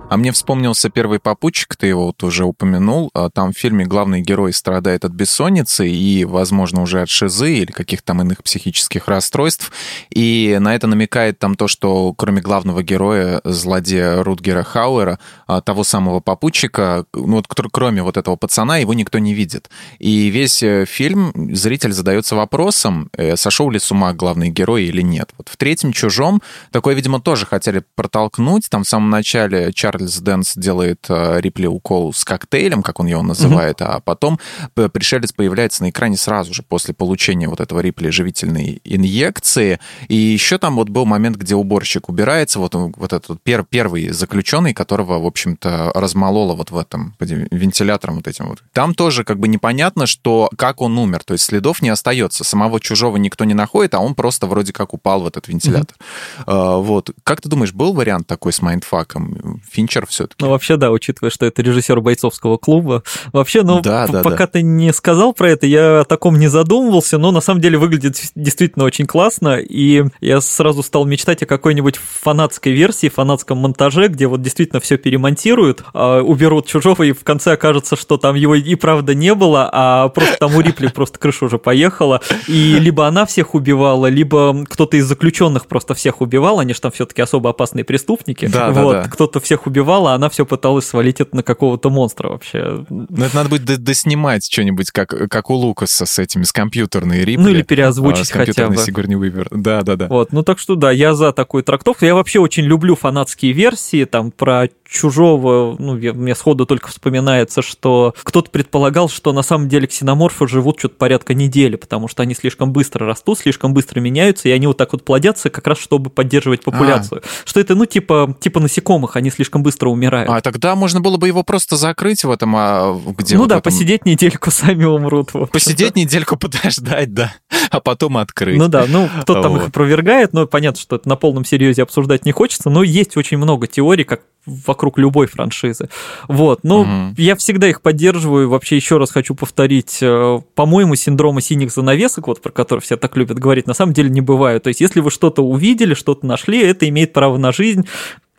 А 0.09 0.15
мне 0.15 0.31
вспомнился 0.31 0.89
первый 0.89 1.19
попутчик, 1.19 1.75
ты 1.75 1.87
его 1.87 2.07
вот 2.07 2.23
уже 2.23 2.45
упомянул. 2.45 3.09
А 3.13 3.29
там 3.29 3.51
в 3.51 3.57
фильме 3.57 3.85
главный 3.85 4.21
герой 4.21 4.53
страдает 4.53 5.03
от 5.03 5.11
бессонницы 5.11 5.85
и, 5.85 6.23
возможно, 6.23 6.81
уже 6.81 7.01
от 7.01 7.09
шизы 7.09 7.57
или 7.57 7.71
каких-то 7.73 8.07
там 8.07 8.21
иных 8.21 8.41
психических 8.41 9.09
расстройств. 9.09 9.69
И 10.09 10.57
на 10.61 10.75
это 10.75 10.87
намекает 10.87 11.39
там 11.39 11.55
то, 11.55 11.67
что 11.67 12.13
кроме 12.13 12.41
главного 12.41 12.83
героя, 12.83 13.41
злодея 13.43 14.23
Рутгера 14.23 14.63
Хауэра, 14.63 15.19
а, 15.45 15.59
того 15.59 15.83
самого 15.83 16.21
попутчика, 16.21 17.05
ну 17.13 17.35
вот 17.35 17.47
кроме 17.47 18.01
вот 18.01 18.15
этого 18.15 18.37
пацана, 18.37 18.77
его 18.77 18.93
никто 18.93 19.19
не 19.19 19.33
видит. 19.33 19.69
И 19.99 20.29
весь 20.29 20.63
э, 20.63 20.85
фильм 20.85 21.33
зритель 21.53 21.91
задается 21.91 22.37
вопросом, 22.37 23.09
э, 23.11 23.35
сошел 23.35 23.69
ли 23.69 23.77
с 23.77 23.91
ума 23.91 24.13
главный 24.13 24.49
герой 24.49 24.85
или 24.85 25.01
нет. 25.01 25.31
Вот 25.37 25.49
в 25.49 25.57
третьем 25.57 25.91
«Чужом» 25.91 26.41
такое, 26.71 26.95
видимо, 26.95 27.19
тоже 27.19 27.45
хотели 27.45 27.83
протолкнуть. 27.95 28.69
Там 28.69 28.85
в 28.85 28.87
самом 28.87 29.09
начале 29.09 29.73
Чарльз 29.73 29.96
Чарльз 29.97 30.19
Дэнс 30.19 30.53
делает 30.55 31.05
э, 31.09 31.41
Рипли 31.41 31.65
укол 31.65 32.13
с 32.13 32.23
коктейлем, 32.23 32.83
как 32.83 32.99
он 32.99 33.07
его 33.07 33.23
называет, 33.23 33.81
mm-hmm. 33.81 33.95
а 33.95 33.99
потом 33.99 34.39
пришелец 34.73 35.31
появляется 35.31 35.83
на 35.83 35.89
экране 35.89 36.17
сразу 36.17 36.53
же 36.53 36.61
после 36.63 36.93
получения 36.93 37.47
вот 37.47 37.59
этого 37.59 37.79
Рипли 37.79 38.09
живительной 38.09 38.81
инъекции. 38.83 39.79
И 40.07 40.15
еще 40.15 40.57
там 40.57 40.75
вот 40.75 40.89
был 40.89 41.05
момент, 41.05 41.37
где 41.37 41.55
уборщик 41.55 42.09
убирается, 42.09 42.59
вот, 42.59 42.75
вот 42.75 43.13
этот 43.13 43.41
пер, 43.41 43.63
первый 43.63 44.09
заключенный, 44.09 44.73
которого, 44.73 45.19
в 45.19 45.25
общем-то, 45.25 45.91
размололо 45.95 46.53
вот 46.53 46.71
в 46.71 46.77
этом 46.77 47.15
вентилятором 47.19 48.17
вот 48.17 48.27
этим 48.27 48.47
вот. 48.47 48.63
Там 48.73 48.93
тоже 48.93 49.23
как 49.23 49.39
бы 49.39 49.47
непонятно, 49.47 50.05
что 50.05 50.49
как 50.57 50.81
он 50.81 50.97
умер, 50.97 51.23
то 51.25 51.33
есть 51.33 51.45
следов 51.45 51.81
не 51.81 51.89
остается, 51.89 52.43
самого 52.43 52.79
чужого 52.79 53.17
никто 53.17 53.45
не 53.45 53.53
находит, 53.53 53.95
а 53.95 53.99
он 53.99 54.15
просто 54.15 54.47
вроде 54.47 54.73
как 54.73 54.93
упал 54.93 55.21
в 55.21 55.27
этот 55.27 55.47
вентилятор. 55.47 55.95
Mm-hmm. 55.97 56.43
А, 56.45 56.77
вот. 56.77 57.11
Как 57.23 57.41
ты 57.41 57.49
думаешь, 57.49 57.73
был 57.73 57.93
вариант 57.93 58.27
такой 58.27 58.53
с 58.53 58.61
mindfuck 58.61 59.34
ом? 59.34 59.61
Финчер 59.87 60.05
все-таки. 60.07 60.43
Ну, 60.43 60.51
вообще, 60.51 60.75
да, 60.75 60.91
учитывая, 60.91 61.29
что 61.29 61.45
это 61.45 61.61
режиссер 61.61 62.01
бойцовского 62.01 62.57
клуба. 62.57 63.03
Вообще, 63.31 63.63
ну, 63.63 63.81
да, 63.81 64.07
да, 64.07 64.21
пока 64.21 64.45
да. 64.45 64.47
ты 64.47 64.61
не 64.61 64.91
сказал 64.93 65.33
про 65.33 65.49
это, 65.49 65.65
я 65.65 66.01
о 66.01 66.03
таком 66.03 66.37
не 66.37 66.47
задумывался, 66.47 67.17
но 67.17 67.31
на 67.31 67.41
самом 67.41 67.61
деле 67.61 67.77
выглядит 67.77 68.21
действительно 68.35 68.85
очень 68.85 69.05
классно, 69.05 69.57
и 69.57 70.03
я 70.19 70.41
сразу 70.41 70.83
стал 70.83 71.05
мечтать 71.05 71.41
о 71.43 71.45
какой-нибудь 71.45 71.95
фанатской 71.95 72.73
версии, 72.73 73.07
фанатском 73.09 73.57
монтаже, 73.59 74.07
где 74.07 74.27
вот 74.27 74.41
действительно 74.41 74.81
все 74.81 74.97
перемонтируют, 74.97 75.83
а, 75.93 76.21
уберут 76.21 76.67
чужого, 76.67 77.03
и 77.03 77.13
в 77.13 77.23
конце 77.23 77.53
окажется, 77.53 77.95
что 77.95 78.17
там 78.17 78.35
его 78.35 78.55
и 78.55 78.75
правда 78.75 79.13
не 79.15 79.33
было, 79.33 79.69
а 79.71 80.09
просто 80.09 80.37
там 80.37 80.55
у 80.55 80.61
Рипли 80.61 80.87
просто 80.87 81.17
крыша 81.17 81.45
уже 81.45 81.57
поехала, 81.57 82.21
и 82.47 82.77
либо 82.79 83.07
она 83.07 83.25
всех 83.25 83.55
убивала, 83.55 84.07
либо 84.07 84.65
кто-то 84.65 84.97
из 84.97 85.05
заключенных 85.05 85.67
просто 85.67 85.93
всех 85.93 86.21
убивал, 86.21 86.59
они 86.59 86.73
же 86.73 86.81
там 86.81 86.91
все-таки 86.91 87.21
особо 87.21 87.51
опасные 87.51 87.85
преступники, 87.85 88.47
да, 88.47 88.71
вот, 88.71 88.93
да, 88.93 89.03
да. 89.03 89.09
кто-то 89.09 89.39
всех 89.39 89.65
убивал 89.67 89.76
убивал, 89.77 90.07
а 90.07 90.15
она 90.15 90.29
все 90.29 90.45
пыталась 90.45 90.85
свалить 90.85 91.21
это 91.21 91.35
на 91.35 91.43
какого-то 91.43 91.89
монстра 91.89 92.29
вообще. 92.29 92.85
Ну, 92.89 93.05
это 93.23 93.35
надо 93.35 93.49
будет 93.49 93.83
доснимать 93.83 94.45
что-нибудь, 94.51 94.91
как, 94.91 95.09
как 95.09 95.49
у 95.49 95.53
Лукаса 95.53 96.05
с 96.05 96.19
этими, 96.19 96.43
с 96.43 96.51
компьютерной 96.51 97.23
Рипли. 97.23 97.43
Ну, 97.43 97.49
или 97.49 97.61
переозвучить 97.61 98.31
а, 98.31 98.39
хотя 98.45 98.67
бы. 98.67 98.77
Сигурни 98.77 99.15
Уивер. 99.15 99.47
Да, 99.51 99.81
да, 99.81 99.95
да. 99.95 100.07
Вот, 100.07 100.31
ну 100.31 100.43
так 100.43 100.59
что 100.59 100.75
да, 100.75 100.91
я 100.91 101.13
за 101.13 101.31
такую 101.31 101.63
трактовку. 101.63 102.05
Я 102.05 102.15
вообще 102.15 102.39
очень 102.39 102.63
люблю 102.63 102.95
фанатские 102.95 103.51
версии, 103.51 104.05
там, 104.05 104.31
про 104.31 104.69
чужого, 104.87 105.75
ну, 105.77 105.93
мне 105.95 106.35
сходу 106.35 106.65
только 106.65 106.89
вспоминается, 106.89 107.61
что 107.61 108.15
кто-то 108.23 108.49
предполагал, 108.49 109.09
что 109.09 109.33
на 109.33 109.41
самом 109.41 109.67
деле 109.67 109.87
ксеноморфы 109.87 110.47
живут 110.47 110.79
что-то 110.79 110.95
порядка 110.95 111.33
недели, 111.33 111.75
потому 111.75 112.07
что 112.07 112.23
они 112.23 112.33
слишком 112.33 112.71
быстро 112.71 113.05
растут, 113.05 113.39
слишком 113.39 113.73
быстро 113.73 113.99
меняются, 113.99 114.47
и 114.49 114.51
они 114.51 114.67
вот 114.67 114.77
так 114.77 114.93
вот 114.93 115.03
плодятся, 115.03 115.49
как 115.49 115.67
раз 115.67 115.77
чтобы 115.79 116.09
поддерживать 116.09 116.63
популяцию. 116.63 117.21
А. 117.23 117.47
Что 117.47 117.59
это, 117.59 117.75
ну, 117.75 117.85
типа, 117.85 118.35
типа 118.39 118.59
насекомых, 118.59 119.15
они 119.15 119.29
слишком 119.29 119.63
быстро 119.63 119.89
умирают. 119.89 120.29
А 120.29 120.41
тогда 120.41 120.75
можно 120.75 121.01
было 121.01 121.17
бы 121.17 121.27
его 121.27 121.43
просто 121.43 121.75
закрыть 121.75 122.23
в 122.23 122.31
этом, 122.31 122.55
а 122.55 122.99
где 123.17 123.35
Ну 123.35 123.41
вот 123.41 123.49
да, 123.49 123.57
этом... 123.57 123.71
посидеть 123.71 124.05
недельку, 124.05 124.51
сами 124.51 124.85
умрут. 124.85 125.31
Посидеть 125.51 125.95
недельку, 125.95 126.37
подождать, 126.37 127.13
да, 127.13 127.33
а 127.69 127.79
потом 127.81 128.17
открыть. 128.17 128.57
Ну 128.57 128.67
да, 128.67 128.85
ну, 128.87 129.09
кто-то 129.21 129.41
там 129.41 129.57
их 129.57 129.67
опровергает, 129.67 130.33
но 130.33 130.47
понятно, 130.47 130.79
что 130.79 130.95
это 130.95 131.09
на 131.09 131.15
полном 131.15 131.43
серьезе 131.45 131.83
обсуждать 131.83 132.25
не 132.25 132.31
хочется, 132.31 132.69
но 132.69 132.83
есть 132.83 133.17
очень 133.17 133.37
много 133.37 133.67
теорий, 133.67 134.03
как 134.03 134.21
вокруг 134.47 134.97
любой 134.97 135.27
франшизы. 135.27 135.89
Вот, 136.27 136.61
ну, 136.63 136.81
угу. 136.81 136.89
я 137.17 137.35
всегда 137.35 137.67
их 137.67 137.81
поддерживаю. 137.81 138.49
Вообще, 138.49 138.77
еще 138.77 138.97
раз 138.97 139.11
хочу 139.11 139.35
повторить, 139.35 139.99
э, 140.01 140.39
по-моему, 140.55 140.95
синдрома 140.95 141.41
синих 141.41 141.71
занавесок, 141.71 142.27
вот 142.27 142.41
про 142.41 142.51
который 142.51 142.79
все 142.79 142.97
так 142.97 143.15
любят 143.17 143.37
говорить, 143.37 143.67
на 143.67 143.73
самом 143.73 143.93
деле 143.93 144.09
не 144.09 144.21
бывает. 144.21 144.63
То 144.63 144.69
есть, 144.69 144.81
если 144.81 145.01
вы 145.01 145.11
что-то 145.11 145.43
увидели, 145.43 145.93
что-то 145.93 146.25
нашли, 146.25 146.59
это 146.61 146.87
имеет 146.87 147.13
право 147.13 147.37
на 147.37 147.51
жизнь 147.51 147.85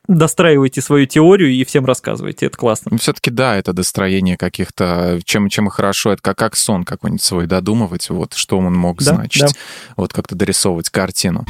достраивайте 0.08 0.80
свою 0.80 1.06
теорию 1.06 1.50
и 1.50 1.62
всем 1.64 1.84
рассказывайте. 1.84 2.46
Это 2.46 2.56
классно. 2.56 2.96
Все-таки 2.96 3.30
да, 3.30 3.56
это 3.56 3.74
достроение 3.74 4.36
каких-то, 4.36 5.20
чем, 5.24 5.50
чем 5.50 5.68
и 5.68 5.70
хорошо, 5.70 6.12
это 6.12 6.22
как, 6.22 6.38
как 6.38 6.56
сон 6.56 6.84
какой-нибудь 6.84 7.22
свой 7.22 7.46
додумывать, 7.46 8.08
вот 8.08 8.32
что 8.32 8.58
он 8.58 8.72
мог 8.72 8.98
да, 8.98 9.14
значить, 9.14 9.42
да. 9.42 9.48
вот 9.96 10.12
как-то 10.12 10.34
дорисовывать 10.34 10.88
картину. 10.88 11.44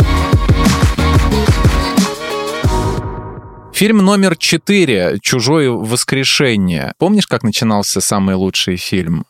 Фильм 3.78 3.98
номер 3.98 4.36
четыре 4.36 5.18
«Чужое 5.22 5.70
воскрешение». 5.70 6.94
Помнишь, 6.98 7.28
как 7.28 7.44
начинался 7.44 8.00
самый 8.00 8.34
лучший 8.34 8.74
фильм 8.74 9.24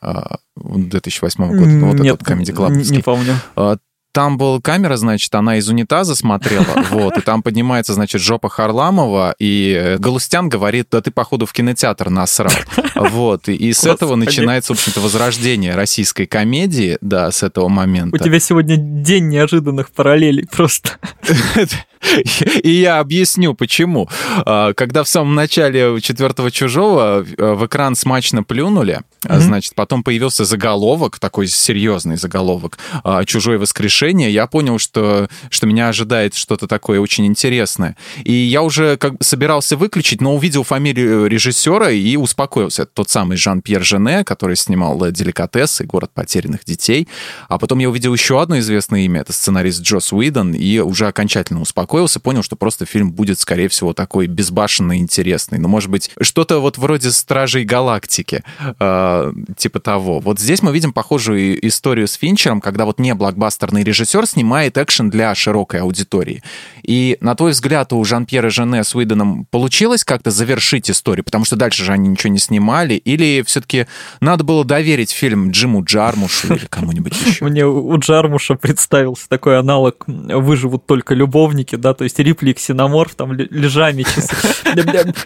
2008 0.56 1.44
а, 1.44 1.48
года? 1.48 1.84
Вот 1.84 2.00
Нет, 2.00 2.14
этот 2.14 2.26
Comedy 2.26 2.56
Club. 2.56 2.70
Не 2.90 3.02
помню. 3.02 3.34
А, 3.56 3.76
там 4.12 4.38
была 4.38 4.58
камера, 4.62 4.96
значит, 4.96 5.34
она 5.34 5.58
из 5.58 5.68
унитаза 5.68 6.14
смотрела, 6.14 6.64
вот, 6.90 7.18
и 7.18 7.20
там 7.20 7.42
поднимается, 7.42 7.92
значит, 7.92 8.22
жопа 8.22 8.48
Харламова, 8.48 9.34
и 9.38 9.96
Галустян 9.98 10.48
говорит, 10.48 10.88
да 10.90 11.02
ты, 11.02 11.10
походу, 11.10 11.44
в 11.44 11.52
кинотеатр 11.52 12.08
насрал. 12.08 12.50
Вот, 12.94 13.48
и, 13.48 13.54
и 13.54 13.72
с 13.72 13.84
этого 13.84 14.16
начинается, 14.16 14.74
в 14.74 14.78
общем-то, 14.78 15.00
возрождение 15.00 15.76
российской 15.76 16.26
комедии, 16.26 16.98
да, 17.00 17.30
с 17.30 17.44
этого 17.44 17.68
момента. 17.68 18.16
У 18.16 18.18
тебя 18.18 18.40
сегодня 18.40 18.76
день 18.76 19.28
неожиданных 19.28 19.90
параллелей 19.90 20.48
просто. 20.50 20.92
И 22.62 22.70
я 22.70 23.00
объясню, 23.00 23.54
почему. 23.54 24.08
А, 24.44 24.72
когда 24.74 25.04
в 25.04 25.08
самом 25.08 25.34
начале 25.34 26.00
четвертого 26.00 26.50
чужого 26.50 27.24
э, 27.24 27.54
в 27.54 27.66
экран 27.66 27.94
смачно 27.94 28.42
плюнули, 28.42 29.00
mm-hmm. 29.22 29.40
значит, 29.40 29.74
потом 29.74 30.02
появился 30.02 30.44
заголовок, 30.44 31.18
такой 31.18 31.48
серьезный 31.48 32.16
заголовок 32.16 32.78
а, 33.04 33.24
«Чужое 33.24 33.58
воскрешение», 33.58 34.30
я 34.30 34.46
понял, 34.46 34.78
что, 34.78 35.28
что 35.50 35.66
меня 35.66 35.88
ожидает 35.88 36.34
что-то 36.34 36.66
такое 36.66 37.00
очень 37.00 37.26
интересное. 37.26 37.96
И 38.24 38.32
я 38.32 38.62
уже 38.62 38.96
как 38.96 39.18
бы 39.18 39.24
собирался 39.24 39.76
выключить, 39.76 40.20
но 40.20 40.34
увидел 40.34 40.62
фамилию 40.62 41.26
режиссера 41.26 41.90
и 41.90 42.16
успокоился. 42.16 42.82
Это 42.82 42.92
тот 42.94 43.10
самый 43.10 43.36
Жан-Пьер 43.36 43.82
Жене, 43.82 44.24
который 44.24 44.56
снимал 44.56 44.98
«Деликатесы», 45.10 45.84
«Город 45.84 46.10
потерянных 46.14 46.64
детей». 46.64 47.08
А 47.48 47.58
потом 47.58 47.78
я 47.78 47.88
увидел 47.90 48.14
еще 48.14 48.40
одно 48.40 48.58
известное 48.58 49.00
имя, 49.00 49.22
это 49.22 49.32
сценарист 49.32 49.82
Джос 49.82 50.12
Уидон, 50.12 50.52
и 50.52 50.78
уже 50.78 51.06
окончательно 51.06 51.60
успокоился 51.60 51.87
успокоился, 51.88 52.20
понял, 52.20 52.42
что 52.42 52.54
просто 52.54 52.84
фильм 52.84 53.10
будет, 53.10 53.38
скорее 53.38 53.68
всего, 53.68 53.94
такой 53.94 54.26
безбашенный, 54.26 54.98
интересный. 54.98 55.58
Ну, 55.58 55.68
может 55.68 55.90
быть, 55.90 56.10
что-то 56.20 56.60
вот 56.60 56.76
вроде 56.76 57.10
«Стражей 57.10 57.64
Галактики», 57.64 58.44
э, 58.78 59.32
типа 59.56 59.80
того. 59.80 60.20
Вот 60.20 60.38
здесь 60.38 60.60
мы 60.62 60.72
видим 60.72 60.92
похожую 60.92 61.66
историю 61.66 62.06
с 62.06 62.14
Финчером, 62.14 62.60
когда 62.60 62.84
вот 62.84 63.00
не 63.00 63.14
блокбастерный 63.14 63.84
режиссер 63.84 64.26
снимает 64.26 64.76
экшен 64.76 65.08
для 65.08 65.34
широкой 65.34 65.80
аудитории. 65.80 66.42
И, 66.82 67.16
на 67.22 67.34
твой 67.34 67.52
взгляд, 67.52 67.92
у 67.92 68.04
Жан-Пьера 68.04 68.50
Жене 68.50 68.84
с 68.84 68.94
Уидоном 68.94 69.46
получилось 69.50 70.04
как-то 70.04 70.30
завершить 70.30 70.90
историю, 70.90 71.24
потому 71.24 71.46
что 71.46 71.56
дальше 71.56 71.84
же 71.84 71.92
они 71.92 72.08
ничего 72.08 72.32
не 72.32 72.38
снимали, 72.38 72.94
или 72.94 73.42
все-таки 73.46 73.86
надо 74.20 74.44
было 74.44 74.64
доверить 74.64 75.10
фильм 75.10 75.52
Джиму 75.52 75.82
Джармушу 75.84 76.54
или 76.54 76.66
кому-нибудь 76.66 77.14
еще? 77.24 77.44
Мне 77.46 77.66
у 77.66 77.96
Джармуша 77.98 78.56
представился 78.56 79.28
такой 79.28 79.58
аналог 79.58 80.04
«Выживут 80.06 80.86
только 80.86 81.14
любовники», 81.14 81.77
да, 81.80 81.94
то 81.94 82.04
есть 82.04 82.18
Рипли 82.18 82.50
и 82.50 82.54
Ксеноморф 82.54 83.14
там 83.14 83.32
лежами, 83.32 84.04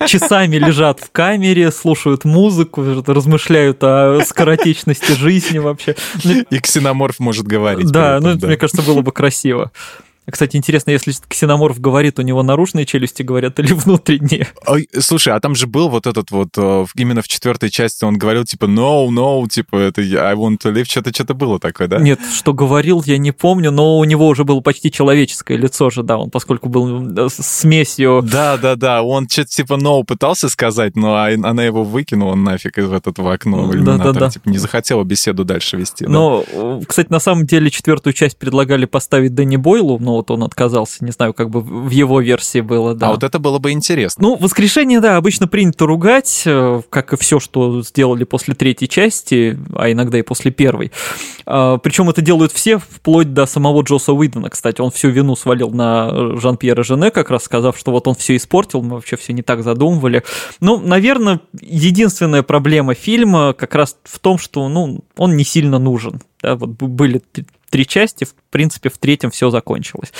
часами 0.06 0.56
лежат 0.56 1.00
в 1.00 1.10
камере, 1.10 1.70
слушают 1.70 2.24
музыку, 2.24 2.84
размышляют 3.06 3.78
о 3.82 4.20
скоротечности 4.24 5.12
жизни 5.12 5.58
вообще. 5.58 5.96
И 6.50 6.58
Ксеноморф 6.58 7.18
может 7.18 7.46
говорить. 7.46 7.90
Да, 7.90 8.18
ну, 8.20 8.34
мне 8.34 8.56
кажется, 8.56 8.82
было 8.82 9.02
бы 9.02 9.12
красиво. 9.12 9.72
Кстати, 10.30 10.56
интересно, 10.56 10.92
если 10.92 11.12
ксеноморф 11.28 11.80
говорит, 11.80 12.18
у 12.18 12.22
него 12.22 12.42
наружные 12.42 12.86
челюсти 12.86 13.22
говорят 13.22 13.58
или 13.58 13.72
внутренние? 13.72 14.48
Ой, 14.66 14.88
слушай, 15.00 15.32
а 15.32 15.40
там 15.40 15.54
же 15.54 15.66
был 15.66 15.88
вот 15.88 16.06
этот 16.06 16.30
вот, 16.30 16.50
э, 16.56 16.86
именно 16.94 17.22
в 17.22 17.28
четвертой 17.28 17.70
части 17.70 18.04
он 18.04 18.18
говорил, 18.18 18.44
типа, 18.44 18.66
no, 18.66 19.08
no, 19.08 19.48
типа, 19.48 19.76
это 19.76 20.00
I 20.02 20.34
want 20.34 20.58
to 20.62 20.72
live, 20.72 20.84
что-то 20.84 21.12
что-то 21.12 21.34
было 21.34 21.58
такое, 21.58 21.88
да? 21.88 21.98
Нет, 21.98 22.20
что 22.32 22.52
говорил, 22.52 23.02
я 23.04 23.18
не 23.18 23.32
помню, 23.32 23.70
но 23.70 23.98
у 23.98 24.04
него 24.04 24.28
уже 24.28 24.44
было 24.44 24.60
почти 24.60 24.92
человеческое 24.92 25.56
лицо 25.56 25.90
же, 25.90 26.02
да, 26.02 26.18
он 26.18 26.30
поскольку 26.30 26.68
был 26.68 27.26
э, 27.26 27.28
смесью... 27.30 28.22
Да, 28.22 28.56
да, 28.56 28.76
да, 28.76 29.02
он 29.02 29.28
что-то 29.28 29.50
типа 29.50 29.74
no 29.74 30.04
пытался 30.04 30.48
сказать, 30.48 30.94
но 30.94 31.16
а, 31.16 31.30
она 31.32 31.64
его 31.64 31.82
выкинула 31.82 32.36
нафиг 32.36 32.78
из 32.78 32.92
этого 32.92 33.32
окна 33.32 33.72
да, 33.72 33.98
да, 33.98 34.12
да. 34.12 34.30
типа, 34.30 34.48
не 34.48 34.58
захотела 34.58 35.02
беседу 35.04 35.44
дальше 35.44 35.76
вести. 35.76 36.06
Но, 36.06 36.44
да. 36.52 36.80
кстати, 36.86 37.10
на 37.10 37.20
самом 37.20 37.46
деле 37.46 37.70
четвертую 37.70 38.12
часть 38.12 38.38
предлагали 38.38 38.84
поставить 38.84 39.34
Дэнни 39.34 39.56
Бойлу, 39.56 39.98
но 39.98 40.11
вот 40.16 40.30
он 40.30 40.42
отказался. 40.44 41.04
Не 41.04 41.12
знаю, 41.12 41.34
как 41.34 41.50
бы 41.50 41.60
в 41.60 41.90
его 41.90 42.20
версии 42.20 42.60
было, 42.60 42.94
да. 42.94 43.08
А 43.08 43.10
вот 43.12 43.22
это 43.22 43.38
было 43.38 43.58
бы 43.58 43.70
интересно. 43.70 44.22
Ну, 44.22 44.36
«Воскрешение», 44.36 45.00
да, 45.00 45.16
обычно 45.16 45.48
принято 45.48 45.86
ругать, 45.86 46.42
э, 46.46 46.82
как 46.90 47.12
и 47.12 47.16
все, 47.16 47.40
что 47.40 47.82
сделали 47.82 48.24
после 48.24 48.54
третьей 48.54 48.88
части, 48.88 49.58
а 49.74 49.90
иногда 49.90 50.18
и 50.18 50.22
после 50.22 50.50
первой. 50.50 50.92
А, 51.46 51.78
Причем 51.78 52.10
это 52.10 52.22
делают 52.22 52.52
все, 52.52 52.78
вплоть 52.78 53.32
до 53.32 53.46
самого 53.46 53.82
Джоса 53.82 54.12
Уидона, 54.12 54.50
кстати. 54.50 54.80
Он 54.80 54.90
всю 54.90 55.08
вину 55.08 55.36
свалил 55.36 55.70
на 55.70 56.38
Жан-Пьера 56.38 56.82
Жене, 56.82 57.10
как 57.10 57.30
раз 57.30 57.44
сказав, 57.44 57.78
что 57.78 57.92
вот 57.92 58.06
он 58.08 58.14
все 58.14 58.36
испортил, 58.36 58.82
мы 58.82 58.96
вообще 58.96 59.16
все 59.16 59.32
не 59.32 59.42
так 59.42 59.62
задумывали. 59.62 60.22
Ну, 60.60 60.78
наверное, 60.78 61.40
единственная 61.60 62.42
проблема 62.42 62.94
фильма 62.94 63.52
как 63.52 63.74
раз 63.74 63.96
в 64.04 64.18
том, 64.18 64.38
что 64.38 64.68
ну, 64.68 65.04
он 65.16 65.36
не 65.36 65.44
сильно 65.44 65.78
нужен. 65.78 66.20
Да, 66.42 66.56
вот 66.56 66.70
были 66.70 67.22
три 67.72 67.86
части, 67.86 68.24
в 68.24 68.34
принципе, 68.50 68.90
в 68.90 68.98
третьем 68.98 69.30
все 69.30 69.48
закончилось. 69.48 70.12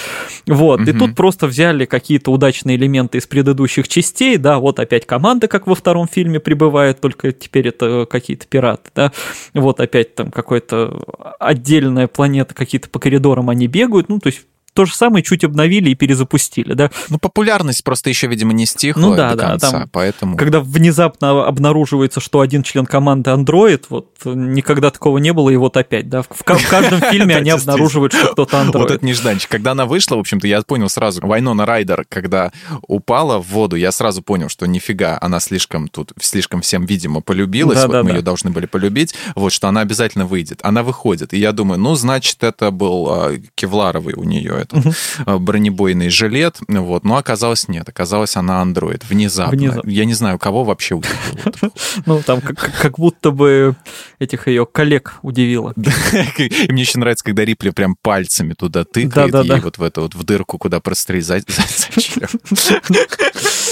Вот, 0.47 0.81
угу. 0.81 0.91
и 0.91 0.93
тут 0.95 1.15
просто 1.15 1.47
взяли 1.47 1.85
какие-то 1.85 2.33
удачные 2.33 2.77
элементы 2.77 3.19
из 3.19 3.27
предыдущих 3.27 3.89
частей, 3.89 4.39
да, 4.39 4.59
вот 4.59 4.81
опять 4.81 5.05
команда, 5.05 5.49
как 5.49 5.67
во 5.67 5.75
втором 5.75 6.09
фильме, 6.09 6.41
прибывает, 6.41 7.01
только 7.01 7.33
теперь 7.33 7.69
это 7.69 8.07
какие-то 8.11 8.47
пираты, 8.47 8.91
да, 8.95 9.13
вот 9.53 9.81
опять 9.81 10.15
там 10.15 10.31
какая-то 10.31 11.03
отдельная 11.39 12.09
планета, 12.09 12.55
какие-то 12.55 12.89
по 12.89 12.99
коридорам 12.99 13.51
они 13.51 13.67
бегают, 13.67 14.09
ну, 14.09 14.19
то 14.19 14.29
есть 14.29 14.47
то 14.75 14.85
же 14.85 14.95
самое 14.95 15.23
чуть 15.23 15.45
обновили 15.45 15.91
и 15.91 15.95
перезапустили, 15.95 16.75
да. 16.75 16.91
Ну, 17.11 17.19
популярность 17.19 17.85
просто 17.85 18.11
еще, 18.11 18.27
видимо, 18.27 18.53
не 18.53 18.67
стихла 18.67 19.01
ну, 19.01 19.15
да, 19.15 19.31
до 19.31 19.37
да, 19.37 19.49
конца, 19.49 19.71
там, 19.71 19.89
поэтому... 19.91 20.37
Когда 20.37 20.61
внезапно 20.61 21.47
обнаруживается, 21.47 22.21
что 22.21 22.41
один 22.41 22.63
член 22.63 22.87
команды 22.87 23.31
андроид, 23.31 23.87
вот 23.91 24.21
никогда 24.25 24.91
такого 24.91 25.19
не 25.19 25.33
было, 25.33 25.51
и 25.51 25.57
вот 25.57 25.77
опять, 25.77 26.09
да, 26.09 26.23
в, 26.23 26.29
в 26.31 26.45
каждом 26.45 27.01
фильме 27.11 27.37
они 27.37 27.51
обнаруживают, 27.51 28.13
что 28.13 28.29
кто-то 28.29 28.61
андроид. 28.61 28.89
Вот 28.89 28.97
это 28.97 29.05
нежданчик. 29.05 29.51
Когда 29.51 29.73
она 29.73 29.87
вышла, 29.87 30.17
в 30.17 30.21
общем-то, 30.21 30.47
я 30.47 30.63
понял 30.63 30.89
сразу, 30.89 31.21
Вайнона 31.27 31.67
Райдер, 31.67 32.07
когда 32.09 32.53
упала 32.83 33.39
в 33.39 33.49
воду, 33.49 33.77
я 33.77 33.93
сразу 33.93 34.23
понял, 34.23 34.49
что 34.49 34.67
нифига, 34.67 35.19
она 35.21 35.41
слишком 35.41 35.89
тут, 35.89 36.13
слишком 36.21 36.63
всем, 36.63 36.87
видимо, 36.87 37.21
полюбилась, 37.21 37.79
да, 37.79 37.87
вот 37.87 37.93
да, 37.93 38.03
мы 38.03 38.11
да. 38.11 38.17
ее 38.17 38.23
должны 38.23 38.51
были 38.51 38.67
полюбить, 38.67 39.15
вот, 39.35 39.53
что 39.53 39.69
она 39.69 39.83
обязательно 39.83 40.25
выйдет. 40.25 40.61
Она 40.63 40.83
выходит, 40.83 41.35
и 41.35 41.39
я 41.39 41.53
думаю, 41.53 41.79
ну, 41.79 41.95
значит, 41.95 42.43
это 42.43 42.71
был 42.71 43.09
а, 43.11 43.33
кевларовый 43.55 44.15
у 44.15 44.25
нее 44.25 44.62
этот 44.63 44.87
угу. 44.87 45.39
бронебойный 45.39 46.09
жилет, 46.09 46.59
вот, 46.69 47.05
но 47.05 47.17
оказалось 47.17 47.69
нет, 47.69 47.89
оказалось 47.89 48.37
она 48.37 48.61
андроид, 48.61 49.05
внезапно. 49.09 49.57
внезапно. 49.57 49.91
Я 49.91 50.05
не 50.05 50.15
знаю, 50.15 50.39
кого 50.39 50.65
вообще 50.65 50.95
удивило. 50.95 51.73
Ну, 52.07 52.23
там 52.25 52.41
как 52.41 52.99
будто 52.99 53.31
бы 53.31 53.77
этих 54.19 54.49
ее 54.49 54.67
коллег 54.67 55.15
удивило. 55.23 55.75
И 56.39 56.73
мне 56.73 56.83
еще 56.83 56.99
нравится, 56.99 57.25
когда 57.25 57.45
Рипли 57.45 57.71
прям 57.71 57.97
пальцами 58.01 58.55
туда 58.55 58.85
тыкает, 58.85 59.35
и 59.35 59.61
вот 59.61 59.79
в 59.79 59.83
эту 59.83 60.03
вот 60.03 60.15
в 60.15 60.25
дырку, 60.25 60.59
куда 60.59 60.81
прострелить 60.81 61.27
зачем. 61.27 62.29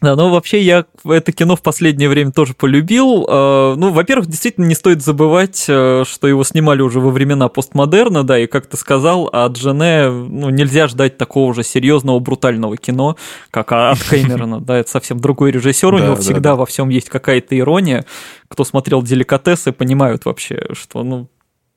Да, 0.00 0.14
но 0.14 0.30
вообще 0.30 0.60
я 0.62 0.84
это 1.04 1.32
кино 1.32 1.56
в 1.56 1.62
последнее 1.62 2.08
время 2.08 2.30
тоже 2.32 2.54
полюбил. 2.54 3.26
Э, 3.28 3.74
ну, 3.76 3.90
во-первых, 3.90 4.26
действительно 4.26 4.66
не 4.66 4.74
стоит 4.74 5.02
забывать, 5.02 5.64
э, 5.68 6.04
что 6.06 6.28
его 6.28 6.44
снимали 6.44 6.82
уже 6.82 7.00
во 7.00 7.10
времена 7.10 7.48
постмодерна, 7.48 8.22
да, 8.22 8.38
и 8.38 8.46
как 8.46 8.66
ты 8.66 8.76
сказал, 8.76 9.28
от 9.32 9.56
Жене 9.56 10.10
ну, 10.10 10.50
нельзя 10.50 10.86
ждать 10.88 11.16
такого 11.16 11.54
же 11.54 11.62
серьезного 11.62 12.18
брутального 12.18 12.76
кино, 12.76 13.16
как 13.50 13.72
от 13.72 14.02
Кэмерона, 14.02 14.60
да, 14.60 14.76
это 14.76 14.90
совсем 14.90 15.18
другой 15.18 15.50
режиссер, 15.50 15.94
у 15.94 15.98
него 15.98 16.16
всегда 16.16 16.56
во 16.56 16.66
всем 16.66 16.88
есть 16.90 17.08
какая-то 17.08 17.58
ирония. 17.58 18.04
Кто 18.48 18.64
смотрел 18.64 19.02
«Деликатесы», 19.02 19.72
понимают 19.72 20.24
вообще, 20.24 20.68
что, 20.72 21.02
ну, 21.02 21.28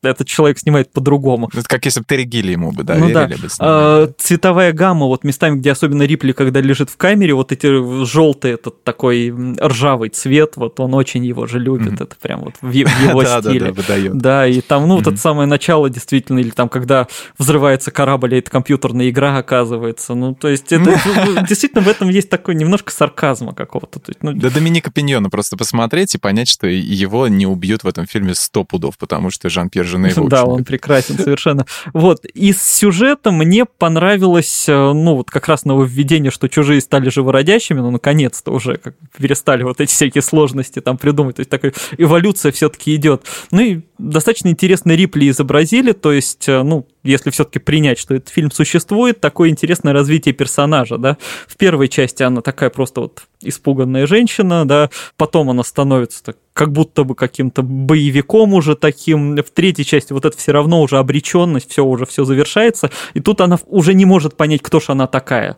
этот 0.02 0.28
человек 0.28 0.60
снимает 0.60 0.92
по-другому. 0.92 1.50
Это 1.54 1.64
как 1.68 1.86
если 1.86 2.00
бы 2.00 2.06
Терри 2.08 2.24
Гилли 2.24 2.52
ему 2.52 2.72
бы 2.72 2.84
доверили 2.84 3.08
ну, 3.08 3.14
да. 3.14 3.28
бы 3.28 3.36
а, 3.60 4.12
Цветовая 4.18 4.72
гамма, 4.72 5.08
вот 5.08 5.24
местами, 5.24 5.58
где 5.58 5.72
особенно 5.72 6.04
Рипли, 6.04 6.32
когда 6.32 6.62
лежит 6.62 6.90
в 6.90 6.98
камере, 6.98 7.34
вот 7.34 7.52
эти 7.52 8.06
желтые, 8.06 8.54
этот 8.56 8.84
такой 8.84 9.34
ржавый 9.62 10.10
цвет, 10.10 10.54
вот 10.56 10.80
он 10.80 10.94
очень 10.94 11.26
его 11.26 11.48
же 11.48 11.60
любит, 11.60 11.94
mm-hmm. 11.94 12.04
это 12.04 12.16
прям 12.22 12.42
вот 12.42 12.54
в, 12.62 12.72
его 12.72 13.24
стиле. 13.24 13.74
Да, 13.74 13.84
да, 13.88 14.10
да, 14.14 14.48
и 14.48 14.62
там, 14.62 14.88
ну, 14.88 14.96
вот 14.98 15.08
это 15.08 15.18
самое 15.18 15.48
начало 15.48 15.90
действительно, 15.90 16.40
или 16.40 16.52
там, 16.52 16.70
когда 16.70 17.08
взрывается 17.38 17.92
корабль, 17.92 18.36
и 18.36 18.40
это 18.40 18.50
компьютерная 18.50 19.10
игра 19.10 19.38
оказывается, 19.38 20.14
ну, 20.14 20.34
то 20.34 20.48
есть 20.48 20.72
это 20.72 20.98
ну, 21.26 21.46
действительно 21.46 21.82
в 21.82 21.88
этом 21.88 22.10
есть 22.10 22.30
такой 22.30 22.56
немножко 22.56 22.92
сарказма 22.92 23.54
какого-то. 23.54 24.00
Ну, 24.22 24.34
да 24.34 24.50
Доминика 24.50 24.92
Пиньона 24.92 25.30
просто 25.30 25.58
посмотреть 25.58 26.16
и 26.16 26.18
понять, 26.18 26.48
что 26.48 26.68
его 26.68 27.28
не 27.28 27.46
убьют 27.46 27.84
в 27.84 27.88
этом 27.88 28.06
фильме 28.06 28.34
сто 28.34 28.64
пудов, 28.64 28.98
потому 28.98 29.30
что 29.30 29.50
Жан-Пьер 29.50 29.89
жены 29.90 30.14
Да, 30.30 30.46
он 30.46 30.64
прекрасен 30.64 31.18
совершенно. 31.18 31.66
Вот, 31.94 32.26
из 32.26 32.62
сюжета 32.62 33.32
мне 33.32 33.66
понравилось, 33.66 34.66
э, 34.68 34.94
ну, 34.94 35.16
вот 35.16 35.30
как 35.30 35.48
раз 35.48 35.66
нововведение, 35.66 36.32
что 36.32 36.48
чужие 36.48 36.82
стали 36.82 37.10
живородящими, 37.10 37.80
ну, 37.80 37.92
наконец-то 37.92 38.52
уже 38.52 38.78
как 38.78 38.96
перестали 39.18 39.64
вот 39.64 39.82
эти 39.82 39.92
всякие 39.92 40.22
сложности 40.22 40.80
там 40.80 40.98
придумать, 40.98 41.38
то 41.38 41.40
есть 41.42 41.50
такая 41.50 41.74
эволюция 41.98 42.52
все-таки 42.52 42.96
идет. 42.96 43.24
Ну 43.52 43.62
и 43.62 43.82
достаточно 43.98 44.50
интересно 44.50 44.92
Рипли 44.92 45.30
изобразили, 45.30 45.92
то 45.92 46.12
есть, 46.12 46.48
э, 46.48 46.64
ну, 46.64 46.88
если 47.04 47.30
все-таки 47.30 47.60
принять, 47.60 47.98
что 47.98 48.16
этот 48.16 48.30
фильм 48.30 48.52
существует, 48.52 49.22
такое 49.22 49.50
интересное 49.50 49.94
развитие 49.94 50.34
персонажа, 50.34 50.98
да. 50.98 51.18
В 51.48 51.58
первой 51.58 51.88
части 51.88 52.24
она 52.24 52.42
такая 52.42 52.70
просто 52.70 53.02
вот 53.02 53.24
испуганная 53.42 54.06
женщина, 54.06 54.68
да, 54.68 54.90
потом 55.16 55.50
она 55.50 55.64
становится 55.64 56.24
так, 56.24 56.38
как 56.54 56.72
будто 56.74 57.06
бы 57.06 57.16
каким-то 57.16 57.62
боевиком 57.64 58.54
уже 58.54 58.76
таким. 58.76 59.38
В 59.38 59.52
третьей 59.52 59.86
части 59.86 60.12
вот 60.12 60.26
это 60.26 60.38
все 60.38 60.52
равно 60.52 60.82
уже 60.82 60.98
обреченность, 60.98 61.72
все 61.72 61.86
уже 61.86 62.06
все 62.06 62.26
завершается, 62.26 62.92
и 63.14 63.22
тут 63.22 63.40
она 63.42 63.58
уже 63.68 63.94
не 63.94 64.06
может 64.06 64.36
понять, 64.36 64.62
кто 64.62 64.80
же 64.80 64.88
она 64.90 65.08
такая. 65.08 65.56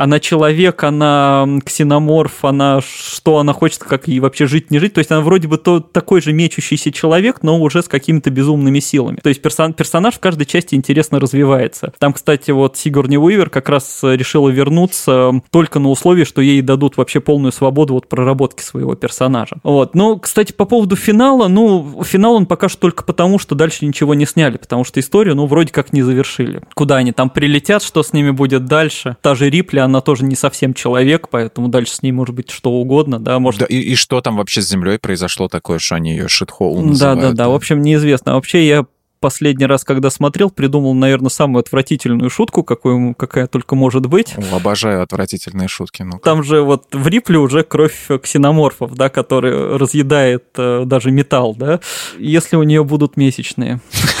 Она 0.00 0.18
человек, 0.18 0.82
она 0.82 1.46
ксеноморф, 1.62 2.44
она 2.46 2.80
что 2.80 3.36
она 3.36 3.52
хочет, 3.52 3.80
как 3.80 4.08
ей 4.08 4.18
вообще 4.20 4.46
жить, 4.46 4.70
не 4.70 4.78
жить. 4.78 4.94
То 4.94 5.00
есть 5.00 5.10
она 5.10 5.20
вроде 5.20 5.46
бы 5.46 5.58
то, 5.58 5.80
такой 5.80 6.22
же 6.22 6.32
мечущийся 6.32 6.90
человек, 6.90 7.42
но 7.42 7.60
уже 7.60 7.82
с 7.82 7.88
какими-то 7.88 8.30
безумными 8.30 8.80
силами. 8.80 9.18
То 9.22 9.28
есть 9.28 9.42
персон, 9.42 9.74
персонаж 9.74 10.14
в 10.14 10.20
каждой 10.20 10.46
части 10.46 10.74
интересно 10.74 11.20
развивается. 11.20 11.92
Там, 11.98 12.14
кстати, 12.14 12.50
вот 12.50 12.78
Сигурни 12.78 13.18
Уивер 13.18 13.50
как 13.50 13.68
раз 13.68 14.00
решила 14.02 14.48
вернуться 14.48 15.32
только 15.50 15.78
на 15.78 15.90
условии, 15.90 16.24
что 16.24 16.40
ей 16.40 16.62
дадут 16.62 16.96
вообще 16.96 17.20
полную 17.20 17.52
свободу 17.52 17.92
вот 17.92 18.08
проработки 18.08 18.62
своего 18.62 18.94
персонажа. 18.94 19.56
Вот. 19.62 19.94
Но, 19.94 20.16
кстати, 20.16 20.52
по 20.52 20.64
поводу 20.64 20.96
финала, 20.96 21.48
ну, 21.48 22.02
финал 22.04 22.36
он 22.36 22.46
пока 22.46 22.70
что 22.70 22.80
только 22.80 23.04
потому, 23.04 23.38
что 23.38 23.54
дальше 23.54 23.84
ничего 23.84 24.14
не 24.14 24.24
сняли, 24.24 24.56
потому 24.56 24.84
что 24.84 24.98
историю, 24.98 25.36
ну, 25.36 25.44
вроде 25.44 25.72
как 25.72 25.92
не 25.92 26.02
завершили. 26.02 26.62
Куда 26.72 26.96
они 26.96 27.12
там 27.12 27.28
прилетят, 27.28 27.82
что 27.82 28.02
с 28.02 28.14
ними 28.14 28.30
будет 28.30 28.64
дальше? 28.64 29.18
Та 29.20 29.34
же 29.34 29.50
Рипли, 29.50 29.78
она 29.78 29.89
тоже 30.00 30.24
не 30.24 30.36
совсем 30.36 30.74
человек, 30.74 31.28
поэтому 31.28 31.66
дальше 31.66 31.94
с 31.94 32.02
ней 32.02 32.12
может 32.12 32.36
быть 32.36 32.50
что 32.50 32.70
угодно, 32.70 33.18
да, 33.18 33.40
может... 33.40 33.60
Да, 33.60 33.66
и, 33.66 33.78
и 33.78 33.94
что 33.96 34.20
там 34.20 34.36
вообще 34.36 34.62
с 34.62 34.68
Землей 34.68 34.98
произошло 35.00 35.48
такое, 35.48 35.80
что 35.80 35.96
они 35.96 36.12
ее 36.12 36.28
шитхоу 36.28 36.80
называют? 36.80 37.20
Да, 37.20 37.28
да, 37.30 37.34
да, 37.34 37.48
в 37.48 37.54
общем, 37.54 37.82
неизвестно. 37.82 38.32
А 38.32 38.34
вообще 38.36 38.66
я 38.68 38.86
последний 39.20 39.66
раз, 39.66 39.84
когда 39.84 40.10
смотрел, 40.10 40.50
придумал, 40.50 40.94
наверное, 40.94 41.30
самую 41.30 41.60
отвратительную 41.60 42.30
шутку, 42.30 42.62
какую, 42.64 43.14
какая 43.14 43.46
только 43.46 43.74
может 43.76 44.06
быть. 44.06 44.34
О, 44.36 44.56
обожаю 44.56 45.02
отвратительные 45.02 45.68
шутки. 45.68 46.02
ну 46.02 46.16
-ка. 46.16 46.20
Там 46.20 46.42
же 46.42 46.62
вот 46.62 46.86
в 46.92 47.06
Рипле 47.06 47.38
уже 47.38 47.62
кровь 47.62 48.08
ксеноморфов, 48.22 48.94
да, 48.94 49.08
который 49.08 49.76
разъедает 49.76 50.44
э, 50.56 50.84
даже 50.86 51.10
металл, 51.10 51.54
да, 51.54 51.80
если 52.18 52.56
у 52.56 52.62
нее 52.62 52.82
будут 52.84 53.16
месячные. 53.16 53.80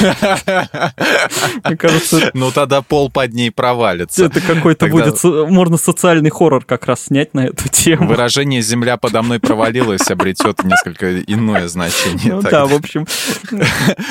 Мне 1.64 1.76
кажется... 1.76 2.30
Ну 2.34 2.50
тогда 2.50 2.82
пол 2.82 3.10
под 3.10 3.32
ней 3.32 3.50
провалится. 3.50 4.26
Это 4.26 4.40
какой-то 4.40 4.86
будет, 4.86 5.22
можно 5.24 5.76
социальный 5.76 6.30
хоррор 6.30 6.64
как 6.64 6.86
раз 6.86 7.06
снять 7.06 7.34
на 7.34 7.46
эту 7.46 7.68
тему. 7.68 8.08
Выражение 8.08 8.62
«земля 8.62 8.96
подо 8.96 9.22
мной 9.22 9.40
провалилась» 9.40 10.10
обретет 10.10 10.62
несколько 10.64 11.20
иное 11.22 11.68
значение. 11.68 12.34
Ну 12.34 12.42
да, 12.42 12.66
в 12.66 12.74
общем. 12.74 13.06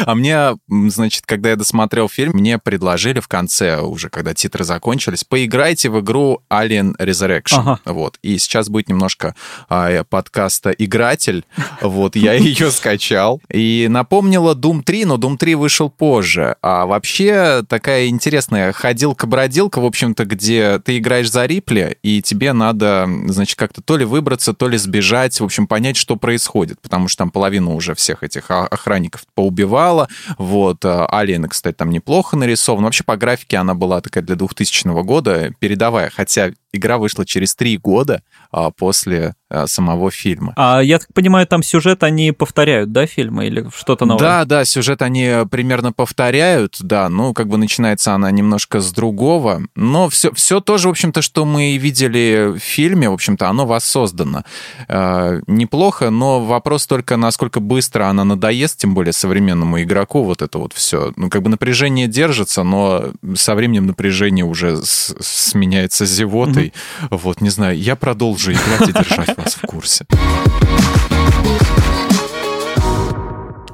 А 0.06 0.16
мне 0.16 0.56
значит, 0.88 1.26
когда 1.26 1.50
я 1.50 1.56
досмотрел 1.56 2.10
фильм, 2.10 2.32
мне 2.34 2.58
предложили 2.58 3.20
в 3.20 3.28
конце, 3.28 3.82
уже 3.82 4.10
когда 4.10 4.34
титры 4.34 4.64
закончились, 4.64 5.24
поиграйте 5.24 5.90
в 5.90 6.00
игру 6.00 6.42
Alien 6.50 6.96
Resurrection. 6.98 7.60
Ага. 7.60 7.80
Вот. 7.86 8.18
И 8.22 8.38
сейчас 8.38 8.70
будет 8.70 8.90
немножко 8.90 9.36
а, 9.68 10.04
подкаста 10.04 10.72
«Игратель». 10.72 11.46
Вот, 11.82 12.16
я 12.16 12.34
ее 12.34 12.72
скачал. 12.72 13.42
И 13.50 13.88
напомнила 13.90 14.54
Doom 14.54 14.84
3, 14.84 15.06
но 15.06 15.16
Doom 15.16 15.38
3 15.38 15.56
вышел 15.56 15.90
позже. 15.90 16.56
А 16.62 16.86
вообще 16.86 17.64
такая 17.68 18.08
интересная 18.08 18.74
ходилка-бродилка, 18.74 19.80
в 19.80 19.86
общем-то, 19.86 20.26
где 20.26 20.80
ты 20.80 20.98
играешь 20.98 21.32
за 21.32 21.46
Рипли, 21.46 21.98
и 22.04 22.22
тебе 22.22 22.54
надо, 22.54 23.10
значит, 23.28 23.58
как-то 23.58 23.82
то 23.82 23.98
ли 23.98 24.06
выбраться, 24.06 24.54
то 24.54 24.68
ли 24.68 24.78
сбежать, 24.78 25.40
в 25.40 25.44
общем, 25.44 25.68
понять, 25.68 25.98
что 25.98 26.16
происходит, 26.16 26.80
потому 26.82 27.08
что 27.08 27.20
там 27.20 27.32
половину 27.32 27.76
уже 27.76 27.96
всех 27.96 28.24
этих 28.24 28.52
охранников 28.52 29.24
поубивала, 29.34 30.08
вот, 30.38 30.69
вот. 30.70 31.10
Алиена, 31.12 31.48
кстати, 31.48 31.76
там 31.76 31.90
неплохо 31.90 32.38
нарисована. 32.38 32.86
Вообще 32.86 33.04
по 33.04 33.18
графике 33.18 33.58
она 33.58 33.74
была 33.74 34.02
такая 34.02 34.24
для 34.24 34.36
2000 34.36 34.88
года 35.04 35.52
передовая, 35.60 36.10
хотя 36.10 36.52
игра 36.72 36.98
вышла 36.98 37.26
через 37.26 37.56
три 37.56 37.78
года 37.78 38.24
а, 38.52 38.72
после 38.72 39.36
самого 39.66 40.12
фильма. 40.12 40.54
А 40.56 40.80
я 40.82 41.00
так 41.00 41.12
понимаю, 41.14 41.48
там 41.48 41.64
сюжет 41.64 42.04
они 42.04 42.32
повторяют, 42.32 42.92
да, 42.92 43.06
фильмы 43.06 43.48
или 43.48 43.68
что-то 43.76 44.06
новое? 44.06 44.20
Да, 44.20 44.46
да, 44.46 44.66
сюжет 44.66 45.02
они 45.02 45.32
примерно 45.50 45.92
повторяют, 45.92 46.78
да, 46.80 47.10
ну, 47.10 47.34
как 47.34 47.48
бы 47.48 47.58
начинается 47.58 48.14
она 48.14 48.30
немножко 48.32 48.80
с 48.80 48.92
другого, 48.92 49.62
но 49.76 50.10
все, 50.10 50.32
все 50.34 50.60
тоже, 50.62 50.88
в 50.88 50.92
общем-то, 50.92 51.22
что 51.22 51.46
мы 51.46 51.78
видели 51.78 52.54
в 52.56 52.60
фильме, 52.60 53.10
в 53.10 53.14
общем-то, 53.14 53.50
оно 53.50 53.66
воссоздано. 53.66 54.44
Э, 54.88 55.42
неплохо, 55.48 56.10
но 56.12 56.46
вопрос 56.46 56.86
только, 56.88 57.18
насколько 57.18 57.60
быстро 57.60 58.06
она 58.08 58.24
надоест, 58.24 58.78
тем 58.78 58.94
более 58.94 59.14
современному 59.14 59.82
игроку, 59.82 60.24
вот 60.24 60.42
это 60.42 60.60
вот 60.60 60.74
все. 60.74 61.12
Ну, 61.16 61.30
как 61.30 61.42
бы 61.42 61.50
напряжение 61.50 62.08
держится, 62.08 62.64
но 62.64 63.12
со 63.36 63.56
временем 63.56 63.88
напряжение 63.88 64.46
уже 64.46 64.78
с- 64.78 65.16
сменяется 65.20 66.06
зевотой, 66.06 66.60
этой. 66.70 66.74
Вот, 67.10 67.42
не 67.42 67.50
знаю, 67.50 67.78
я 67.78 67.96
продолжу 67.96 68.52
играть 68.52 68.90
и 68.90 68.94
держать 68.94 69.36
вас 69.40 69.56
в 69.56 69.62
курсе. 69.62 70.06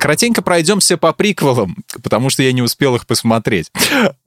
Кратенько 0.06 0.44
пройдемся 0.44 0.98
по 0.98 1.14
приквелам, 1.14 1.78
потому 2.04 2.30
что 2.30 2.44
я 2.44 2.52
не 2.52 2.62
успел 2.62 2.96
их 2.96 3.08
посмотреть. 3.08 3.72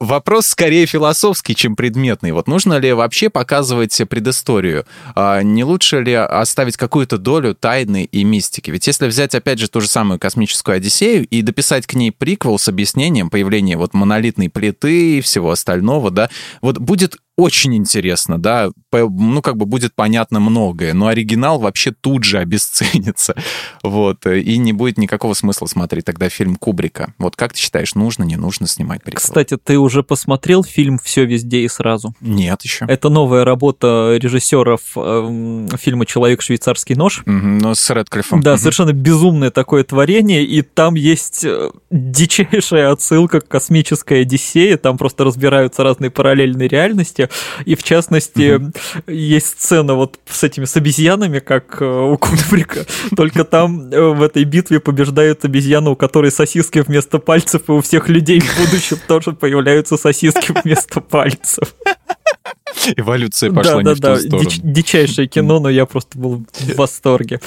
Вопрос 0.01 0.47
скорее 0.47 0.85
философский, 0.85 1.55
чем 1.55 1.77
предметный. 1.77 2.33
Вот 2.33 2.49
нужно 2.49 2.79
ли 2.79 2.91
вообще 2.91 3.29
показывать 3.29 3.97
предысторию? 4.09 4.85
А 5.15 5.41
не 5.41 5.63
лучше 5.63 6.01
ли 6.01 6.13
оставить 6.13 6.75
какую-то 6.75 7.17
долю 7.17 7.55
тайны 7.55 8.03
и 8.03 8.25
мистики? 8.25 8.71
Ведь 8.71 8.87
если 8.87 9.07
взять, 9.07 9.33
опять 9.35 9.59
же, 9.59 9.69
ту 9.69 9.79
же 9.79 9.87
самую 9.87 10.19
космическую 10.19 10.75
Одиссею 10.75 11.25
и 11.25 11.41
дописать 11.41 11.87
к 11.87 11.93
ней 11.93 12.11
приквел 12.11 12.59
с 12.59 12.67
объяснением 12.67 13.29
появления 13.29 13.77
вот 13.77 13.93
монолитной 13.93 14.49
плиты 14.49 15.19
и 15.19 15.21
всего 15.21 15.51
остального, 15.51 16.11
да, 16.11 16.29
вот 16.61 16.77
будет 16.77 17.15
очень 17.39 17.75
интересно, 17.75 18.37
да, 18.37 18.69
ну, 18.91 19.41
как 19.41 19.57
бы 19.57 19.65
будет 19.65 19.95
понятно 19.95 20.39
многое, 20.39 20.93
но 20.93 21.07
оригинал 21.07 21.59
вообще 21.59 21.91
тут 21.91 22.23
же 22.23 22.37
обесценится, 22.39 23.35
вот, 23.83 24.25
и 24.25 24.57
не 24.57 24.73
будет 24.73 24.97
никакого 24.97 25.33
смысла 25.33 25.65
смотреть 25.67 26.05
тогда 26.05 26.29
фильм 26.29 26.55
Кубрика. 26.55 27.13
Вот 27.17 27.35
как 27.35 27.53
ты 27.53 27.59
считаешь, 27.59 27.95
нужно, 27.95 28.23
не 28.23 28.35
нужно 28.35 28.67
снимать 28.67 29.03
приквел? 29.03 29.21
Кстати, 29.21 29.57
ты 29.57 29.77
уже 29.77 30.03
посмотрел 30.03 30.63
фильм 30.63 30.99
«Все 31.01 31.25
везде 31.25 31.61
и 31.61 31.67
сразу»? 31.69 32.13
Нет 32.19 32.61
еще. 32.63 32.85
Это 32.87 33.09
новая 33.09 33.45
работа 33.45 34.17
режиссеров 34.19 34.81
э, 34.95 35.67
фильма 35.77 36.05
«Человек 36.05 36.41
швейцарский 36.41 36.95
нож». 36.95 37.21
Угу, 37.21 37.31
но 37.31 37.75
с 37.75 37.89
Редклиффом. 37.89 38.41
Да, 38.41 38.53
угу. 38.53 38.59
совершенно 38.59 38.93
безумное 38.93 39.51
такое 39.51 39.83
творение, 39.83 40.43
и 40.43 40.61
там 40.61 40.95
есть 40.95 41.45
э, 41.45 41.71
дичайшая 41.89 42.91
отсылка 42.91 43.41
к 43.41 43.47
космической 43.47 44.21
Одиссее, 44.21 44.77
там 44.77 44.97
просто 44.97 45.23
разбираются 45.23 45.83
разные 45.83 46.11
параллельные 46.11 46.67
реальности, 46.67 47.28
и 47.65 47.75
в 47.75 47.83
частности 47.83 48.55
угу. 48.55 48.71
есть 49.07 49.47
сцена 49.47 49.95
вот 49.95 50.19
с 50.29 50.43
этими 50.43 50.65
с 50.65 50.75
обезьянами, 50.75 51.39
как 51.39 51.81
э, 51.81 51.85
у 51.85 52.17
Кубрика, 52.17 52.85
только 53.15 53.43
там 53.43 53.91
э, 53.91 54.13
в 54.13 54.21
этой 54.21 54.43
битве 54.43 54.79
побеждают 54.79 55.45
обезьяну, 55.45 55.91
у 55.91 55.95
которой 55.95 56.31
сосиски 56.31 56.79
вместо 56.79 57.19
пальцев, 57.19 57.63
и 57.67 57.71
у 57.71 57.81
всех 57.81 58.09
людей 58.09 58.39
в 58.39 58.57
будущем 58.59 58.97
тоже 59.07 59.33
появляются 59.33 59.97
сосиски 59.97 60.53
вместо 60.63 61.01
пальцев. 61.01 61.75
Эволюция 62.95 63.51
пошла 63.51 63.81
да, 63.81 63.93
не 63.93 63.99
да, 63.99 64.15
в 64.15 64.17
ту 64.17 64.27
сторону. 64.27 64.49
дичайшее 64.63 65.27
кино, 65.27 65.59
но 65.59 65.69
я 65.69 65.85
просто 65.85 66.17
был 66.17 66.45
в 66.53 66.75
восторге. 66.75 67.39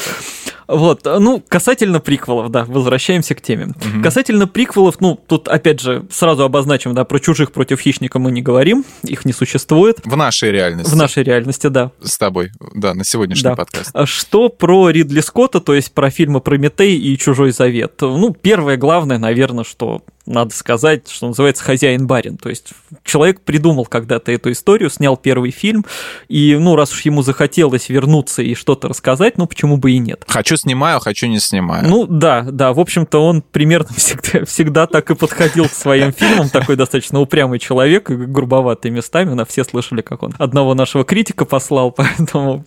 Вот, 0.73 1.05
ну, 1.05 1.43
касательно 1.47 2.01
приквелов, 2.01 2.51
да, 2.51 2.65
возвращаемся 2.65 3.35
к 3.35 3.43
теме. 3.43 3.67
Угу. 3.67 4.03
Касательно 4.03 4.47
приквелов, 4.47 5.01
ну, 5.01 5.21
тут, 5.27 5.49
опять 5.49 5.81
же, 5.81 6.05
сразу 6.11 6.45
обозначим, 6.45 6.95
да, 6.95 7.05
про 7.05 7.19
чужих 7.19 7.53
против 7.53 7.81
хищника 7.81 8.19
мы 8.19 8.33
не 8.33 8.41
говорим, 8.41 8.85
их 9.03 9.25
не 9.25 9.33
существует. 9.33 9.99
В 10.05 10.17
нашей 10.17 10.51
реальности. 10.51 10.91
В 10.91 10.97
нашей 10.97 11.23
реальности, 11.25 11.67
да. 11.67 11.93
С 12.01 12.17
тобой, 12.17 12.51
да, 12.75 12.95
на 12.95 13.05
сегодняшний 13.05 13.51
да. 13.51 13.57
подкаст. 13.57 13.91
А 13.93 14.07
что 14.07 14.49
про 14.49 14.89
Ридли 14.89 15.21
Скотта, 15.21 15.61
то 15.61 15.75
есть 15.75 15.93
про 15.93 16.11
фильмы 16.11 16.41
«Прометей» 16.41 16.97
и 16.97 17.19
«Чужой 17.19 17.53
завет»? 17.53 18.01
Ну, 18.01 18.33
первое 18.33 18.77
главное, 18.77 19.19
наверное, 19.19 19.65
что 19.65 20.03
надо 20.27 20.55
сказать, 20.55 21.09
что 21.09 21.29
называется 21.29 21.65
хозяин-барин. 21.65 22.37
То 22.37 22.49
есть 22.49 22.73
человек 23.05 23.41
придумал 23.41 23.87
когда-то 23.87 24.33
эту 24.33 24.53
историю, 24.53 24.91
снял 24.91 25.17
первый 25.17 25.51
фильм, 25.51 25.85
и, 26.29 26.57
ну, 26.59 26.77
раз 26.77 26.93
уж 26.93 27.03
ему 27.03 27.23
захотелось 27.23 27.89
вернуться 27.89 28.43
и 28.43 28.55
что-то 28.55 28.89
рассказать, 28.89 29.39
ну, 29.39 29.47
почему 29.47 29.77
бы 29.77 29.93
и 29.93 29.99
нет. 29.99 30.25
Хочу 30.27 30.57
снимаю, 30.57 31.01
хочу 31.01 31.27
не 31.27 31.41
снимаю. 31.41 31.89
Ну, 31.89 32.07
да, 32.07 32.43
да, 32.43 32.73
в 32.73 32.81
общем-то, 32.81 33.19
он 33.25 33.43
примерно 33.43 33.89
всегда, 33.97 34.45
всегда 34.45 34.87
так 34.87 35.11
и 35.11 35.15
подходил 35.15 35.69
к 35.69 35.73
своим 35.73 36.13
фильмам, 36.13 36.49
такой 36.51 36.77
достаточно 36.77 37.21
упрямый 37.21 37.59
человек, 37.59 38.09
грубоватый 38.09 38.91
местами, 38.91 39.35
на 39.35 39.45
все 39.45 39.65
слышали, 39.65 40.03
как 40.03 40.23
он 40.23 40.35
одного 40.39 40.75
нашего 40.75 41.05
критика 41.05 41.45
послал, 41.45 41.91
поэтому, 41.97 42.65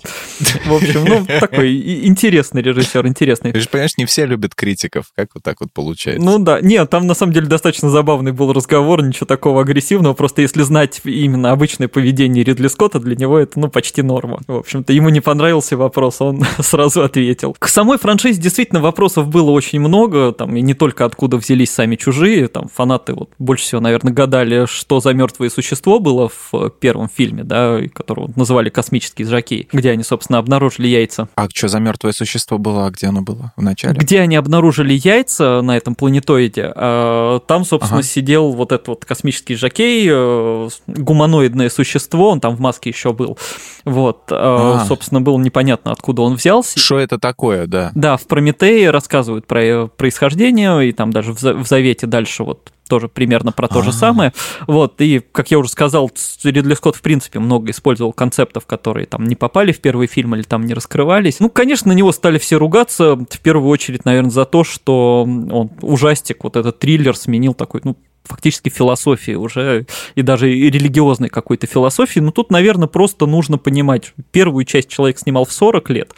в 0.66 0.74
общем, 0.74 1.06
ну, 1.06 1.26
такой 1.40 2.06
интересный 2.06 2.62
режиссер, 2.62 3.06
интересный. 3.08 3.52
Ты 3.52 3.60
же 3.60 3.70
понимаешь, 3.70 3.98
не 3.98 4.06
все 4.06 4.26
любят 4.26 4.56
критиков, 4.56 5.06
как 5.16 5.30
вот 5.36 5.44
так 5.44 5.62
вот 5.62 5.72
получается? 5.72 6.24
Ну, 6.24 6.40
да, 6.40 6.60
нет, 6.62 6.90
там, 6.90 7.08
на 7.08 7.14
самом 7.14 7.34
деле, 7.34 7.45
деле 7.46 7.50
достаточно 7.50 7.90
забавный 7.90 8.32
был 8.32 8.52
разговор, 8.54 9.04
ничего 9.04 9.26
такого 9.26 9.62
агрессивного, 9.62 10.14
просто 10.14 10.42
если 10.42 10.64
знать 10.64 11.02
именно 11.04 11.52
обычное 11.52 11.88
поведение 11.88 12.44
Ридли 12.44 12.68
Скотта, 12.68 13.00
для 13.00 13.16
него 13.16 13.40
это, 13.40 13.60
ну, 13.60 13.70
почти 13.70 14.02
норма. 14.02 14.42
В 14.48 14.58
общем-то, 14.58 14.94
ему 14.94 15.10
не 15.10 15.22
понравился 15.22 15.78
вопрос, 15.78 16.22
он 16.22 16.44
сразу 16.60 17.04
ответил. 17.04 17.56
К 17.58 17.68
самой 17.68 17.98
франшизе 17.98 18.42
действительно 18.42 18.82
вопросов 18.82 19.28
было 19.28 19.52
очень 19.52 19.80
много, 19.80 20.32
там, 20.32 20.56
и 20.56 20.62
не 20.62 20.74
только 20.74 21.06
откуда 21.06 21.38
взялись 21.38 21.72
сами 21.72 21.96
чужие, 21.96 22.48
там, 22.48 22.70
фанаты 22.74 23.14
вот 23.14 23.30
больше 23.40 23.66
всего, 23.66 23.82
наверное, 23.82 24.14
гадали, 24.14 24.66
что 24.66 25.00
за 25.00 25.14
мертвое 25.14 25.50
существо 25.50 26.00
было 26.00 26.30
в 26.30 26.70
первом 26.80 27.10
фильме, 27.10 27.44
да, 27.44 27.80
которого 27.94 28.32
называли 28.36 28.70
«Космический 28.70 29.24
жакей», 29.24 29.68
где 29.72 29.92
они, 29.92 30.04
собственно, 30.04 30.40
обнаружили 30.40 30.88
яйца. 30.88 31.30
А 31.36 31.48
что 31.54 31.68
за 31.68 31.80
мертвое 31.80 32.12
существо 32.12 32.58
было, 32.58 32.88
а 32.88 32.92
где 32.92 33.08
оно 33.08 33.22
было 33.22 33.54
в 33.56 33.62
начале? 33.62 33.96
Где 33.96 34.22
они 34.22 34.36
обнаружили 34.36 34.94
яйца 34.94 35.62
на 35.62 35.78
этом 35.78 35.96
планетоиде, 35.96 36.72
а, 36.76 37.35
там, 37.40 37.66
собственно, 37.66 38.00
ага. 38.00 38.08
сидел 38.08 38.52
вот 38.52 38.72
этот 38.72 38.88
вот 38.88 39.06
космический 39.06 39.56
жокей, 39.56 40.08
э, 40.10 40.70
гуманоидное 40.88 41.70
существо, 41.70 42.30
он 42.30 42.40
там 42.40 42.56
в 42.56 42.60
маске 42.60 42.90
еще 42.90 43.14
был. 43.14 43.38
Вот, 43.84 44.24
а. 44.32 44.86
собственно, 44.88 45.22
было 45.22 45.38
непонятно, 45.38 45.92
откуда 45.92 46.22
он 46.22 46.36
взялся. 46.36 46.80
Что 46.80 47.00
это 47.00 47.20
такое, 47.20 47.68
да? 47.68 47.92
Да, 47.96 48.18
в 48.18 48.26
Прометее 48.28 48.92
рассказывают 48.92 49.48
про 49.48 49.64
э, 49.64 49.88
происхождение, 49.88 50.90
и 50.90 50.92
там 50.92 51.12
даже 51.12 51.34
в 51.34 51.66
Завете 51.68 52.08
дальше 52.08 52.44
вот 52.44 52.72
тоже 52.88 53.08
примерно 53.08 53.52
про 53.52 53.68
то 53.68 53.82
же 53.82 53.92
самое. 53.92 54.34
Вот, 54.68 55.02
и, 55.02 55.22
как 55.32 55.52
я 55.52 55.60
уже 55.60 55.70
сказал, 55.70 56.12
Ридли 56.44 56.74
Скотт, 56.74 56.96
в 56.96 57.02
принципе, 57.02 57.40
много 57.40 57.72
использовал 57.72 58.14
концептов, 58.14 58.66
которые 58.66 59.06
там 59.06 59.26
не 59.26 59.36
попали 59.36 59.72
в 59.72 59.80
первый 59.80 60.08
фильм 60.08 60.36
или 60.36 60.44
там 60.44 60.66
не 60.66 60.74
раскрывались. 60.74 61.40
Ну, 61.40 61.50
конечно, 61.50 61.90
на 61.90 61.96
него 61.96 62.12
стали 62.12 62.38
все 62.38 62.58
ругаться, 62.58 63.16
в 63.16 63.40
первую 63.42 63.70
очередь, 63.70 64.06
наверное, 64.06 64.32
за 64.32 64.46
то, 64.46 64.64
что 64.64 65.24
он 65.24 65.72
ужастик, 65.82 66.44
вот 66.44 66.56
этот 66.56 66.80
триллер 66.80 67.16
сменил 67.16 67.54
такой, 67.54 67.82
ну, 67.84 67.96
фактически 68.24 68.70
философии 68.70 69.34
уже, 69.34 69.86
и 70.16 70.22
даже 70.22 70.54
и 70.54 70.70
религиозной 70.70 71.30
какой-то 71.30 71.68
философии. 71.68 72.20
Но 72.20 72.32
тут, 72.32 72.52
наверное, 72.52 72.88
просто 72.88 73.26
нужно 73.26 73.58
понимать, 73.58 74.14
первую 74.32 74.66
часть 74.66 74.90
человек 74.90 75.20
снимал 75.20 75.46
в 75.46 75.52
40 75.52 75.90
лет, 75.92 76.14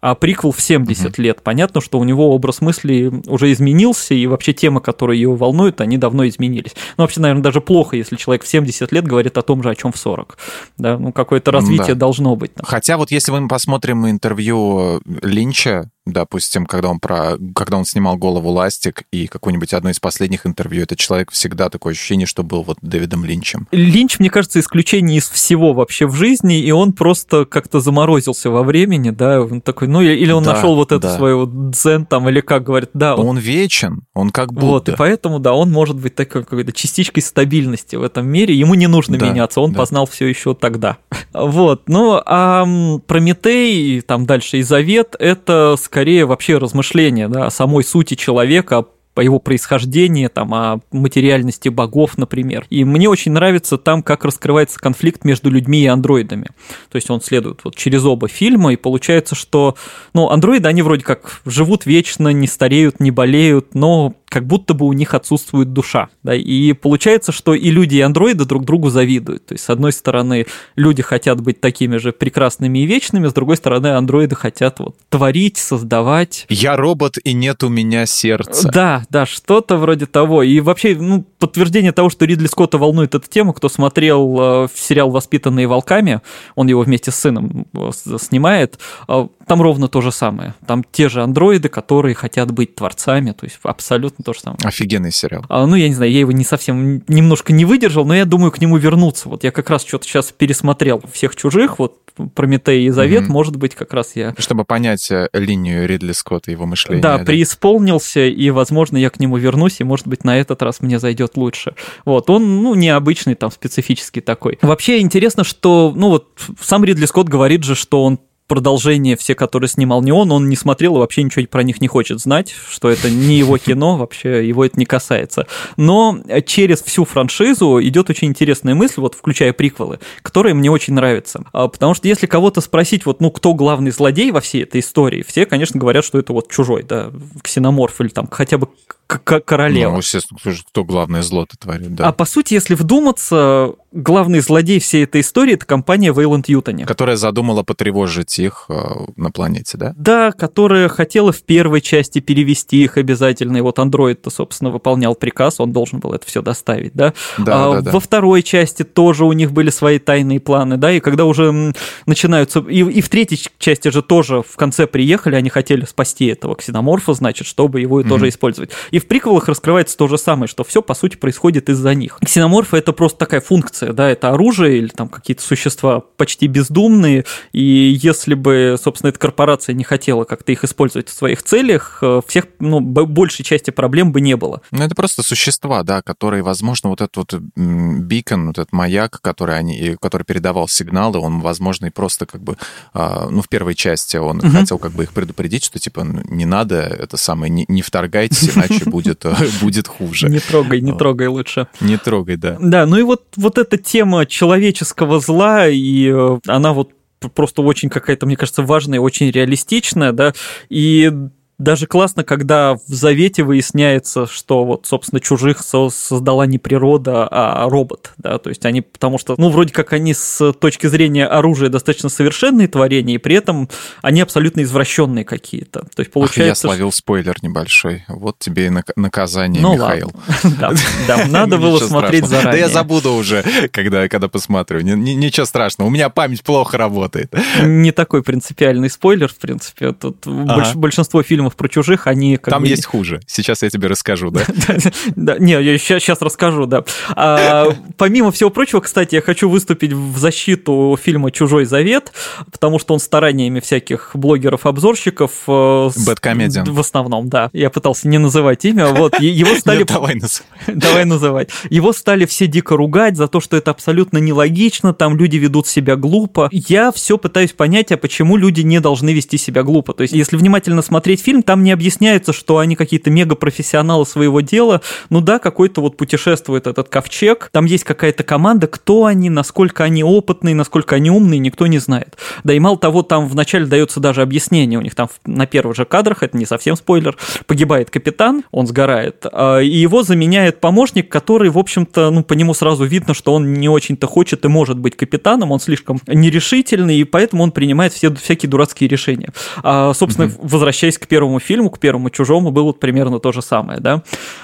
а 0.00 0.14
приквел 0.14 0.52
в 0.52 0.60
70 0.60 1.06
угу. 1.06 1.22
лет. 1.22 1.42
Понятно, 1.42 1.80
что 1.80 1.98
у 1.98 2.04
него 2.04 2.34
образ 2.34 2.60
мысли 2.60 3.12
уже 3.26 3.52
изменился, 3.52 4.14
и 4.14 4.26
вообще 4.26 4.52
темы, 4.52 4.80
которые 4.80 5.20
его 5.20 5.34
волнуют, 5.34 5.80
они 5.80 5.98
давно 5.98 6.26
изменились. 6.28 6.74
Ну, 6.96 7.04
вообще, 7.04 7.20
наверное, 7.20 7.42
даже 7.42 7.60
плохо, 7.60 7.96
если 7.96 8.16
человек 8.16 8.44
в 8.44 8.48
70 8.48 8.92
лет 8.92 9.04
говорит 9.04 9.36
о 9.38 9.42
том 9.42 9.62
же, 9.62 9.70
о 9.70 9.74
чем 9.74 9.92
в 9.92 9.98
40. 9.98 10.38
Да, 10.78 10.98
ну, 10.98 11.12
какое-то 11.12 11.50
развитие 11.50 11.94
да. 11.94 12.00
должно 12.00 12.36
быть. 12.36 12.52
Хотя 12.62 12.96
вот 12.96 13.10
если 13.10 13.32
мы 13.32 13.48
посмотрим 13.48 14.08
интервью 14.08 15.00
Линча, 15.22 15.90
допустим, 16.12 16.66
когда 16.66 16.88
он, 16.88 17.00
про, 17.00 17.36
когда 17.54 17.78
он 17.78 17.84
снимал 17.84 18.16
«Голову 18.16 18.50
ластик» 18.50 19.04
и 19.12 19.26
какое-нибудь 19.26 19.72
одно 19.72 19.90
из 19.90 20.00
последних 20.00 20.46
интервью, 20.46 20.82
этот 20.82 20.98
человек 20.98 21.30
всегда 21.30 21.68
такое 21.68 21.92
ощущение, 21.92 22.26
что 22.26 22.42
был 22.42 22.62
вот 22.62 22.78
Дэвидом 22.82 23.24
Линчем. 23.24 23.68
Линч, 23.72 24.18
мне 24.18 24.30
кажется, 24.30 24.60
исключение 24.60 25.18
из 25.18 25.28
всего 25.28 25.72
вообще 25.72 26.06
в 26.06 26.14
жизни, 26.14 26.60
и 26.60 26.70
он 26.70 26.92
просто 26.92 27.44
как-то 27.44 27.80
заморозился 27.80 28.50
во 28.50 28.62
времени, 28.62 29.10
да, 29.10 29.40
он 29.40 29.60
такой, 29.60 29.88
ну, 29.88 30.00
или 30.00 30.32
он 30.32 30.44
да, 30.44 30.54
нашел 30.54 30.74
вот 30.74 30.92
это 30.92 31.08
да. 31.08 31.16
свое 31.16 31.48
дзен 31.48 32.06
там, 32.06 32.28
или 32.28 32.40
как 32.40 32.64
говорит, 32.64 32.90
да. 32.94 33.16
Он, 33.16 33.28
он 33.28 33.38
вечен, 33.38 34.02
он 34.14 34.30
как 34.30 34.52
будто. 34.52 34.66
Вот, 34.66 34.88
и 34.88 34.96
поэтому, 34.96 35.38
да, 35.38 35.54
он 35.54 35.70
может 35.70 35.96
быть 35.96 36.14
такой 36.14 36.44
какой-то 36.44 36.72
частичкой 36.72 37.22
стабильности 37.22 37.96
в 37.96 38.02
этом 38.02 38.26
мире, 38.26 38.54
ему 38.54 38.74
не 38.74 38.86
нужно 38.86 39.18
да, 39.18 39.28
меняться, 39.28 39.60
он 39.60 39.72
да. 39.72 39.78
познал 39.78 40.06
все 40.06 40.26
еще 40.26 40.54
тогда. 40.54 40.98
Вот, 41.32 41.88
ну, 41.88 42.20
а 42.24 42.64
Прометей, 43.06 44.00
там 44.00 44.26
дальше 44.26 44.58
и 44.58 44.62
Завет, 44.62 45.14
это 45.18 45.76
скорее 45.80 45.97
скорее 45.98 46.26
вообще 46.26 46.58
размышления 46.58 47.26
да, 47.26 47.46
о 47.46 47.50
самой 47.50 47.82
сути 47.82 48.14
человека, 48.14 48.86
по 49.14 49.20
его 49.20 49.40
происхождению, 49.40 50.30
там, 50.30 50.54
о 50.54 50.78
материальности 50.92 51.68
богов, 51.70 52.16
например. 52.16 52.66
И 52.70 52.84
мне 52.84 53.08
очень 53.08 53.32
нравится 53.32 53.76
там, 53.76 54.04
как 54.04 54.24
раскрывается 54.24 54.78
конфликт 54.78 55.24
между 55.24 55.50
людьми 55.50 55.82
и 55.82 55.88
андроидами. 55.88 56.46
То 56.88 56.94
есть 56.94 57.10
он 57.10 57.20
следует 57.20 57.62
вот 57.64 57.74
через 57.74 58.04
оба 58.04 58.28
фильма, 58.28 58.72
и 58.72 58.76
получается, 58.76 59.34
что, 59.34 59.74
ну, 60.14 60.30
андроиды, 60.30 60.68
они 60.68 60.82
вроде 60.82 61.02
как 61.02 61.40
живут 61.44 61.84
вечно, 61.84 62.28
не 62.28 62.46
стареют, 62.46 63.00
не 63.00 63.10
болеют, 63.10 63.74
но 63.74 64.14
как 64.28 64.46
будто 64.46 64.74
бы 64.74 64.86
у 64.86 64.92
них 64.92 65.14
отсутствует 65.14 65.72
душа. 65.72 66.08
Да? 66.22 66.34
И 66.34 66.72
получается, 66.72 67.32
что 67.32 67.54
и 67.54 67.70
люди, 67.70 67.96
и 67.96 68.00
андроиды 68.00 68.44
друг 68.44 68.64
другу 68.64 68.90
завидуют. 68.90 69.46
То 69.46 69.54
есть, 69.54 69.64
с 69.64 69.70
одной 69.70 69.92
стороны, 69.92 70.46
люди 70.76 71.02
хотят 71.02 71.40
быть 71.40 71.60
такими 71.60 71.96
же 71.96 72.12
прекрасными 72.12 72.80
и 72.80 72.86
вечными, 72.86 73.28
с 73.28 73.32
другой 73.32 73.56
стороны, 73.56 73.88
андроиды 73.88 74.36
хотят 74.36 74.80
вот 74.80 74.96
творить, 75.08 75.56
создавать. 75.56 76.46
Я 76.48 76.76
робот, 76.76 77.16
и 77.22 77.32
нет 77.32 77.62
у 77.64 77.68
меня 77.68 78.06
сердца. 78.06 78.70
Да, 78.70 79.04
да, 79.10 79.26
что-то 79.26 79.76
вроде 79.76 80.06
того. 80.06 80.42
И 80.42 80.60
вообще, 80.60 80.94
ну, 80.94 81.24
подтверждение 81.38 81.92
того, 81.92 82.10
что 82.10 82.24
Ридли 82.24 82.46
Скотта 82.46 82.78
волнует 82.78 83.14
эта 83.14 83.28
тема, 83.28 83.52
кто 83.52 83.68
смотрел 83.68 84.64
э, 84.64 84.68
сериал 84.74 85.10
«Воспитанные 85.10 85.66
волками», 85.66 86.20
он 86.54 86.66
его 86.66 86.82
вместе 86.82 87.10
с 87.10 87.16
сыном 87.16 87.66
э, 87.74 87.90
снимает, 88.18 88.78
э, 89.08 89.26
там 89.46 89.62
ровно 89.62 89.88
то 89.88 90.00
же 90.00 90.12
самое. 90.12 90.54
Там 90.66 90.84
те 90.84 91.08
же 91.08 91.22
андроиды, 91.22 91.68
которые 91.68 92.14
хотят 92.14 92.52
быть 92.52 92.74
творцами, 92.74 93.32
то 93.32 93.44
есть 93.44 93.58
абсолютно 93.62 94.17
то 94.24 94.32
же 94.32 94.40
самое. 94.40 94.58
Офигенный 94.64 95.12
сериал. 95.12 95.44
А, 95.48 95.66
ну, 95.66 95.76
я 95.76 95.88
не 95.88 95.94
знаю, 95.94 96.10
я 96.10 96.20
его 96.20 96.32
не 96.32 96.44
совсем, 96.44 97.02
немножко 97.08 97.52
не 97.52 97.64
выдержал, 97.64 98.04
но 98.04 98.14
я 98.14 98.24
думаю 98.24 98.50
к 98.52 98.60
нему 98.60 98.76
вернуться. 98.76 99.28
Вот 99.28 99.44
я 99.44 99.50
как 99.50 99.70
раз 99.70 99.84
что-то 99.84 100.06
сейчас 100.06 100.32
пересмотрел 100.32 101.02
всех 101.12 101.36
чужих, 101.36 101.78
вот 101.78 101.98
Прометей 102.34 102.86
и 102.86 102.90
Завет, 102.90 103.24
mm 103.24 103.28
может 103.28 103.56
быть, 103.56 103.74
как 103.74 103.92
раз 103.92 104.16
я... 104.16 104.34
Чтобы 104.38 104.64
понять 104.64 105.10
э, 105.10 105.28
линию 105.32 105.86
Ридли 105.86 106.12
Скотта, 106.12 106.50
его 106.50 106.66
мышления. 106.66 107.02
Да, 107.02 107.18
да, 107.18 107.24
преисполнился, 107.24 108.26
и, 108.26 108.50
возможно, 108.50 108.96
я 108.96 109.10
к 109.10 109.20
нему 109.20 109.36
вернусь, 109.36 109.80
и, 109.80 109.84
может 109.84 110.08
быть, 110.08 110.24
на 110.24 110.38
этот 110.38 110.62
раз 110.62 110.80
мне 110.80 110.98
зайдет 110.98 111.36
лучше. 111.36 111.74
Вот, 112.04 112.30
он, 112.30 112.62
ну, 112.62 112.74
необычный, 112.74 113.34
там, 113.34 113.50
специфический 113.50 114.20
такой. 114.20 114.58
Вообще 114.62 115.00
интересно, 115.00 115.44
что, 115.44 115.92
ну, 115.94 116.08
вот 116.08 116.28
сам 116.60 116.84
Ридли 116.84 117.06
Скотт 117.06 117.28
говорит 117.28 117.64
же, 117.64 117.74
что 117.74 118.02
он 118.02 118.18
продолжение 118.48 119.16
все, 119.16 119.34
которые 119.34 119.68
снимал 119.68 120.02
не 120.02 120.10
он, 120.10 120.32
он 120.32 120.48
не 120.48 120.56
смотрел 120.56 120.96
и 120.96 120.98
вообще 120.98 121.22
ничего 121.22 121.46
про 121.46 121.62
них 121.62 121.80
не 121.80 121.86
хочет 121.86 122.18
знать, 122.18 122.52
что 122.68 122.88
это 122.88 123.10
не 123.10 123.36
его 123.36 123.58
кино, 123.58 123.96
вообще 123.98 124.46
его 124.48 124.64
это 124.64 124.78
не 124.78 124.86
касается. 124.86 125.46
Но 125.76 126.18
через 126.46 126.82
всю 126.82 127.04
франшизу 127.04 127.80
идет 127.82 128.10
очень 128.10 128.28
интересная 128.28 128.74
мысль, 128.74 129.00
вот 129.00 129.14
включая 129.14 129.52
приквелы, 129.52 130.00
которая 130.22 130.54
мне 130.54 130.70
очень 130.70 130.94
нравится. 130.94 131.44
А, 131.52 131.68
потому 131.68 131.94
что 131.94 132.08
если 132.08 132.26
кого-то 132.26 132.60
спросить, 132.60 133.06
вот, 133.06 133.20
ну, 133.20 133.30
кто 133.30 133.54
главный 133.54 133.90
злодей 133.90 134.30
во 134.32 134.40
всей 134.40 134.62
этой 134.62 134.80
истории, 134.80 135.22
все, 135.22 135.46
конечно, 135.46 135.78
говорят, 135.78 136.04
что 136.04 136.18
это 136.18 136.32
вот 136.32 136.50
чужой, 136.50 136.82
да, 136.82 137.12
ксеноморф 137.42 138.00
или 138.00 138.08
там 138.08 138.26
хотя 138.30 138.58
бы 138.58 138.68
королева. 139.08 139.92
Ну, 139.92 139.98
естественно, 139.98 140.38
кто, 140.38 140.50
кто 140.68 140.84
главное 140.84 141.22
зло-то 141.22 141.56
творит, 141.56 141.94
да. 141.94 142.08
А 142.08 142.12
по 142.12 142.26
сути, 142.26 142.54
если 142.54 142.74
вдуматься, 142.74 143.72
главный 143.90 144.40
злодей 144.40 144.80
всей 144.80 145.04
этой 145.04 145.22
истории– 145.22 145.54
это 145.54 145.64
компания 145.64 146.12
Вейланд 146.12 146.48
Ютони. 146.48 146.84
Которая 146.84 147.16
задумала 147.16 147.62
потревожить 147.62 148.38
их 148.38 148.66
э, 148.68 148.74
на 149.16 149.30
планете, 149.30 149.78
да? 149.78 149.94
Да, 149.96 150.32
которая 150.32 150.88
хотела 150.88 151.32
в 151.32 151.42
первой 151.42 151.80
части 151.80 152.20
перевести 152.20 152.82
их 152.84 152.98
обязательно. 152.98 153.56
И 153.56 153.60
вот 153.62 153.78
андроид-то, 153.78 154.28
собственно, 154.28 154.70
выполнял 154.70 155.14
приказ, 155.14 155.58
он 155.58 155.72
должен 155.72 156.00
был 156.00 156.12
это 156.12 156.26
все 156.26 156.42
доставить, 156.42 156.92
да? 156.92 157.14
Да, 157.38 157.70
а 157.70 157.74
да, 157.76 157.80
да. 157.80 157.90
Во 157.92 158.00
второй 158.00 158.42
части 158.42 158.82
тоже 158.82 159.24
у 159.24 159.32
них 159.32 159.52
были 159.52 159.70
свои 159.70 159.98
тайные 159.98 160.40
планы, 160.40 160.76
да, 160.76 160.92
и 160.92 161.00
когда 161.00 161.24
уже 161.24 161.72
начинаются... 162.04 162.60
И, 162.60 162.80
и 162.80 163.00
в 163.00 163.08
третьей 163.08 163.40
части 163.58 163.88
же 163.88 164.02
тоже 164.02 164.42
в 164.42 164.56
конце 164.56 164.86
приехали, 164.86 165.34
они 165.34 165.48
хотели 165.48 165.86
спасти 165.86 166.26
этого 166.26 166.56
ксеноморфа, 166.56 167.14
значит, 167.14 167.46
чтобы 167.46 167.80
его 167.80 168.02
mm-hmm. 168.02 168.08
тоже 168.08 168.28
использовать. 168.28 168.70
И 168.90 168.97
И 168.98 169.00
в 169.00 169.06
приквелах 169.06 169.46
раскрывается 169.46 169.96
то 169.96 170.08
же 170.08 170.18
самое, 170.18 170.48
что 170.48 170.64
все, 170.64 170.82
по 170.82 170.92
сути, 170.92 171.14
происходит 171.14 171.68
из-за 171.68 171.94
них. 171.94 172.18
Ксеноморфы— 172.20 172.76
это 172.78 172.92
просто 172.92 173.16
такая 173.16 173.40
функция, 173.40 173.92
да, 173.92 174.10
это 174.10 174.30
оружие 174.30 174.78
или 174.78 174.88
там 174.88 175.08
какие-то 175.08 175.40
существа 175.40 176.00
почти 176.16 176.48
бездумные, 176.48 177.24
и 177.52 177.96
если 178.02 178.34
бы, 178.34 178.74
собственно, 178.82 179.10
эта 179.10 179.20
корпорация 179.20 179.72
не 179.74 179.84
хотела 179.84 180.24
как-то 180.24 180.50
их 180.50 180.64
использовать 180.64 181.10
в 181.10 181.12
своих 181.12 181.44
целях, 181.44 182.00
э, 182.02 182.22
всех, 182.26 182.46
ну, 182.58 182.80
большей 182.80 183.44
части 183.44 183.70
проблем 183.70 184.10
бы 184.10 184.20
не 184.20 184.36
было. 184.36 184.62
Ну, 184.72 184.82
это 184.82 184.96
просто 184.96 185.22
существа, 185.22 185.84
да, 185.84 186.02
которые, 186.02 186.42
возможно, 186.42 186.90
вот 186.90 187.00
этот 187.00 187.16
вот 187.18 187.34
бикон, 187.34 188.48
вот 188.48 188.58
этот 188.58 188.72
маяк, 188.72 189.20
который 189.20 189.56
они, 189.56 189.96
который 190.00 190.24
передавал 190.24 190.66
сигналы, 190.66 191.20
он, 191.20 191.38
возможно, 191.38 191.86
и 191.86 191.90
просто 191.90 192.26
как 192.26 192.42
бы, 192.42 192.56
а, 192.92 193.28
ну, 193.30 193.42
в 193.42 193.48
первой 193.48 193.76
части 193.76 194.16
он 194.16 194.38
угу. 194.38 194.50
хотел 194.50 194.78
как 194.78 194.90
бы 194.90 195.04
их 195.04 195.12
предупредить, 195.12 195.62
что, 195.62 195.78
типа, 195.78 196.00
не 196.00 196.46
надо 196.46 196.80
это 196.80 197.16
самое, 197.16 197.48
не, 197.48 197.64
не 197.68 197.82
вторгайтесь, 197.82 198.56
иначе 198.56 198.87
будет, 198.90 199.24
э, 199.24 199.34
будет 199.60 199.88
хуже. 199.88 200.28
Не 200.28 200.40
трогай, 200.40 200.80
не 200.80 200.92
трогай 200.92 201.26
лучше. 201.28 201.68
Не 201.80 201.96
трогай, 201.96 202.36
да. 202.36 202.56
Да, 202.60 202.86
ну 202.86 202.98
и 202.98 203.02
вот, 203.02 203.24
вот 203.36 203.58
эта 203.58 203.76
тема 203.76 204.26
человеческого 204.26 205.20
зла, 205.20 205.68
и 205.68 206.08
э, 206.08 206.38
она 206.46 206.72
вот 206.72 206.90
просто 207.34 207.62
очень 207.62 207.88
какая-то, 207.88 208.26
мне 208.26 208.36
кажется, 208.36 208.62
важная, 208.62 209.00
очень 209.00 209.30
реалистичная, 209.30 210.12
да, 210.12 210.32
и 210.68 211.12
даже 211.58 211.86
классно, 211.86 212.22
когда 212.22 212.74
в 212.74 212.80
Завете 212.86 213.42
выясняется, 213.42 214.26
что 214.26 214.64
вот, 214.64 214.86
собственно, 214.86 215.20
чужих 215.20 215.60
создала 215.60 216.46
не 216.46 216.58
природа, 216.58 217.26
а 217.28 217.68
робот, 217.68 218.12
да, 218.16 218.38
то 218.38 218.48
есть 218.48 218.64
они, 218.64 218.80
потому 218.80 219.18
что, 219.18 219.34
ну, 219.38 219.50
вроде 219.50 219.72
как 219.72 219.92
они 219.92 220.14
с 220.14 220.52
точки 220.52 220.86
зрения 220.86 221.26
оружия 221.26 221.68
достаточно 221.68 222.08
совершенные 222.08 222.68
творения, 222.68 223.16
и 223.16 223.18
при 223.18 223.34
этом 223.34 223.68
они 224.02 224.20
абсолютно 224.20 224.62
извращенные 224.62 225.24
какие-то. 225.24 225.80
То 225.80 226.00
есть 226.00 226.12
получается... 226.12 226.42
Ах, 226.42 226.46
я 226.48 226.54
словил 226.54 226.92
спойлер 226.92 227.36
небольшой. 227.42 228.04
Вот 228.08 228.38
тебе 228.38 228.66
и 228.66 228.70
наказание, 228.96 229.62
ну, 229.62 229.74
Михаил. 229.74 230.12
Да, 230.58 231.26
надо 231.28 231.58
было 231.58 231.78
смотреть 231.78 232.26
заранее. 232.26 232.52
Да 232.52 232.58
я 232.58 232.68
забуду 232.68 233.12
уже, 233.12 233.44
когда, 233.72 234.08
когда 234.08 234.28
посмотрю. 234.28 234.80
Ничего 234.80 235.46
страшного, 235.46 235.88
у 235.88 235.90
меня 235.90 236.08
память 236.08 236.42
плохо 236.42 236.78
работает. 236.78 237.32
Не 237.62 237.92
такой 237.92 238.22
принципиальный 238.22 238.90
спойлер, 238.90 239.28
в 239.28 239.36
принципе. 239.36 239.92
Тут 239.92 240.26
большинство 240.26 241.22
фильмов 241.22 241.47
фильмов 241.48 241.56
про 241.56 241.68
чужих, 241.68 242.06
они 242.06 242.36
как 242.36 242.52
Там 242.52 242.62
бы... 242.62 242.68
есть 242.68 242.84
хуже. 242.84 243.20
Сейчас 243.26 243.62
я 243.62 243.70
тебе 243.70 243.88
расскажу, 243.88 244.30
да? 244.30 244.42
Да, 245.16 245.38
не, 245.38 245.52
я 245.52 245.78
сейчас 245.78 246.20
расскажу, 246.20 246.66
да. 246.66 246.84
А, 247.10 247.68
помимо 247.96 248.30
всего 248.30 248.50
прочего, 248.50 248.80
кстати, 248.80 249.16
я 249.16 249.22
хочу 249.22 249.48
выступить 249.48 249.92
в 249.92 250.18
защиту 250.18 250.98
фильма 251.00 251.30
«Чужой 251.30 251.64
завет», 251.64 252.12
потому 252.50 252.78
что 252.78 252.94
он 252.94 253.00
стараниями 253.00 253.60
всяких 253.60 254.10
блогеров-обзорщиков... 254.14 255.30
Э, 255.46 255.90
Бэткомедиан. 256.06 256.64
В 256.70 256.80
основном, 256.80 257.28
да. 257.28 257.50
Я 257.52 257.70
пытался 257.70 258.08
не 258.08 258.18
называть 258.18 258.64
имя, 258.64 258.88
вот. 258.88 259.18
Его 259.20 259.54
стали... 259.58 259.84
давай 259.84 260.14
называй. 260.14 260.46
Давай 260.66 261.04
называть. 261.04 261.50
Его 261.70 261.92
стали 261.92 262.24
все 262.24 262.46
дико 262.46 262.76
ругать 262.76 263.16
за 263.16 263.28
то, 263.28 263.40
что 263.40 263.56
это 263.56 263.70
абсолютно 263.70 264.18
нелогично, 264.18 264.94
там 264.94 265.16
люди 265.16 265.36
ведут 265.36 265.66
себя 265.66 265.96
глупо. 265.96 266.48
Я 266.52 266.92
все 266.92 267.18
пытаюсь 267.18 267.52
понять, 267.52 267.92
а 267.92 267.96
почему 267.96 268.36
люди 268.36 268.60
не 268.60 268.80
должны 268.80 269.12
вести 269.12 269.38
себя 269.38 269.62
глупо. 269.62 269.94
То 269.94 270.02
есть, 270.02 270.14
если 270.14 270.36
внимательно 270.36 270.82
смотреть 270.82 271.22
фильм, 271.22 271.37
фильм, 271.38 271.42
там 271.42 271.62
не 271.62 271.72
объясняется, 271.72 272.32
что 272.32 272.58
они 272.58 272.76
какие-то 272.76 273.10
мега-профессионалы 273.10 274.06
своего 274.06 274.40
дела. 274.40 274.80
Ну 275.10 275.20
да, 275.20 275.38
какой-то 275.38 275.80
вот 275.80 275.96
путешествует 275.96 276.66
этот 276.66 276.88
ковчег, 276.88 277.48
там 277.52 277.64
есть 277.64 277.84
какая-то 277.84 278.22
команда, 278.22 278.66
кто 278.66 279.04
они, 279.04 279.30
насколько 279.30 279.84
они 279.84 280.04
опытные, 280.04 280.54
насколько 280.54 280.96
они 280.96 281.10
умные, 281.10 281.38
никто 281.38 281.66
не 281.66 281.78
знает. 281.78 282.16
Да 282.44 282.52
и 282.52 282.58
мало 282.58 282.78
того, 282.78 283.02
там 283.02 283.28
вначале 283.28 283.66
дается 283.66 284.00
даже 284.00 284.22
объяснение, 284.22 284.78
у 284.78 284.82
них 284.82 284.94
там 284.94 285.08
на 285.26 285.46
первых 285.46 285.76
же 285.76 285.84
кадрах, 285.84 286.22
это 286.22 286.36
не 286.36 286.46
совсем 286.46 286.76
спойлер, 286.76 287.16
погибает 287.46 287.90
капитан, 287.90 288.44
он 288.50 288.66
сгорает, 288.66 289.26
а, 289.32 289.58
и 289.58 289.68
его 289.68 290.02
заменяет 290.02 290.60
помощник, 290.60 291.08
который, 291.08 291.50
в 291.50 291.58
общем-то, 291.58 292.10
ну, 292.10 292.22
по 292.22 292.34
нему 292.34 292.54
сразу 292.54 292.84
видно, 292.84 293.14
что 293.14 293.34
он 293.34 293.54
не 293.54 293.68
очень-то 293.68 294.06
хочет 294.06 294.44
и 294.44 294.48
может 294.48 294.78
быть 294.78 294.96
капитаном, 294.96 295.52
он 295.52 295.60
слишком 295.60 296.00
нерешительный, 296.06 296.96
и 296.98 297.04
поэтому 297.04 297.42
он 297.42 297.52
принимает 297.52 297.92
все 297.92 298.14
всякие 298.14 298.50
дурацкие 298.50 298.88
решения. 298.88 299.32
А, 299.62 299.92
собственно, 299.94 300.26
mm-hmm. 300.26 300.40
возвращаясь 300.42 300.98
к 300.98 301.06
первому 301.06 301.27
первому 301.28 301.40
фильму, 301.40 301.70
к 301.70 301.78
первому 301.78 302.10
«Чужому» 302.10 302.50
было 302.50 302.72
примерно 302.72 303.18
то 303.18 303.32
же 303.32 303.42
самое, 303.42 303.80
да. 303.80 304.02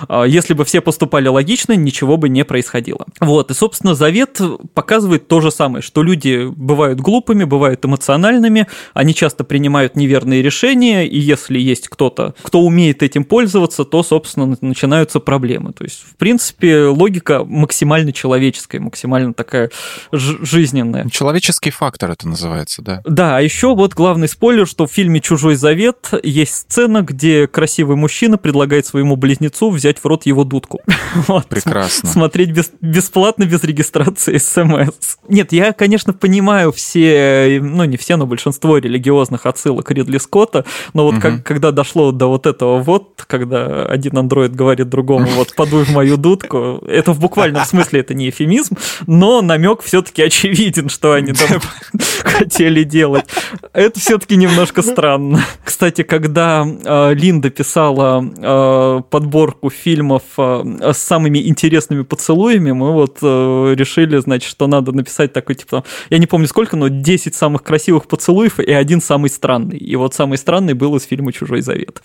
А, 0.09 0.24
если 0.24 0.55
бы 0.55 0.64
все 0.64 0.80
поступали 0.80 1.28
логично, 1.28 1.74
ничего 1.76 2.16
бы 2.16 2.28
не 2.28 2.45
происходило. 2.45 3.07
Вот, 3.20 3.51
и, 3.51 3.55
собственно, 3.55 3.95
«Завет» 3.95 4.41
показывает 4.74 5.28
то 5.28 5.41
же 5.41 5.51
самое, 5.51 5.82
что 5.82 6.03
люди 6.03 6.47
бывают 6.47 7.01
глупыми, 7.01 7.45
бывают 7.45 7.85
эмоциональными, 7.85 8.66
они 8.93 9.14
часто 9.14 9.45
принимают 9.45 9.97
неверные 9.97 10.43
решения, 10.43 11.07
и 11.07 11.18
если 11.18 11.59
есть 11.59 11.89
кто-то, 11.89 12.35
кто 12.43 12.61
умеет 12.61 13.03
этим 13.03 13.24
пользоваться, 13.24 13.85
то, 13.85 14.03
собственно, 14.03 14.57
начинаются 14.61 15.20
проблемы. 15.20 15.72
То 15.72 15.85
есть, 15.85 16.03
в 16.03 16.16
принципе, 16.16 16.87
логика 16.87 17.45
максимально 17.45 18.12
человеческая, 18.12 18.80
максимально 18.80 19.32
такая 19.32 19.70
жизненная. 20.12 21.09
Человеческий 21.09 21.70
фактор 21.70 22.11
это 22.11 22.28
называется, 22.28 22.82
да. 22.82 23.01
Да, 23.05 23.37
а 23.39 23.41
еще 23.41 23.74
вот 23.74 23.95
главный 23.95 24.28
спойлер, 24.28 24.66
что 24.66 24.87
в 24.87 24.93
фильме 24.93 25.20
«Чужой 25.20 25.55
завет» 25.55 26.11
есть 26.22 26.66
сцена, 26.75 27.03
где 27.03 27.47
красивый 27.47 27.97
мужчина 27.97 28.37
предлагает 28.37 28.85
своему 28.85 29.14
близнецу 29.14 29.70
взять 29.70 29.99
в 29.99 30.07
рот 30.07 30.27
его 30.27 30.45
дудку. 30.45 30.81
Вот. 31.29 31.47
Прекрасно. 31.47 32.09
Смотреть 32.09 32.51
без, 32.51 32.72
бесплатно, 32.81 33.45
без 33.45 33.62
регистрации 33.62 34.37
смс. 34.37 35.16
Нет, 35.29 35.53
я, 35.53 35.72
конечно, 35.72 36.12
понимаю 36.12 36.72
все, 36.72 37.61
ну 37.62 37.85
не 37.85 37.97
все, 37.97 38.16
но 38.16 38.27
большинство 38.27 38.79
религиозных 38.79 39.47
отсылок 39.47 39.93
Ридли 39.93 40.18
Скотта, 40.18 40.64
но 40.93 41.05
вот 41.05 41.14
угу. 41.14 41.20
как, 41.20 41.45
когда 41.45 41.70
дошло 41.70 42.11
до 42.11 42.27
вот 42.27 42.47
этого 42.47 42.83
вот, 42.83 43.25
когда 43.29 43.87
один 43.87 44.18
андроид 44.18 44.57
говорит 44.57 44.89
другому, 44.89 45.29
вот 45.37 45.55
подуй 45.55 45.85
в 45.85 45.91
мою 45.91 46.16
дудку, 46.16 46.83
это 46.89 47.12
в 47.12 47.20
буквальном 47.20 47.64
смысле 47.64 48.01
это 48.01 48.12
не 48.12 48.29
эфемизм, 48.31 48.77
но 49.07 49.41
намек 49.41 49.83
все-таки 49.83 50.22
очевиден, 50.22 50.89
что 50.89 51.12
они 51.12 51.33
там 51.33 51.61
хотели 52.25 52.83
делать. 52.83 53.27
Это 53.72 54.01
все-таки 54.01 54.37
немножко 54.37 54.83
странно. 54.83 55.45
Кстати, 55.64 56.03
когда 56.03 56.54
э, 56.63 57.15
Линда 57.15 57.51
писала 57.51 58.25
э, 58.25 59.03
подборку 59.11 59.71
фильмов 59.71 60.23
э, 60.39 60.93
с 60.93 60.99
самыми 60.99 61.49
интересными 61.49 62.03
поцелуями, 62.03 62.73
мы 62.73 62.93
вот 62.93 63.19
э, 63.23 63.75
решили, 63.77 64.19
значит, 64.19 64.49
что 64.51 64.67
надо 64.67 64.93
написать 64.93 65.33
такой, 65.33 65.57
типа, 65.57 65.85
я 66.11 66.19
не 66.19 66.27
помню 66.27 66.47
сколько, 66.47 66.77
но 66.77 66.89
10 66.89 67.35
самых 67.35 67.63
красивых 67.63 68.07
поцелуев 68.07 68.61
и 68.61 68.73
один 68.73 69.01
самый 69.01 69.31
странный. 69.31 69.79
И 69.79 69.97
вот 69.97 70.15
самый 70.15 70.39
странный 70.39 70.75
был 70.75 70.95
из 70.97 71.05
фильма 71.05 71.33
«Чужой 71.33 71.61
завет». 71.61 72.03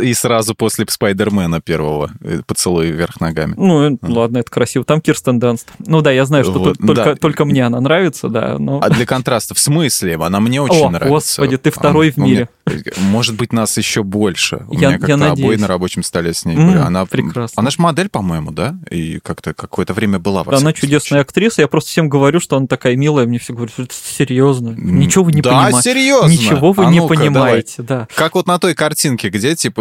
И 0.00 0.14
сразу 0.14 0.54
после 0.54 0.86
Спайдермена 0.88 1.60
первого 1.60 2.10
э, 2.20 2.40
поцелуй 2.46 2.90
вверх 2.90 3.20
ногами. 3.20 3.54
Ну, 3.56 3.98
ладно, 4.02 4.38
это 4.38 4.50
красиво. 4.50 4.84
Там 4.84 5.00
Кирстен 5.00 5.38
Данст. 5.38 5.70
Ну 5.86 6.00
да, 6.00 6.10
я 6.10 6.24
знаю, 6.24 6.44
что 6.44 6.74
только 7.20 7.44
мне 7.44 7.66
она 7.66 7.80
нравится, 7.80 8.28
да. 8.28 8.58
А 8.80 8.90
для 8.90 9.06
контраста, 9.06 9.54
в 9.54 9.58
смысле? 9.58 10.16
Она 10.16 10.40
мне 10.40 10.60
очень 10.60 10.88
нравится. 10.88 11.08
господи, 11.08 11.56
ты 11.56 11.70
второй 11.82 12.10
в 12.10 12.16
мире. 12.16 12.48
Может 12.96 13.36
быть, 13.36 13.52
нас 13.52 13.76
еще 13.76 14.02
больше. 14.02 14.64
У 14.68 14.78
я, 14.78 14.88
меня 14.88 14.98
как-то 14.98 15.32
обои 15.32 15.56
на 15.56 15.66
рабочем 15.66 16.02
столе 16.02 16.32
с 16.32 16.44
ней 16.44 16.56
были. 16.56 16.76
Она, 16.76 17.06
прекрасно. 17.06 17.60
Она 17.60 17.70
же 17.70 17.76
модель, 17.80 18.08
по-моему, 18.08 18.50
да? 18.50 18.76
И 18.90 19.18
как-то 19.20 19.52
какое-то 19.54 19.94
время 19.94 20.18
была. 20.18 20.44
Да, 20.44 20.56
она 20.56 20.72
чудесная 20.72 21.00
случае. 21.00 21.20
актриса. 21.20 21.62
Я 21.62 21.68
просто 21.68 21.90
всем 21.90 22.08
говорю, 22.08 22.40
что 22.40 22.56
она 22.56 22.66
такая 22.66 22.96
милая. 22.96 23.26
Мне 23.26 23.38
все 23.38 23.52
говорят, 23.52 23.72
что 23.72 23.86
серьезно. 23.90 24.74
Ничего 24.76 25.24
вы 25.24 25.32
не 25.32 25.42
да, 25.42 25.50
понимаете. 25.50 25.76
Да, 25.76 25.82
серьезно. 25.82 26.28
Ничего 26.28 26.72
вы 26.72 26.86
а 26.86 26.90
не 26.90 27.00
понимаете, 27.00 27.82
давай. 27.82 28.06
да. 28.06 28.14
Как 28.14 28.34
вот 28.34 28.46
на 28.46 28.58
той 28.58 28.74
картинке, 28.74 29.28
где, 29.28 29.54
типа, 29.54 29.80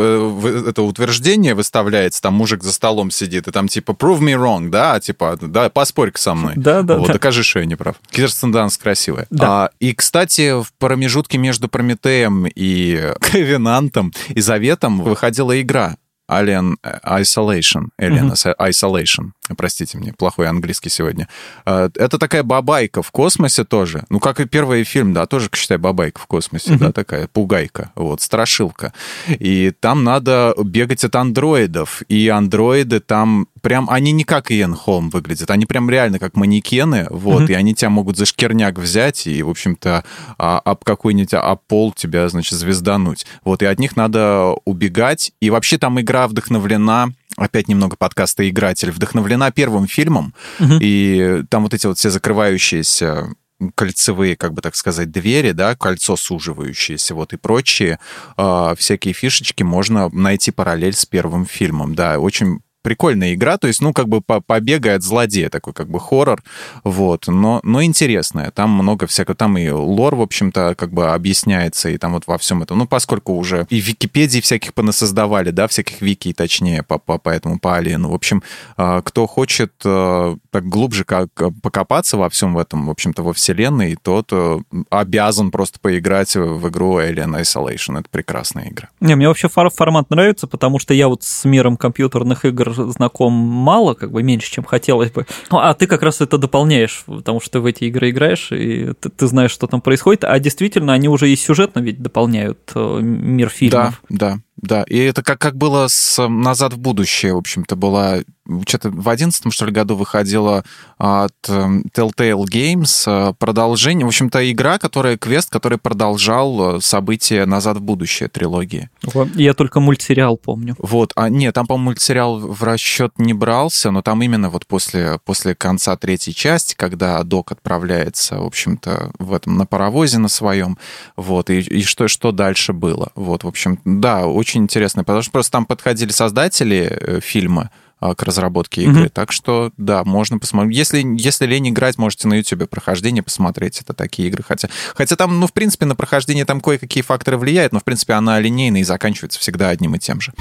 это 0.67 0.81
утверждение 0.81 1.55
выставляется, 1.55 2.21
там 2.21 2.33
мужик 2.33 2.63
за 2.63 2.71
столом 2.71 3.11
сидит, 3.11 3.47
и 3.47 3.51
там, 3.51 3.67
типа, 3.67 3.91
prove 3.91 4.19
me 4.19 4.35
wrong, 4.35 4.69
да? 4.69 4.99
Типа, 4.99 5.37
да, 5.39 5.69
поспорь 5.69 6.11
со 6.15 6.33
мной. 6.33 6.53
Да, 6.55 6.81
да, 6.81 6.97
вот, 6.97 7.07
да. 7.07 7.13
докажи, 7.13 7.43
что 7.43 7.59
я 7.59 7.65
не 7.65 7.75
прав. 7.75 7.95
Кирстен 8.09 8.51
Данст 8.51 8.81
красивая. 8.81 9.27
Да. 9.29 9.65
А, 9.65 9.69
и, 9.79 9.93
кстати, 9.93 10.61
в 10.61 10.73
промежутке 10.77 11.37
между 11.37 11.67
Прометеем 11.91 12.47
и 12.47 13.13
Ковенантом 13.19 14.13
и 14.29 14.39
Заветом 14.39 15.01
выходила 15.01 15.59
игра 15.59 15.97
Alien 16.32 16.75
Isolation. 17.05 17.89
Alien 17.99 18.32
mm-hmm. 18.32 18.55
Isolation. 18.57 19.32
Простите 19.57 19.97
мне, 19.97 20.13
плохой 20.13 20.47
английский 20.47 20.89
сегодня. 20.89 21.27
А, 21.65 21.89
это 21.95 22.17
такая 22.17 22.43
бабайка 22.43 23.01
в 23.01 23.11
космосе 23.11 23.63
тоже. 23.63 24.05
Ну, 24.09 24.19
как 24.19 24.39
и 24.39 24.45
первый 24.45 24.84
фильм, 24.84 25.13
да, 25.13 25.25
тоже, 25.25 25.49
считай, 25.53 25.77
бабайка 25.77 26.21
в 26.21 26.27
космосе, 26.27 26.71
mm-hmm. 26.71 26.77
да, 26.77 26.91
такая 26.91 27.27
пугайка, 27.27 27.91
вот, 27.95 28.21
страшилка. 28.21 28.93
И 29.27 29.71
там 29.79 30.03
надо 30.03 30.53
бегать 30.63 31.03
от 31.03 31.15
андроидов. 31.15 32.01
И 32.07 32.29
андроиды 32.29 32.99
там 32.99 33.47
прям, 33.61 33.89
они 33.89 34.11
не 34.11 34.23
как 34.23 34.51
Иэн 34.51 34.75
Холм 34.75 35.09
выглядят, 35.09 35.51
они 35.51 35.65
прям 35.65 35.89
реально 35.89 36.19
как 36.19 36.36
манекены, 36.36 37.07
вот, 37.09 37.43
mm-hmm. 37.43 37.51
и 37.51 37.55
они 37.55 37.75
тебя 37.75 37.89
могут 37.89 38.17
за 38.17 38.25
шкерняк 38.25 38.79
взять 38.79 39.27
и, 39.27 39.43
в 39.43 39.49
общем-то, 39.49 40.03
а, 40.38 40.59
об 40.59 40.84
какой-нибудь 40.84 41.34
об 41.34 41.59
пол 41.67 41.91
тебя, 41.93 42.27
значит, 42.29 42.57
звездануть. 42.57 43.25
Вот, 43.43 43.61
и 43.61 43.65
от 43.65 43.79
них 43.79 43.95
надо 43.95 44.55
убегать. 44.65 45.32
И 45.41 45.49
вообще 45.49 45.77
там 45.77 45.99
игра 45.99 46.20
вдохновлена 46.28 47.11
опять 47.38 47.67
немного 47.67 47.95
подкаста 47.95 48.47
«Игратель», 48.49 48.91
вдохновлена 48.91 49.51
первым 49.51 49.88
фильмом, 49.88 50.34
угу. 50.59 50.74
и 50.82 51.43
там 51.49 51.63
вот 51.63 51.74
эти 51.74 51.88
вот 51.88 51.97
все 51.97 52.09
закрывающиеся 52.09 53.34
кольцевые, 53.76 54.36
как 54.36 54.53
бы 54.53 54.61
так 54.61 54.76
сказать, 54.76 55.11
двери, 55.11 55.51
да, 55.51 55.76
кольцо 55.76 56.15
суживающееся, 56.15 57.13
вот 57.13 57.34
и 57.34 57.38
прочие 57.38 57.99
э, 58.38 58.76
всякие 58.78 59.13
фишечки 59.13 59.63
можно 59.63 60.09
найти 60.09 60.51
параллель 60.51 60.95
с 60.95 61.05
первым 61.05 61.45
фильмом, 61.45 61.93
да, 61.93 62.19
очень 62.19 62.61
прикольная 62.82 63.34
игра, 63.34 63.57
то 63.57 63.67
есть, 63.67 63.82
ну, 63.82 63.93
как 63.93 64.07
бы 64.07 64.21
побегай 64.21 64.95
от 64.95 65.03
злодея, 65.03 65.49
такой 65.49 65.73
как 65.73 65.89
бы 65.89 65.99
хоррор, 65.99 66.43
вот, 66.84 67.27
но, 67.27 67.59
но 67.63 67.84
интересная, 67.84 68.51
там 68.51 68.71
много 68.71 69.07
всякого, 69.07 69.36
там 69.36 69.57
и 69.57 69.69
лор, 69.69 70.15
в 70.15 70.21
общем-то, 70.21 70.75
как 70.77 70.91
бы 70.91 71.11
объясняется, 71.11 71.89
и 71.89 71.97
там 71.97 72.13
вот 72.13 72.23
во 72.27 72.38
всем 72.38 72.63
этом, 72.63 72.77
ну, 72.77 72.88
поскольку 72.88 73.34
уже 73.34 73.67
и 73.69 73.79
Википедии 73.79 74.41
всяких 74.41 74.73
понасоздавали, 74.73 75.51
да, 75.51 75.67
всяких 75.67 76.01
вики, 76.01 76.34
точнее, 76.34 76.84
по, 76.84 76.97
по, 76.97 77.17
по 77.17 77.29
этому, 77.29 77.59
по 77.59 77.77
Алиену, 77.77 78.09
в 78.09 78.13
общем, 78.13 78.43
а, 78.77 79.01
кто 79.01 79.27
хочет 79.27 79.73
а, 79.86 80.38
так 80.49 80.65
глубже 80.67 81.03
как 81.03 81.29
покопаться 81.61 82.17
во 82.17 82.29
всем 82.29 82.53
в 82.53 82.57
этом, 82.57 82.88
в 82.88 82.89
общем-то, 82.89 83.23
во 83.23 83.34
вселенной, 83.34 83.95
тот 84.01 84.29
э, 84.32 84.59
обязан 84.89 85.51
просто 85.51 85.79
поиграть 85.79 86.36
в 86.36 86.67
игру 86.69 86.99
Alien 86.99 87.41
Isolation, 87.41 87.99
это 87.99 88.09
прекрасная 88.09 88.69
игра. 88.69 88.89
Не, 88.99 89.15
мне 89.15 89.27
вообще 89.27 89.47
формат 89.49 90.09
нравится, 90.09 90.47
потому 90.47 90.79
что 90.79 90.93
я 90.93 91.07
вот 91.07 91.23
с 91.23 91.45
миром 91.45 91.77
компьютерных 91.77 92.45
игр 92.45 92.70
знаком 92.74 93.34
мало, 93.34 93.93
как 93.93 94.11
бы 94.11 94.24
меньше, 94.24 94.51
чем 94.51 94.63
хотелось 94.63 95.11
бы. 95.11 95.26
Ну, 95.49 95.57
а 95.59 95.74
ты 95.74 95.88
как 95.88 96.01
раз 96.01 96.22
это 96.22 96.38
дополняешь, 96.38 97.03
потому 97.05 97.39
что 97.39 97.51
ты 97.51 97.59
в 97.59 97.65
эти 97.65 97.86
игры 97.86 98.09
играешь, 98.09 98.51
и 98.51 98.93
ты, 98.99 99.09
ты 99.09 99.28
знаешь, 99.28 99.51
что 99.51 99.67
там 99.67 99.82
происходит. 99.82 100.24
А 100.24 100.39
действительно, 100.39 100.93
они 100.93 101.09
уже 101.09 101.30
и 101.30 101.36
сюжетно 101.36 101.80
ведь 101.80 102.01
дополняют 102.01 102.59
э, 102.76 102.99
мир 103.01 103.49
фильмов. 103.49 104.01
Да, 104.09 104.34
да. 104.34 104.39
Да, 104.57 104.83
и 104.83 104.97
это 104.97 105.23
как, 105.23 105.39
как 105.39 105.55
было 105.55 105.87
с 105.87 106.27
«Назад 106.27 106.73
в 106.73 106.77
будущее», 106.77 107.33
в 107.33 107.37
общем-то, 107.37 107.75
была 107.75 108.19
что-то 108.67 108.89
в 108.89 109.07
одиннадцатом, 109.07 109.51
что 109.51 109.65
ли, 109.65 109.71
году 109.71 109.95
выходила 109.95 110.63
от 110.97 111.33
эм, 111.47 111.83
Telltale 111.93 112.43
Games 112.45 113.03
э, 113.07 113.33
продолжение, 113.37 114.05
в 114.05 114.09
общем-то, 114.09 114.51
игра, 114.51 114.77
которая, 114.77 115.17
квест, 115.17 115.49
который 115.49 115.77
продолжал 115.77 116.77
э, 116.77 116.81
события 116.81 117.45
«Назад 117.45 117.77
в 117.77 117.81
будущее» 117.81 118.29
трилогии. 118.29 118.89
Я 119.35 119.53
только 119.53 119.79
мультсериал 119.79 120.37
помню. 120.37 120.75
Вот, 120.79 121.13
а 121.15 121.29
нет, 121.29 121.55
там, 121.55 121.65
по-моему, 121.65 121.91
мультсериал 121.91 122.39
в 122.39 122.63
расчет 122.63 123.13
не 123.17 123.33
брался, 123.33 123.91
но 123.91 124.01
там 124.01 124.21
именно 124.21 124.49
вот 124.49 124.67
после, 124.67 125.19
после 125.23 125.55
конца 125.55 125.95
третьей 125.95 126.33
части, 126.33 126.75
когда 126.75 127.21
Док 127.23 127.51
отправляется, 127.51 128.39
в 128.39 128.45
общем-то, 128.45 129.11
в 129.17 129.33
этом, 129.33 129.57
на 129.57 129.65
паровозе 129.65 130.17
на 130.17 130.27
своем, 130.27 130.77
вот, 131.15 131.49
и, 131.49 131.59
и 131.59 131.83
что, 131.83 132.07
что 132.07 132.31
дальше 132.31 132.73
было. 132.73 133.11
Вот, 133.15 133.43
в 133.43 133.47
общем, 133.47 133.79
да, 133.85 134.25
очень 134.41 134.63
интересно, 134.63 135.03
потому 135.03 135.21
что 135.21 135.31
просто 135.31 135.51
там 135.51 135.65
подходили 135.65 136.11
создатели 136.11 136.89
э, 136.91 137.19
фильма, 137.21 137.71
а, 138.03 138.15
к 138.15 138.23
разработке 138.23 138.81
игры. 138.81 139.05
Mm-hmm. 139.05 139.09
Так 139.09 139.31
что, 139.31 139.71
да, 139.77 140.03
можно 140.03 140.39
посмотреть. 140.39 140.75
Если, 140.75 141.05
если 141.19 141.45
лень 141.45 141.69
играть, 141.69 141.99
можете 141.99 142.27
на 142.27 142.33
YouTube 142.33 142.67
прохождение 142.67 143.21
посмотреть. 143.21 143.79
Это 143.79 143.93
такие 143.93 144.27
игры. 144.27 144.43
Хотя, 144.43 144.69
хотя 144.95 145.15
там, 145.15 145.39
ну, 145.39 145.45
в 145.45 145.53
принципе, 145.53 145.85
на 145.85 145.95
прохождение 145.95 146.43
там 146.43 146.61
кое-какие 146.61 147.03
факторы 147.03 147.37
влияют, 147.37 147.73
но, 147.73 147.79
в 147.79 147.83
принципе, 147.83 148.13
она 148.13 148.39
линейная 148.39 148.81
и 148.81 148.83
заканчивается 148.83 149.39
всегда 149.39 149.69
одним 149.69 149.93
и 149.93 149.99
тем 149.99 150.19
же. 150.19 150.33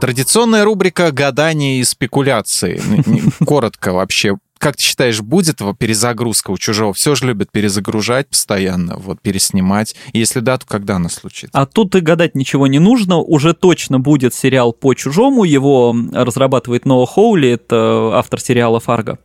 Традиционная 0.00 0.64
рубрика 0.64 1.12
«Гадания 1.12 1.78
и 1.78 1.84
спекуляции». 1.84 2.82
Коротко 3.46 3.92
вообще, 3.92 4.36
как 4.64 4.76
ты 4.76 4.82
считаешь, 4.82 5.20
будет 5.20 5.60
перезагрузка 5.78 6.50
у 6.50 6.56
чужого? 6.56 6.94
Все 6.94 7.14
же 7.14 7.26
любят 7.26 7.52
перезагружать 7.52 8.28
постоянно, 8.28 8.96
вот 8.96 9.20
переснимать. 9.20 9.94
И 10.14 10.18
если 10.18 10.40
да, 10.40 10.56
то 10.56 10.64
когда 10.66 10.96
она 10.96 11.10
случится? 11.10 11.50
А 11.52 11.66
тут 11.66 11.94
и 11.96 12.00
гадать 12.00 12.34
ничего 12.34 12.66
не 12.66 12.78
нужно. 12.78 13.18
Уже 13.18 13.52
точно 13.52 14.00
будет 14.00 14.32
сериал 14.32 14.72
по 14.72 14.94
чужому. 14.94 15.44
Его 15.44 15.94
разрабатывает 16.14 16.86
Ноа 16.86 17.04
Хоули, 17.04 17.50
это 17.50 18.12
автор 18.14 18.40
сериала 18.40 18.80
Фарго. 18.80 19.18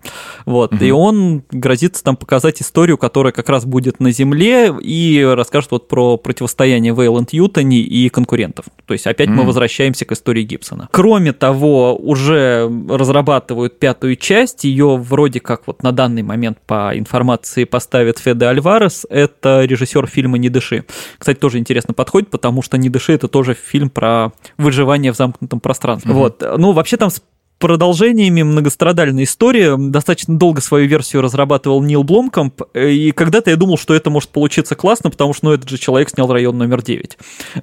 Вот. 0.45 0.73
Угу. 0.73 0.83
И 0.83 0.91
он 0.91 1.43
грозится 1.51 2.03
там 2.03 2.17
показать 2.17 2.61
историю, 2.61 2.97
которая 2.97 3.31
как 3.31 3.47
раз 3.47 3.63
будет 3.63 4.01
на 4.01 4.11
Земле 4.11 4.75
и 4.81 5.23
расскажет 5.23 5.71
вот 5.71 5.87
про 5.87 6.17
противостояние 6.17 6.93
Вейланд 6.93 7.31
Ютони 7.31 7.79
и 7.79 8.09
конкурентов. 8.09 8.65
То 8.85 8.93
есть 8.93 9.07
опять 9.07 9.29
угу. 9.29 9.37
мы 9.37 9.43
возвращаемся 9.43 10.03
к 10.03 10.11
истории 10.11 10.43
Гибсона. 10.43 10.89
Кроме 10.91 11.31
того, 11.31 11.95
уже 11.95 12.69
разрабатывают 12.89 13.79
пятую 13.79 14.17
часть. 14.17 14.65
Ее 14.65 14.97
вроде 14.97 15.28
вроде 15.29 15.39
как 15.39 15.67
вот 15.67 15.83
на 15.83 15.91
данный 15.91 16.23
момент 16.23 16.57
по 16.65 16.97
информации 16.97 17.63
поставит 17.63 18.17
Феде 18.17 18.47
Альварес, 18.47 19.05
это 19.11 19.63
режиссер 19.63 20.07
фильма 20.07 20.39
«Не 20.39 20.49
дыши». 20.49 20.85
Кстати, 21.19 21.37
тоже 21.37 21.59
интересно 21.59 21.93
подходит, 21.93 22.31
потому 22.31 22.63
что 22.63 22.77
«Не 22.77 22.89
дыши»— 22.89 23.13
это 23.13 23.27
тоже 23.27 23.53
фильм 23.53 23.91
про 23.91 24.31
выживание 24.57 25.11
в 25.11 25.15
замкнутом 25.15 25.59
пространстве. 25.59 26.11
Угу. 26.11 26.19
Вот. 26.19 26.43
Ну, 26.57 26.71
вообще 26.71 26.97
там 26.97 27.11
продолжениями 27.59 28.41
многострадальной 28.41 29.25
истории. 29.25 29.89
Достаточно 29.89 30.37
долго 30.37 30.61
свою 30.61 30.87
версию 30.87 31.21
разрабатывал 31.21 31.83
Нил 31.83 32.03
Бломкомп, 32.03 32.61
и 32.73 33.11
когда-то 33.11 33.49
я 33.49 33.57
думал, 33.57 33.77
что 33.77 33.93
это 33.93 34.09
может 34.09 34.29
получиться 34.29 34.75
классно, 34.75 35.11
потому 35.11 35.33
что 35.33 35.47
ну, 35.47 35.53
этот 35.53 35.69
же 35.69 35.77
человек 35.77 36.09
снял 36.09 36.31
«Район 36.31 36.57
номер 36.57 36.79
9». 36.79 37.11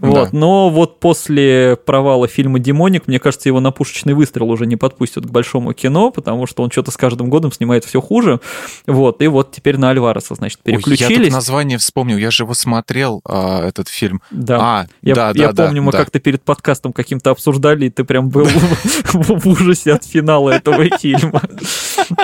Вот. 0.00 0.14
Да. 0.14 0.28
Но 0.32 0.70
вот 0.70 1.00
после 1.00 1.76
провала 1.84 2.28
фильма 2.28 2.58
«Демоник», 2.58 3.08
мне 3.08 3.18
кажется, 3.18 3.48
его 3.48 3.60
на 3.60 3.70
пушечный 3.70 4.12
выстрел 4.12 4.50
уже 4.50 4.66
не 4.66 4.76
подпустят 4.76 5.26
к 5.26 5.30
большому 5.30 5.72
кино, 5.72 6.10
потому 6.10 6.46
что 6.46 6.62
он 6.62 6.70
что-то 6.70 6.90
с 6.90 6.96
каждым 6.96 7.30
годом 7.30 7.50
снимает 7.50 7.84
все 7.84 8.00
хуже. 8.00 8.40
Вот. 8.86 9.22
И 9.22 9.26
вот 9.26 9.52
теперь 9.52 9.78
на 9.78 9.90
Альвареса, 9.90 10.34
значит, 10.34 10.60
переключились. 10.60 11.08
Ой, 11.08 11.16
я 11.16 11.24
тут 11.24 11.32
название 11.32 11.78
вспомнил, 11.78 12.18
я 12.18 12.30
же 12.30 12.42
его 12.42 12.52
смотрел, 12.52 13.22
а, 13.24 13.66
этот 13.66 13.88
фильм. 13.88 14.20
Да, 14.30 14.58
а, 14.60 14.86
я, 15.00 15.14
да, 15.14 15.32
я 15.34 15.52
да, 15.52 15.64
помню, 15.64 15.80
да, 15.80 15.86
мы 15.86 15.92
да. 15.92 15.98
как-то 15.98 16.20
перед 16.20 16.42
подкастом 16.42 16.92
каким-то 16.92 17.30
обсуждали, 17.30 17.86
и 17.86 17.90
ты 17.90 18.04
прям 18.04 18.28
был 18.28 18.46
в 19.12 19.48
ужасе 19.48 19.85
ужасе 19.86 19.92
от 19.92 20.04
финала 20.04 20.50
этого 20.50 20.84
фильма. 20.98 21.42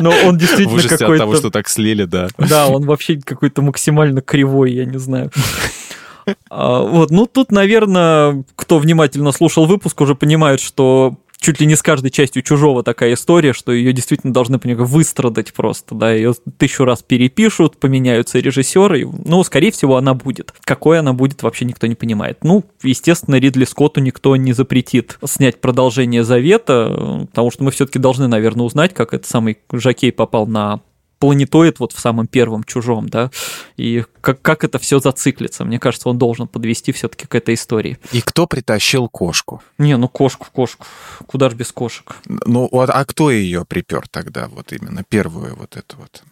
Но 0.01 0.13
он 0.25 0.39
действительно 0.39 0.83
какой-то... 0.83 1.13
от 1.13 1.19
того, 1.19 1.37
что 1.37 1.51
так 1.51 1.69
слили, 1.69 2.05
да. 2.05 2.29
Да, 2.39 2.69
он 2.69 2.85
вообще 2.85 3.21
какой-то 3.25 3.63
максимально 3.63 4.21
кривой, 4.21 4.73
я 4.73 4.85
не 4.85 4.99
знаю. 4.99 5.31
А, 6.51 6.83
вот, 6.83 7.11
ну 7.11 7.27
тут, 7.27 7.51
наверное, 7.51 8.45
кто 8.55 8.79
внимательно 8.79 9.33
слушал 9.33 9.67
выпуск, 9.67 10.01
уже 10.01 10.15
понимает, 10.15 10.61
что 10.61 11.17
чуть 11.43 11.61
ли 11.61 11.67
не 11.67 11.75
с 11.77 11.83
каждой 11.83 12.11
частью 12.11 12.43
чужого 12.43 12.83
такая 12.83 13.15
история, 13.15 13.53
что 13.53 13.73
ее 13.73 13.93
действительно 13.93 14.33
должны 14.33 14.59
понимаю, 14.59 14.87
выстрадать 14.87 15.53
просто, 15.53 15.95
да, 15.95 16.13
ее 16.13 16.35
тысячу 16.57 16.85
раз 16.85 17.03
перепишут, 17.03 17.79
поменяются 17.79 18.39
режиссеры, 18.39 19.07
ну, 19.25 19.43
скорее 19.45 19.73
всего, 19.73 19.97
она 19.97 20.15
будет. 20.15 20.55
Какой 20.65 21.01
она 21.01 21.13
будет, 21.13 21.43
вообще 21.43 21.65
никто 21.65 21.87
не 21.87 21.95
понимает. 21.95 22.39
Ну, 22.43 22.65
естественно, 22.83 23.37
Ридли 23.37 23.65
Скотту 23.65 24.01
никто 24.01 24.37
не 24.37 24.53
запретит 24.53 25.19
снять 25.25 25.61
продолжение 25.61 26.25
Завета, 26.25 27.27
потому 27.31 27.51
что 27.51 27.65
мы 27.65 27.73
все-таки 27.73 27.99
должны, 27.99 28.29
наверное, 28.29 28.65
узнать, 28.65 28.95
как 28.95 29.13
этот 29.13 29.29
самый 29.29 29.59
Жакей 29.73 30.13
попал 30.13 30.47
на 30.47 30.81
планетоид 31.23 31.79
вот 31.79 31.93
в 31.93 32.01
самом 32.01 32.27
первом 32.27 32.65
чужом, 32.65 33.09
да, 33.09 33.31
и 33.77 34.05
как, 34.21 34.43
как 34.43 34.65
это 34.65 34.81
все 34.81 34.99
зациклится. 34.99 35.65
Мне 35.65 35.79
кажется, 35.79 36.09
он 36.09 36.19
должен 36.19 36.49
подвести 36.49 36.91
все-таки 36.91 37.29
к 37.29 37.35
этой 37.37 37.55
истории. 37.55 37.97
И 38.11 38.21
кто 38.21 38.49
притащил 38.49 39.09
кошку? 39.09 39.63
Не, 39.79 39.97
ну 39.97 40.09
кошку, 40.09 40.49
кошку. 40.53 40.85
Куда 41.29 41.49
же 41.49 41.55
без 41.55 41.71
кошек? 41.71 42.17
Ну, 42.27 42.69
а 42.73 43.05
кто 43.05 43.31
ее 43.31 43.65
припер 43.65 44.09
тогда, 44.09 44.49
вот 44.49 44.73
именно 44.73 45.05
первую 45.09 45.55
вот 45.55 45.77
эту 45.77 45.97
вот? 45.99 46.25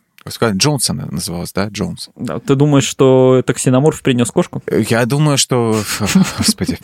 Джонсон 0.56 0.96
называлась, 1.08 1.52
да? 1.52 1.68
Джонс. 1.68 2.10
Да, 2.16 2.40
ты 2.40 2.56
думаешь, 2.56 2.84
что 2.84 3.36
это 3.38 3.54
ксеноморф 3.54 4.02
принес 4.02 4.32
кошку? 4.32 4.60
Я 4.66 5.06
думаю, 5.06 5.38
что... 5.38 5.80
Господи, 6.36 6.80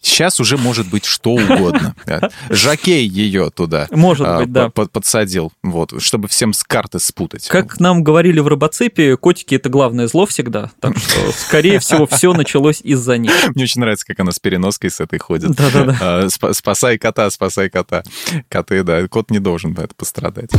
Сейчас 0.00 0.40
уже 0.40 0.56
может 0.56 0.88
быть 0.88 1.04
что 1.04 1.32
угодно. 1.32 1.94
Жакей 2.50 3.06
ее 3.06 3.50
туда 3.50 3.88
может 3.90 4.26
а, 4.26 4.40
быть, 4.40 4.52
да. 4.52 4.70
подсадил, 4.70 5.52
вот, 5.62 6.00
чтобы 6.02 6.28
всем 6.28 6.52
с 6.52 6.62
карты 6.62 6.98
спутать. 6.98 7.48
Как 7.48 7.80
нам 7.80 8.02
говорили 8.02 8.40
в 8.40 8.46
робоцепе, 8.46 9.16
котики 9.16 9.54
это 9.54 9.68
главное 9.68 10.06
зло 10.06 10.26
всегда, 10.26 10.70
так 10.80 10.96
что, 10.98 11.32
скорее 11.32 11.78
всего, 11.80 12.06
все 12.06 12.32
началось 12.32 12.80
из-за 12.82 13.18
них. 13.18 13.32
Мне 13.54 13.64
очень 13.64 13.80
нравится, 13.80 14.06
как 14.06 14.20
она 14.20 14.32
с 14.32 14.38
переноской 14.38 14.90
с 14.90 15.00
этой 15.00 15.18
ходит. 15.18 15.52
Да-да-да. 15.52 15.96
А, 16.00 16.52
спасай 16.52 16.98
кота, 16.98 17.30
спасай 17.30 17.68
кота. 17.70 18.02
Коты, 18.48 18.82
да, 18.82 19.06
кот 19.08 19.30
не 19.30 19.38
должен 19.38 19.72
это 19.72 19.94
пострадать. 19.94 20.50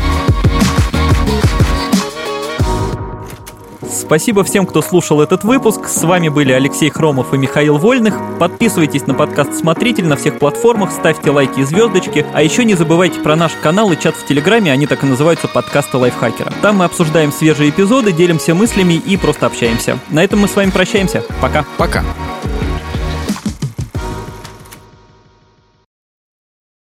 Спасибо 3.92 4.44
всем, 4.44 4.66
кто 4.66 4.82
слушал 4.82 5.22
этот 5.22 5.44
выпуск. 5.44 5.88
С 5.88 6.04
вами 6.04 6.30
были 6.30 6.52
Алексей 6.52 6.90
Хромов 6.90 7.34
и 7.34 7.38
Михаил 7.38 7.78
Вольных. 7.78 8.16
Подписывайтесь 8.40 9.08
на 9.08 9.14
подкаст 9.14 9.56
«Смотритель» 9.56 10.06
на 10.06 10.16
всех 10.16 10.38
платформах, 10.40 10.92
ставьте 10.92 11.32
лайки 11.32 11.62
и 11.62 11.64
звездочки. 11.64 12.26
А 12.34 12.44
еще 12.44 12.66
не 12.66 12.76
забывайте 12.76 13.20
про 13.20 13.36
наш 13.36 13.54
канал 13.54 13.92
и 13.92 14.00
чат 14.00 14.16
в 14.16 14.26
Телеграме, 14.26 14.72
они 14.72 14.86
так 14.86 15.04
и 15.04 15.08
называются 15.08 15.48
«Подкасты 15.48 15.98
лайфхакера». 15.98 16.54
Там 16.62 16.78
мы 16.78 16.86
обсуждаем 16.86 17.32
свежие 17.32 17.72
эпизоды, 17.72 18.12
делимся 18.12 18.54
мыслями 18.54 18.94
и 18.94 19.18
просто 19.18 19.48
общаемся. 19.48 19.98
На 20.10 20.24
этом 20.24 20.40
мы 20.40 20.48
с 20.48 20.56
вами 20.56 20.70
прощаемся. 20.70 21.24
Пока. 21.42 21.66
Пока. 21.78 22.04